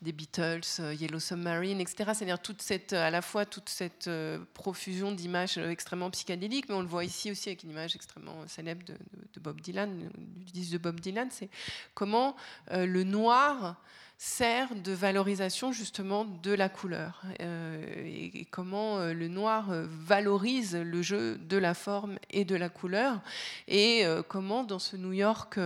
[0.00, 2.12] des Beatles, euh, Yellow Submarine, etc.
[2.14, 6.76] C'est-à-dire toute cette, à la fois toute cette euh, profusion d'images euh, extrêmement psychédéliques, mais
[6.76, 8.94] on le voit ici aussi avec une image extrêmement célèbre de,
[9.40, 11.48] Bob Dylan, du disque de Bob Dylan, c'est
[11.94, 12.34] comment
[12.72, 13.76] le noir
[14.20, 17.22] sert de valorisation justement de la couleur.
[17.40, 22.56] Euh, et, comment euh, le noir euh, valorise le jeu de la forme et de
[22.56, 23.20] la couleur.
[23.68, 25.58] Et comment dans ce New York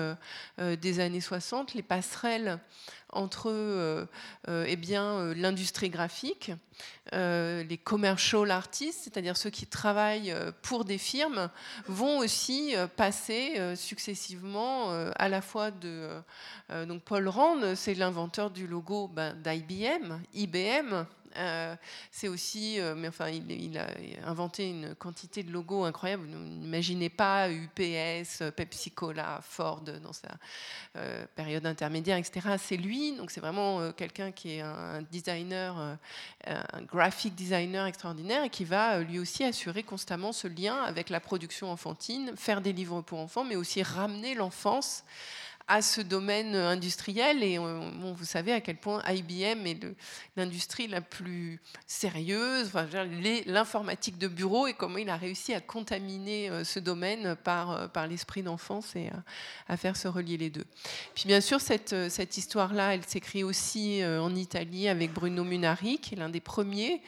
[0.59, 2.59] des années 60 les passerelles
[3.13, 4.07] entre euh,
[4.49, 6.51] euh, eh bien, euh, l'industrie graphique,
[7.13, 11.51] les commercial artists, c'est-à-dire ceux qui travaillent pour des firmes,
[11.87, 16.09] vont aussi passer successivement à la fois de...
[16.87, 21.05] donc Paul Rand, c'est l'inventeur du logo ben, d'IBM, IBM,
[21.37, 21.77] euh,
[22.11, 23.87] c'est aussi, euh, mais enfin, il, a
[24.27, 26.27] inventé une quantité de logos incroyables.
[26.27, 30.29] N'imaginez pas UPS, Pepsi Cola, Ford dans sa
[30.97, 32.57] euh, période intermédiaire, etc.
[32.59, 35.99] C'est lui, donc c'est vraiment quelqu'un qui est un designer,
[36.47, 41.21] un graphic designer extraordinaire et qui va lui aussi assurer constamment ce lien avec la
[41.21, 45.05] production enfantine, faire des livres pour enfants, mais aussi ramener l'enfance
[45.73, 47.43] à ce domaine industriel.
[47.43, 49.81] Et euh, bon, vous savez à quel point IBM est
[50.37, 52.87] l'industrie la plus sérieuse, enfin,
[53.47, 57.89] l'informatique de bureau, et comment il a réussi à contaminer euh, ce domaine par, euh,
[57.89, 59.09] par l'esprit d'enfance et
[59.67, 60.67] à, faire se relier les deux.
[61.15, 66.15] Puis bien sûr, cette, cette histoire-là, elle s'écrit aussi en Italie avec Bruno Munari, qui
[66.15, 67.01] est l'un des premiers,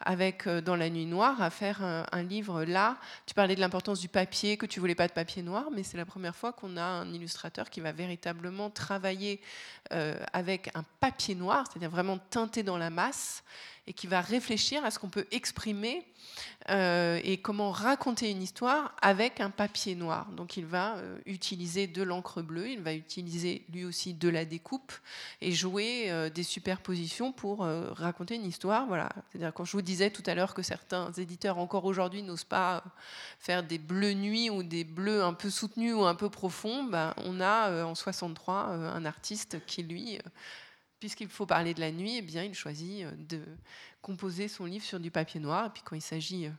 [0.00, 2.98] avec Dans la nuit noire, à faire un, un livre là.
[3.24, 5.96] Tu parlais de l'importance du papier, que tu voulais pas de papier noir, mais c'est
[5.96, 8.09] la première fois qu'on a un illustrateur qui va véritablement
[8.70, 9.40] travailler
[9.92, 13.42] euh, avec un papier noir, c'est-à-dire vraiment teinté dans la masse,
[13.90, 16.06] et qui va réfléchir à ce qu'on peut exprimer
[16.68, 20.28] euh, et comment raconter une histoire avec un papier noir.
[20.30, 24.44] Donc il va euh, utiliser de l'encre bleue, il va utiliser lui aussi de la
[24.44, 24.92] découpe
[25.40, 28.86] et jouer euh, des superpositions pour raconter une histoire.
[28.86, 29.08] Voilà.
[29.32, 32.84] C'est-à-dire quand je vous disais tout à l'heure que certains éditeurs encore aujourd'hui n'osent pas
[33.40, 37.12] faire des bleus nuits ou des bleus un peu soutenus ou un peu profonds, ben,
[37.24, 40.20] on a en 63 un artiste qui lui
[41.00, 43.40] puisqu'il faut parler de la nuit, eh bien, il choisit euh, de
[44.02, 45.66] composer son livre sur du papier noir.
[45.66, 46.50] Et puis quand il s'agit euh,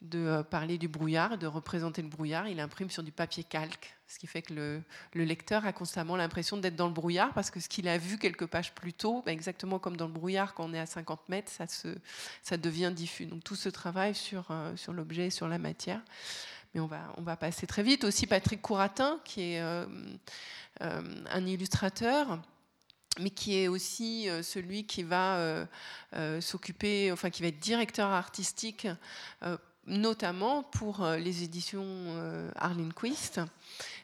[0.00, 3.94] de euh, parler du brouillard, de représenter le brouillard, il imprime sur du papier calque,
[4.06, 7.58] ce qui fait que le, lecteur a constamment l'impression d'être dans le brouillard, parce que
[7.58, 10.64] ce qu'il a vu quelques pages plus tôt, bah, exactement comme dans le brouillard, quand
[10.64, 13.26] on est à 50 mètres, ça, devient diffus.
[13.26, 14.46] Donc tout ce travail sur,
[14.88, 16.00] l'objet, sur la matière.
[16.74, 18.04] Mais on va passer très vite.
[18.04, 19.60] Aussi Patrick Couratin, qui est
[20.80, 22.38] un illustrateur
[23.20, 25.66] mais qui est aussi euh, celui qui va euh,
[26.14, 28.86] euh, s'occuper, enfin qui va être directeur artistique,
[29.86, 33.40] notamment pour les éditions Arlene Quist,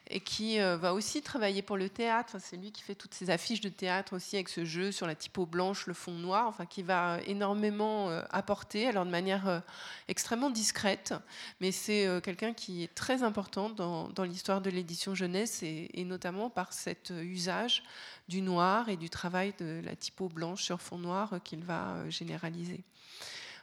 [0.09, 2.37] et qui va aussi travailler pour le théâtre.
[2.39, 5.13] C'est lui qui fait toutes ces affiches de théâtre aussi avec ce jeu sur la
[5.13, 9.61] typo blanche, le fond noir, enfin qui va énormément apporter, alors de manière
[10.07, 11.13] extrêmement discrète,
[11.61, 16.49] mais c'est quelqu'un qui est très important dans, l'histoire de l'édition jeunesse et, et, notamment
[16.49, 17.83] par cet usage
[18.29, 22.09] du noir et du travail de la typo blanche sur fond noir qu'il va euh,
[22.09, 22.83] généraliser.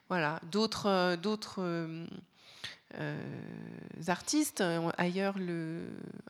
[0.09, 1.16] Voilà, d'autres euh,
[1.59, 2.06] euh,
[4.09, 5.89] artistes euh, ailleurs le,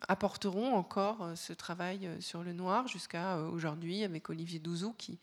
[0.08, 5.18] apporteront encore euh, ce travail sur le noir jusqu'à aujourd'hui avec Olivier Douzou qui,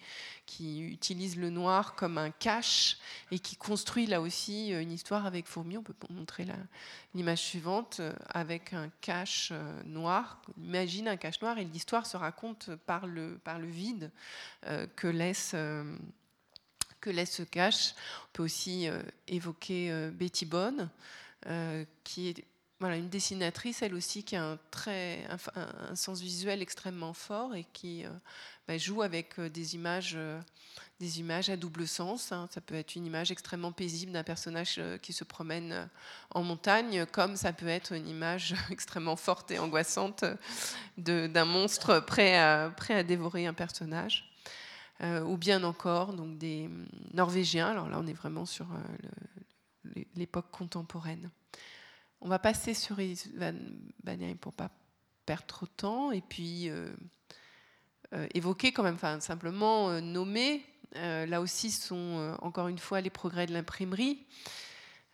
[0.45, 2.97] qui utilise le noir comme un cache
[3.31, 5.77] et qui construit là aussi une histoire avec Fourmi.
[5.77, 6.45] On peut montrer
[7.13, 9.51] l'image suivante avec un cache
[9.85, 10.41] noir.
[10.57, 14.11] Imagine un cache noir et l'histoire se raconte par le, par le vide
[14.95, 15.55] que laisse
[17.03, 17.93] que laisse ce cache.
[18.23, 18.87] On peut aussi
[19.27, 20.89] évoquer Betty Bonne,
[21.47, 22.45] euh, qui est
[22.79, 25.25] voilà, une dessinatrice, elle aussi, qui a un, très,
[25.55, 28.09] un, sens visuel extrêmement fort et qui euh,
[28.67, 30.17] bah, joue avec euh, des images,
[30.99, 32.33] des images à double sens.
[32.33, 32.49] Hein.
[32.51, 35.89] Ça peut être une image extrêmement paisible d'un personnage qui se promène
[36.31, 40.25] en montagne, comme ça peut être une image extrêmement forte et angoissante
[40.97, 44.32] d'un monstre prêt prêt à dévorer un personnage.
[45.03, 46.69] Ou bien encore donc des
[47.13, 47.67] Norvégiens.
[47.67, 48.67] Alors là, on est vraiment sur
[49.83, 51.29] le, l'époque contemporaine.
[52.21, 52.97] On va passer sur
[53.35, 53.53] Van
[54.39, 54.69] pour pas
[55.25, 56.93] perdre trop de temps et puis euh,
[58.13, 60.63] euh, évoquer quand même, enfin simplement euh, nommer.
[60.95, 64.25] là aussi sont encore une fois les progrès de l'imprimerie.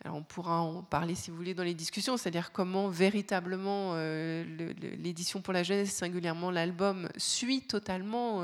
[0.06, 5.54] On pourra en parler si vous voulez dans les discussions, c'est-à-dire comment véritablement l'édition pour
[5.54, 8.44] la jeunesse, singulièrement l'album, suit totalement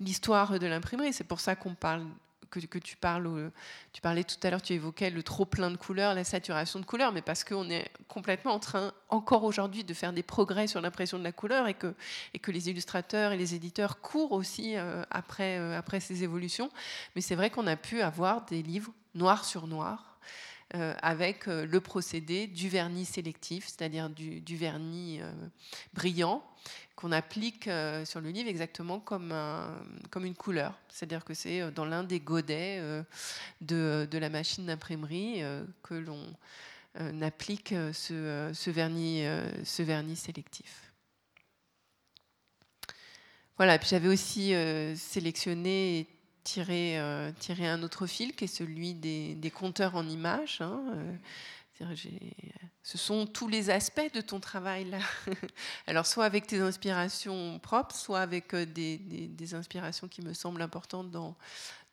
[0.00, 1.12] l'histoire de l'imprimerie.
[1.12, 2.06] C'est pour ça qu'on parle
[2.60, 3.50] que, tu parles,
[3.92, 6.84] tu parlais tout à l'heure, tu évoquais le trop plein de couleurs, la saturation de
[6.84, 10.80] couleurs, mais parce qu'on est complètement en train, encore aujourd'hui, de faire des progrès sur
[10.80, 11.94] l'impression de la couleur et que,
[12.48, 16.70] les illustrateurs et les éditeurs courent aussi euh, après, euh, après ces évolutions.
[17.16, 20.18] Mais c'est vrai qu'on a pu avoir des livres noir sur noir.
[20.72, 25.20] Avec le procédé du vernis sélectif, c'est-à-dire du, vernis
[25.92, 26.42] brillant
[26.96, 27.68] qu'on applique
[28.04, 29.34] sur le livre exactement comme,
[30.10, 30.78] comme une couleur.
[30.88, 32.80] C'est-à-dire que c'est dans l'un des godets
[33.60, 35.42] de, de, la machine d'imprimerie
[35.82, 36.34] que l'on
[37.20, 39.24] applique ce, ce, vernis,
[39.64, 40.92] ce vernis sélectif.
[43.58, 46.08] Voilà, puis j'avais aussi euh, sélectionné
[46.58, 50.58] euh, tiré, un autre fil qui est celui des, compteurs en images.
[50.60, 50.82] Hein,
[51.80, 51.94] euh,
[52.82, 54.98] ce sont tous les aspects de ton travail là.
[55.86, 61.10] Alors soit avec tes inspirations propres, soit avec des, des, inspirations qui me semblent importantes
[61.10, 61.36] dans,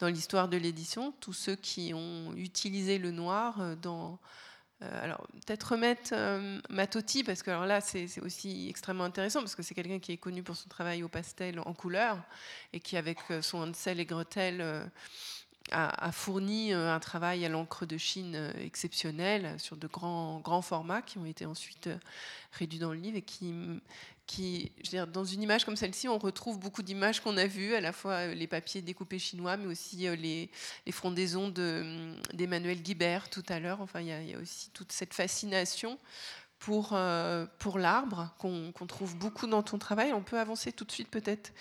[0.01, 1.13] l'histoire de l'édition.
[1.19, 4.15] Tous ceux qui ont utilisé le noir dans euh,
[4.81, 9.63] alors, peut-être remettre euh, Matotti, parce que alors là, c'est aussi extrêmement intéressant, parce que
[9.63, 12.17] c'est quelqu'un qui est connu pour son travail au pastel en couleur,
[12.71, 14.89] et qui, avec euh, son Hansel et Gretel,
[15.71, 21.19] a, fourni un travail à l'encre de Chine exceptionnel, sur de grands, grands formats, qui
[21.19, 21.89] ont été ensuite
[22.53, 23.53] réduits dans le livre, et qui,
[25.11, 28.13] dans une image comme celle-ci, on retrouve beaucoup d'images qu'on a vues, à la fois
[28.13, 30.49] euh, les papiers découpés chinois, mais aussi euh, les,
[30.91, 33.81] frondaisons hum, d'Emmanuel Guibert tout à l'heure.
[33.81, 35.97] Enfin, il y, a aussi toute cette fascination
[36.59, 37.45] pour, euh,
[37.75, 40.13] l'arbre qu'on trouve beaucoup dans ton travail.
[40.13, 41.51] On peut avancer tout de suite peut-être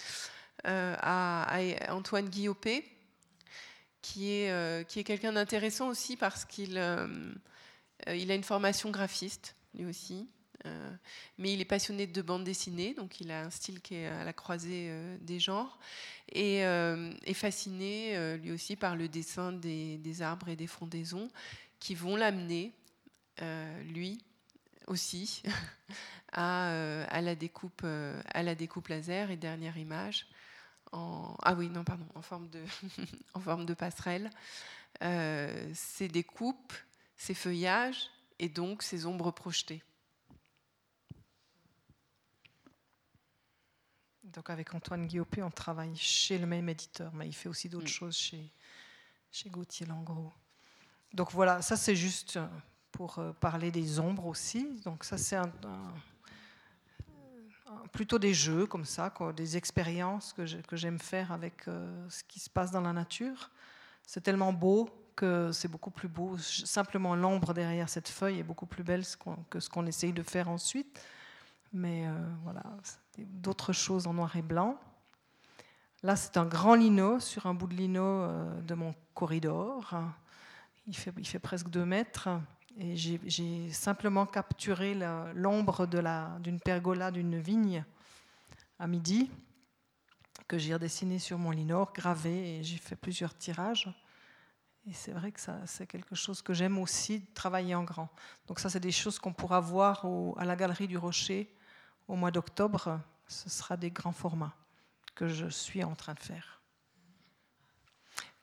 [0.64, 1.58] à,
[1.90, 2.84] Antoine Guillopé,
[4.02, 6.72] qui est, quelqu'un d'intéressant aussi parce qu'il
[8.06, 10.26] il a une formation graphiste, lui aussi.
[10.66, 10.90] Euh,
[11.38, 14.24] mais il est passionné de bande dessinée, donc il a un style qui est à
[14.24, 15.78] la croisée euh, des genres,
[16.32, 21.28] et est euh, fasciné lui aussi par le dessin des, arbres et des frondaisons
[21.80, 22.72] qui vont l'amener,
[23.86, 24.18] lui
[24.86, 25.42] aussi,
[26.32, 27.86] à, la découpe,
[28.88, 29.30] laser.
[29.30, 30.26] Et dernière image,
[30.92, 32.62] en, ah oui, non, pardon, en forme de,
[33.34, 34.30] en forme de passerelle.
[35.00, 36.74] ces découpes,
[37.16, 39.82] ces feuillages et donc ces ombres projetées.
[44.32, 47.84] Donc avec Antoine Guillaupe, on travaille chez le même éditeur, mais il fait aussi d'autres
[47.84, 47.88] mm.
[47.88, 48.52] choses chez,
[49.30, 50.32] chez Gauthier Langros.
[51.14, 52.46] Donc voilà, ça c'est juste euh,
[52.92, 54.80] pour euh, parler des ombres aussi.
[54.84, 55.38] Donc ça c'est
[57.92, 62.50] plutôt des jeux comme ça, des expériences que j'aime faire avec euh, ce qui se
[62.50, 63.50] passe dans la nature.
[64.06, 66.36] C'est tellement beau que c'est beaucoup plus beau.
[66.38, 69.04] Simplement l'ombre derrière cette feuille est beaucoup plus belle
[69.50, 71.00] que ce qu'on essaye de faire ensuite.
[71.72, 72.06] Mais
[72.44, 72.62] voilà,
[73.26, 74.78] d'autres choses en noir et blanc.
[76.02, 79.94] Là, c'est un grand lino sur un bout de lino euh, de mon corridor.
[80.86, 82.28] Il fait, presque deux mètres.
[82.78, 84.96] Et j'ai simplement capturé
[85.34, 87.84] l'ombre d'une pergola d'une vigne
[88.78, 89.28] à midi,
[90.46, 93.92] que j'ai redessiné sur mon lino, gravé, et j'ai fait plusieurs tirages.
[94.86, 98.08] Et c'est vrai que c'est quelque chose que j'aime aussi, travailler en grand.
[98.46, 101.52] Donc ça, c'est des choses qu'on pourra voir à la Galerie du Rocher
[102.08, 104.54] au mois d'octobre, ce sera des grands formats
[105.14, 106.62] que je suis en train de faire.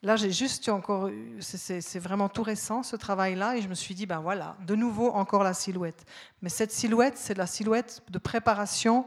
[0.04, 1.10] Là, j'ai juste encore,
[1.40, 5.10] c'est vraiment tout récent ce travail-là, et je me suis dit, ben voilà, de nouveau
[5.10, 6.06] encore la silhouette.
[6.44, 9.06] Mais cette silhouette, c'est la silhouette de préparation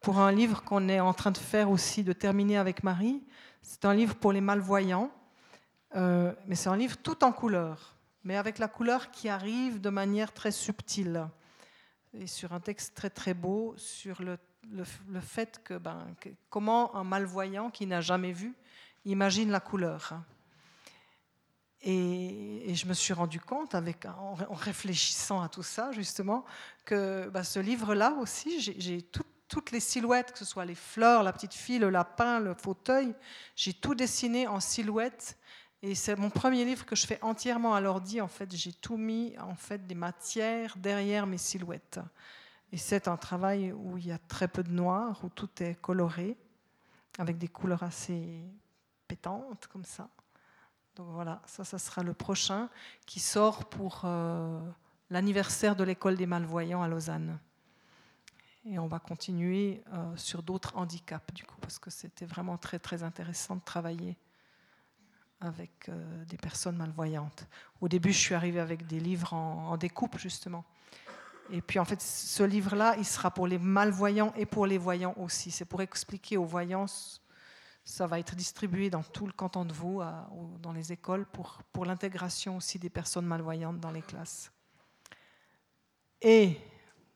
[0.00, 3.22] pour un livre qu'on est en train de faire aussi, de terminer avec Marie.
[3.60, 5.10] C'est un livre pour les malvoyants,
[5.94, 9.90] euh, mais c'est un livre tout en couleur, mais avec la couleur qui arrive de
[9.90, 11.28] manière très subtile
[12.14, 14.38] et sur un texte très très beau sur le,
[14.70, 18.54] le, fait ben, que, comment un malvoyant qui n'a jamais vu
[19.04, 20.20] imagine la couleur.
[21.82, 26.44] Et, je me suis rendu compte, avec, en, réfléchissant à tout ça, justement,
[26.84, 29.02] que ben, ce livre-là aussi, j'ai
[29.48, 33.14] toutes les silhouettes, que ce soit les fleurs, la petite fille, le lapin, le fauteuil,
[33.56, 35.38] j'ai tout dessiné en silhouettes
[35.82, 38.20] et c'est mon premier livre que je fais entièrement à l'ordi.
[38.20, 42.00] En fait, j'ai tout mis en fait des matières derrière mes silhouettes.
[42.72, 45.80] Et c'est un travail où il y a très peu de noir, où tout est
[45.80, 46.36] coloré,
[47.18, 48.44] avec des couleurs assez
[49.08, 50.08] pétantes comme ça.
[50.96, 52.68] Donc voilà, ça, ça sera le prochain
[53.06, 54.60] qui sort pour euh,
[55.08, 57.38] l'anniversaire de l'école des malvoyants à Lausanne.
[58.66, 62.78] Et on va continuer euh, sur d'autres handicaps du coup, parce que c'était vraiment très
[62.78, 64.18] très intéressant de travailler
[65.40, 67.46] avec euh, des personnes malvoyantes.
[67.80, 70.64] Au début, je suis arrivée avec des livres en, découpe, justement.
[71.50, 75.14] Et puis, en fait, ce livre-là, il sera pour les malvoyants et pour les voyants
[75.16, 75.50] aussi.
[75.50, 76.86] C'est pour expliquer aux voyants,
[77.84, 80.02] ça va être distribué dans tout le canton de Vaud,
[80.60, 84.52] dans les écoles, pour, pour l'intégration aussi des personnes malvoyantes dans les classes.
[86.22, 86.58] Et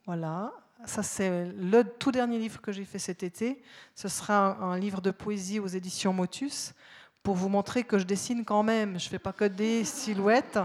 [0.07, 0.53] voilà,
[0.87, 3.63] ça c'est le tout dernier livre que j'ai fait cet été.
[3.95, 6.75] Ce sera un livre de poésie aux éditions Motus
[7.25, 9.01] pour vous montrer que je dessine quand même.
[9.01, 10.59] Je ne fais pas que des silhouettes.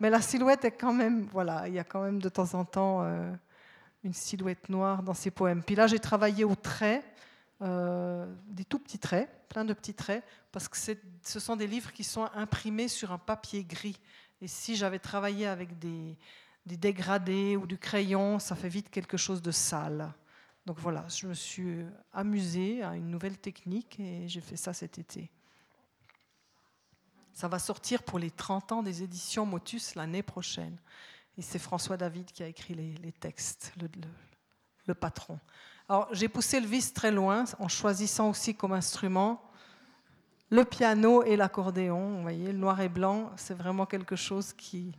[0.00, 2.64] Mais la silhouette est quand même, voilà, il y a quand même de temps en
[2.64, 3.30] temps euh,
[4.02, 5.62] une silhouette noire dans ces poèmes.
[5.62, 7.04] Puis là, j'ai travaillé au trait,
[7.60, 10.78] euh, des tout petits traits, plein de petits traits, parce que
[11.22, 14.00] ce sont des livres qui sont imprimés sur un papier gris.
[14.40, 16.16] Et si j'avais travaillé avec des,
[16.64, 20.14] des dégradés ou du crayon, ça fait vite quelque chose de sale.
[20.64, 24.98] Donc voilà, je me suis amusée à une nouvelle technique et j'ai fait ça cet
[24.98, 25.30] été.
[27.38, 30.76] Ça va sortir pour les 30 ans des éditions Motus l'année prochaine.
[31.36, 33.72] Et c'est François David qui a écrit les, textes,
[34.86, 35.38] le, patron.
[35.88, 39.40] Alors j'ai poussé le vice très loin en choisissant aussi comme instrument
[40.50, 42.16] le piano et l'accordéon.
[42.16, 44.92] Vous voyez, le noir et blanc, c'est vraiment quelque chose qui,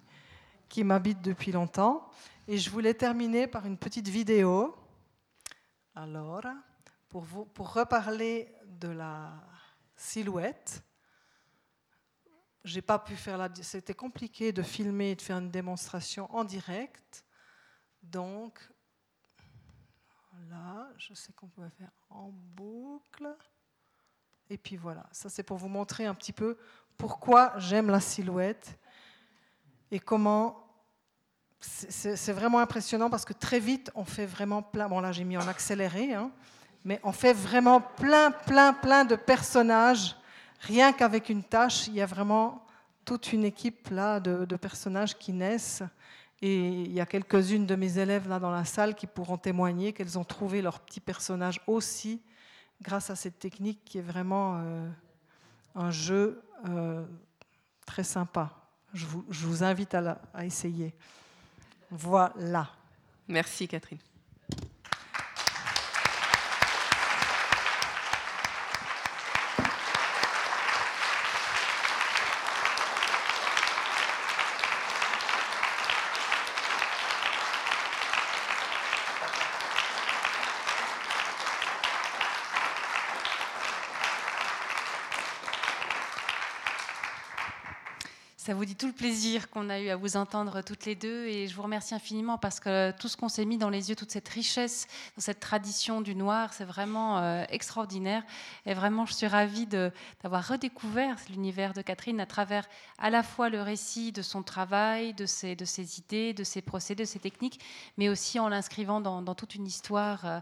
[0.69, 2.09] qui m'habite depuis longtemps.
[2.47, 4.77] Et je voulais terminer par une petite vidéo.
[5.93, 6.45] Alors,
[7.09, 9.33] pour, vous, pour reparler de la
[9.97, 10.85] silhouette,
[12.63, 13.49] j'ai pas pu faire la.
[13.61, 17.25] C'était compliqué de filmer et de faire une démonstration en direct.
[18.03, 18.59] Donc,
[20.49, 23.35] là, je sais qu'on pouvait faire en boucle.
[24.49, 26.57] Et puis voilà, ça c'est pour vous montrer un petit peu
[26.97, 28.77] pourquoi j'aime la silhouette
[29.91, 30.65] et comment.
[31.61, 34.87] C'est vraiment impressionnant parce que très vite, on fait vraiment plein.
[34.87, 36.31] Bon, là, j'ai mis en accéléré, hein,
[36.85, 40.15] mais on fait vraiment plein, plein, plein de personnages
[40.59, 42.65] rien qu'avec une tâche, il y a vraiment
[43.05, 45.83] toute une équipe là de, personnages qui naissent.
[46.41, 49.91] Et il y a quelques-unes de mes élèves là dans la salle qui pourront témoigner
[49.91, 52.21] qu'elles ont trouvé leur petit personnage aussi
[52.81, 54.89] grâce à cette technique qui est vraiment euh,
[55.75, 57.03] un jeu euh,
[57.85, 58.55] très sympa.
[58.93, 60.95] Je vous, invite à essayer.
[61.91, 62.69] Voilà.
[63.27, 63.99] Merci Catherine.
[88.49, 91.27] Ça vous dit tout le plaisir qu'on a eu à vous entendre toutes les deux
[91.27, 93.95] et je vous remercie infiniment parce que tout ce qu'on s'est mis dans les yeux,
[93.95, 98.23] toute cette richesse, dans cette tradition du noir, c'est vraiment euh, extraordinaire.
[98.65, 102.67] Et vraiment, je suis ravie d'avoir redécouvert l'univers de Catherine à travers
[102.97, 105.53] à la fois le récit de son travail, de ses,
[105.99, 107.59] idées, de ses procédés, de ses techniques,
[107.99, 110.25] mais aussi en l'inscrivant dans, toute une histoire.
[110.25, 110.39] Euh,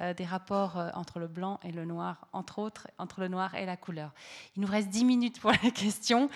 [0.00, 3.64] euh, des rapports entre le blanc et le noir, entre autres, entre le noir et
[3.64, 4.10] la couleur.
[4.56, 6.28] Il nous reste 10 minutes pour la question.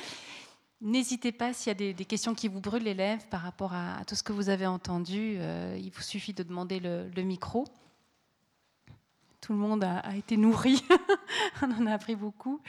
[0.81, 4.05] N'hésitez pas s'il y a des, questions qui vous brûlent les lèvres par rapport à,
[4.07, 5.37] tout ce que vous avez entendu.
[5.39, 7.65] Euh, il vous suffit de demander le, micro.
[9.41, 10.85] Tout le monde a été nourri.
[11.63, 12.61] On en a appris beaucoup.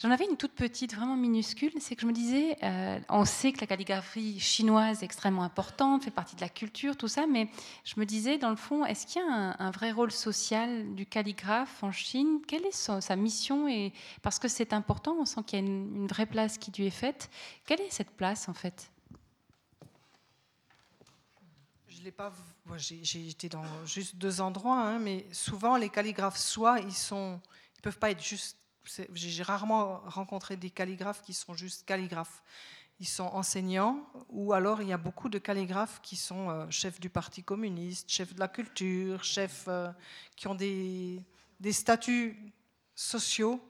[0.00, 3.50] J'en avais une toute petite, vraiment minuscule, c'est que je me disais, euh, on sait
[3.50, 7.50] que la calligraphie chinoise est extrêmement importante, fait partie de la culture, tout ça, mais
[7.82, 11.04] je me disais, dans le fond, est-ce qu'il y a un, vrai rôle social du
[11.04, 12.40] calligraphe en Chine?
[12.46, 13.66] Quelle est sa mission?
[13.66, 13.92] Et,
[14.22, 16.90] Parce que c'est important, on sent qu'il y a une, vraie place qui lui est
[16.90, 17.28] faite.
[17.66, 18.92] Quelle est cette place, en fait?
[21.88, 22.32] Je l'ai pas.
[22.76, 27.40] J'ai dans juste deux endroits, hein, mais souvent les calligraphes, soit ils sont,
[27.78, 28.58] ils peuvent pas être juste
[29.12, 32.42] j'ai rarement rencontré des calligraphes qui sont juste calligraphes.
[33.00, 36.98] Ils sont enseignants, ou alors il y a beaucoup de calligraphes qui sont euh, chefs
[36.98, 39.88] du Parti communiste, chefs de la culture, chefs euh,
[40.34, 41.22] qui ont des,
[41.70, 42.36] statuts
[42.96, 43.60] sociaux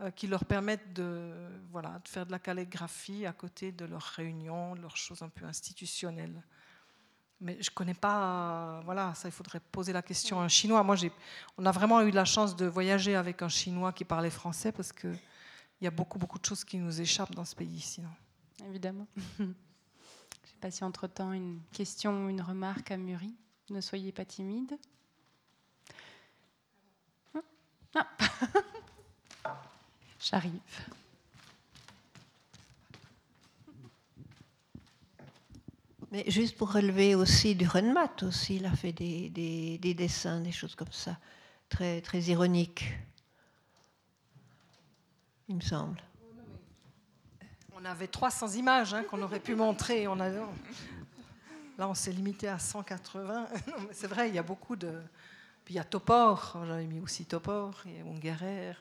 [0.00, 1.30] euh, qui leur permettent de,
[1.70, 5.44] voilà, de faire de la calligraphie à côté de leurs réunions, leurs choses un peu
[5.44, 6.42] institutionnelles.
[7.40, 10.82] Mais je ne connais pas, voilà, ça il faudrait poser la question à un Chinois.
[10.82, 10.96] Moi,
[11.56, 14.92] on a vraiment eu la chance de voyager avec un Chinois qui parlait français parce
[14.92, 15.18] qu'il
[15.80, 18.10] y a beaucoup, beaucoup de choses qui nous échappent dans ce pays sinon.
[18.68, 19.06] Évidemment.
[19.38, 23.34] je ne sais pas si entre-temps une question ou une remarque a mûri.
[23.70, 24.76] Ne soyez pas timide.
[27.94, 28.06] Ah.
[30.20, 30.60] J'arrive.
[36.10, 40.50] Mais juste pour relever aussi du Renmat aussi, il a fait des, des, dessins, des
[40.50, 41.16] choses comme ça,
[41.68, 42.92] très, très ironiques,
[45.48, 46.02] il me semble.
[47.74, 50.06] On avait 300 images hein, qu'on aurait pu montrer.
[50.06, 50.28] On a...
[50.30, 53.48] Là, on s'est limité à 180.
[53.92, 55.00] C'est vrai, il y a beaucoup de.
[55.64, 58.74] Puis il y a Topor, j'avais mis aussi Topor, et Ungerer.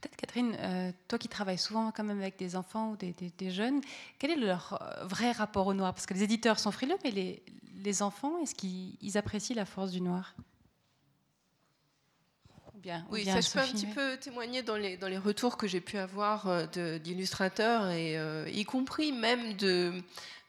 [0.00, 3.80] Peut-être Catherine, euh, toi qui travailles souvent quand même avec des enfants ou des, jeunes,
[4.18, 5.92] quel est leur euh, vrai rapport au noir?
[5.92, 7.42] Parce que les éditeurs sont frileux, mais les,
[7.84, 10.34] les enfants, est-ce qu'ils apprécient la force du noir?
[12.74, 15.66] Bien, oui, ça je peux un petit peu témoigner dans les, dans les retours que
[15.66, 18.16] j'ai pu avoir d'illustrateurs, et
[18.50, 20.02] y compris même de,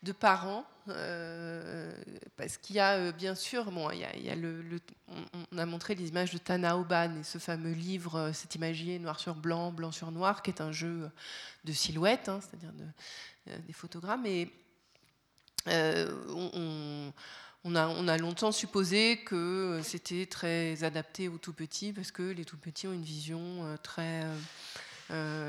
[0.03, 0.63] de parents
[0.95, 1.93] euh,
[2.37, 7.15] parce qu'il y a euh, bien sûr, on, a montré les images de Tana Oban
[7.19, 10.61] et ce fameux livre, euh, cet imagier noir sur blanc, blanc sur noir, qui est
[10.61, 11.09] un jeu
[11.63, 12.71] de silhouettes, hein, c'est-à-dire
[13.67, 14.25] des photogrammes.
[14.25, 14.51] Et
[15.67, 17.11] on,
[17.75, 22.45] a, on, a, longtemps supposé que c'était très adapté aux tout petits, parce que les
[22.45, 24.23] tout petits ont une vision très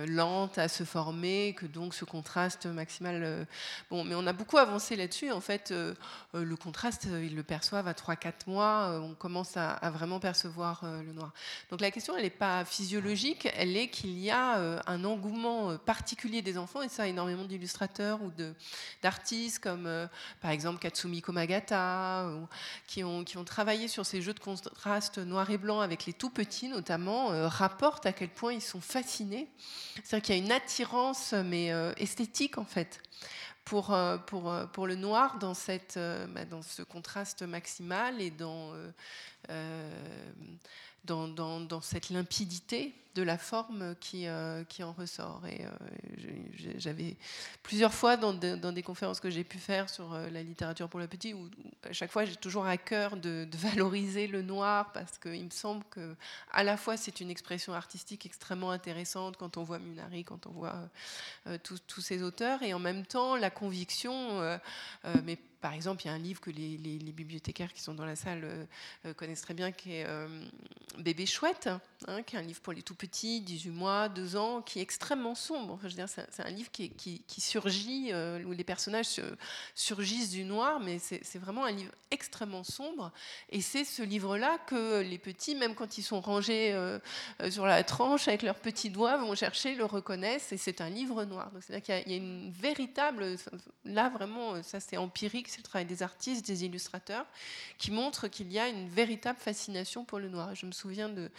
[0.06, 3.22] lente à se former, que donc ce contraste maximal.
[3.22, 3.44] Euh,
[3.90, 5.30] bon, mais on a beaucoup avancé là-dessus.
[5.30, 5.94] En fait, euh,
[6.32, 9.00] le contraste, ils le perçoivent à 3-4 mois.
[9.02, 11.32] on commence à, vraiment percevoir le noir.
[11.70, 16.42] Donc la question, elle n'est pas physiologique, elle est qu'il y a un engouement particulier
[16.42, 18.32] des enfants, et ça, énormément d'illustrateurs ou
[19.02, 20.08] d'artistes comme
[20.40, 22.26] par exemple Katsumi Komagata,
[22.86, 26.12] qui, ont, qui ont travaillé sur ces jeux de contraste noir et blanc avec les
[26.12, 29.51] tout petits notamment, rapportent à quel point ils sont fascinés
[30.02, 33.00] c'est-à-dire qu'il y a une attirance, mais euh, esthétique en fait,
[33.64, 35.98] pour, euh, pour, euh, pour le noir dans, cette,
[36.28, 38.72] bah, dans ce contraste maximal et dans,
[41.04, 45.42] dans, dans, dans cette limpidité de la forme qui, euh, qui en ressort.
[45.46, 45.68] Et euh,
[46.78, 47.16] j'avais
[47.62, 51.06] plusieurs fois dans, des conférences que j'ai pu faire sur euh, la littérature pour le
[51.06, 51.50] petit, où,
[51.88, 55.84] à chaque fois j'ai toujours à cœur de, valoriser le noir parce qu'il me semble
[55.90, 56.16] que
[56.50, 60.50] à la fois c'est une expression artistique extrêmement intéressante quand on voit Munari, quand on
[60.50, 60.74] voit
[61.62, 64.40] tous ces auteurs, et en même temps la conviction,
[65.24, 66.76] mais par exemple, il y a un livre que les,
[67.12, 68.66] bibliothécaires qui sont dans la salle
[69.16, 70.06] connaissent très bien, qui est
[70.98, 71.70] Bébé chouette,
[72.06, 74.82] hein, qui est un livre pour les tout petit, 18 mois, 2 ans, qui est
[74.82, 75.76] extrêmement sombre.
[75.82, 79.20] je veux dire, c'est, un livre qui, qui, surgit, euh, où les personnages
[79.74, 83.10] surgissent du noir, mais c'est, vraiment un livre extrêmement sombre.
[83.50, 87.00] Et c'est ce livre-là que les petits, même quand ils sont rangés euh,
[87.40, 90.88] euh, sur la tranche avec leurs petits doigts, vont chercher, le reconnaissent, et c'est un
[90.88, 91.50] livre noir.
[91.50, 93.36] Donc c'est-à-dire qu'il y a, une véritable,
[93.84, 97.26] là vraiment, ça c'est empirique, c'est le travail des artistes, des illustrateurs,
[97.78, 100.54] qui montrent qu'il y a une véritable fascination pour le noir.
[100.54, 101.32] Je me souviens de,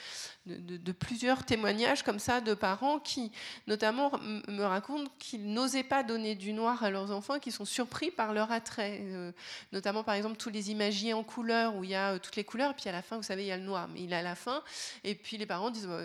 [0.46, 3.32] de, de, de plusieurs témoignages comme ça de parents qui,
[3.68, 4.12] notamment,
[4.48, 8.34] me racontent qu'ils n'osaient pas donner du noir à leurs enfants, qui sont surpris par
[8.34, 9.02] leur attrait.
[9.04, 9.32] Euh,
[9.72, 12.44] notamment, par exemple, tous les imagiers en couleurs, où il y a euh, toutes les
[12.44, 14.16] couleurs, puis à la fin, vous savez, il y a le noir, mais il est
[14.16, 14.64] à la fin.
[15.04, 16.02] Et puis les parents disent, bah,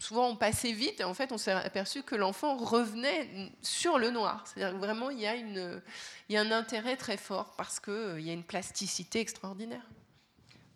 [0.00, 4.10] souvent on passait vite, et en fait, on s'est aperçu que l'enfant revenait sur le
[4.10, 4.44] noir.
[4.46, 5.80] C'est-à-dire vraiment, il y, a une,
[6.28, 9.86] il y a un intérêt très fort, parce qu'il euh, y a une plasticité extraordinaire.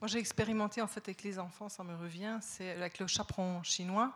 [0.03, 3.63] Moi, j'ai expérimenté en fait avec les enfants, ça me revient, c'est avec le chaperon
[3.63, 4.13] chinois.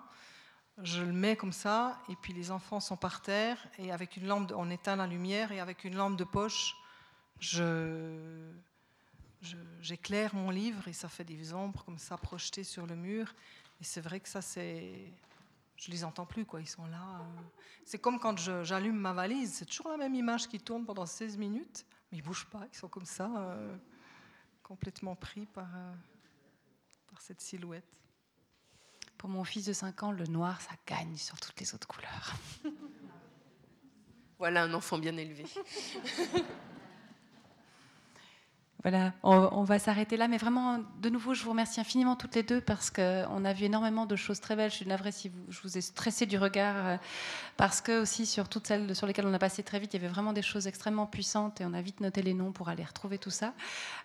[0.82, 4.26] Je le mets comme ça, et puis les enfants sont par terre, et avec une
[4.26, 6.74] lampe, on éteint la lumière, et avec une lampe de poche,
[7.38, 8.50] je,
[9.80, 13.32] j'éclaire mon livre, et ça fait des ombres comme ça projetées sur le mur.
[13.80, 15.12] Et c'est vrai que ça, c'est,
[15.76, 16.60] je les entends plus, quoi.
[16.60, 17.24] Ils sont là.
[17.84, 21.36] C'est comme quand j'allume ma valise, c'est toujours la même image qui tourne pendant 16
[21.36, 23.30] minutes, mais ils bougent pas, ils sont comme ça.
[23.36, 23.76] Euh,
[24.66, 25.93] complètement pris par, euh,
[27.09, 27.86] par cette silhouette.
[29.16, 32.34] Pour mon fils de 5 ans, le noir, ça gagne sur toutes les autres couleurs.
[34.38, 35.44] Voilà un enfant bien élevé.
[38.88, 40.28] Voilà, on, va s'arrêter là.
[40.28, 43.64] Mais vraiment, de nouveau, je vous remercie infiniment toutes les deux parce qu'on a vu
[43.64, 44.70] énormément de choses très belles.
[44.70, 46.96] Je suis navrée si je vous ai stressé du regard euh,
[47.56, 50.04] parce que aussi sur toutes celles sur lesquelles on a passé très vite, il y
[50.04, 52.84] avait vraiment des choses extrêmement puissantes et on a vite noté les noms pour aller
[52.84, 53.54] retrouver tout ça.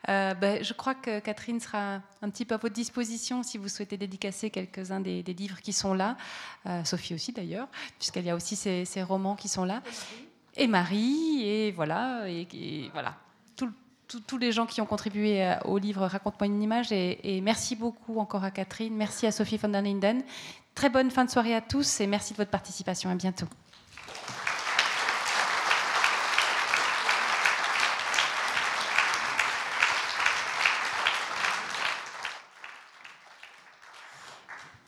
[0.10, 3.68] Euh, ben, je crois que Catherine sera un petit peu à votre disposition si vous
[3.68, 6.18] souhaitez dédicacer quelques-uns des, livres qui sont là.
[6.66, 7.68] Euh, Sophie aussi d'ailleurs,
[8.00, 9.84] puisqu'il y a aussi ces, romans qui sont là.
[10.56, 13.16] Et Marie, et voilà, et voilà
[14.20, 16.92] tous les gens qui ont contribué euh, au livre Raconte-moi une image.
[16.92, 18.96] Et, merci beaucoup encore à Catherine.
[18.96, 20.22] Merci à Sophie von der Linden.
[20.76, 23.10] Très bonne fin de soirée à tous et merci de votre participation.
[23.10, 23.48] À bientôt.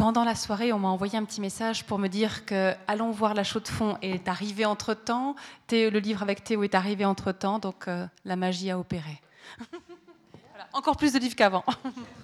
[0.03, 3.34] Pendant la soirée, on m'a envoyé un petit message pour me dire que Allons voir
[3.34, 5.38] la chaux de fond est arrivé entre temps,
[5.71, 9.21] le livre avec Théo est arrivé entre temps, donc euh, la magie a opéré.
[10.73, 11.63] Encore plus de livres qu'avant.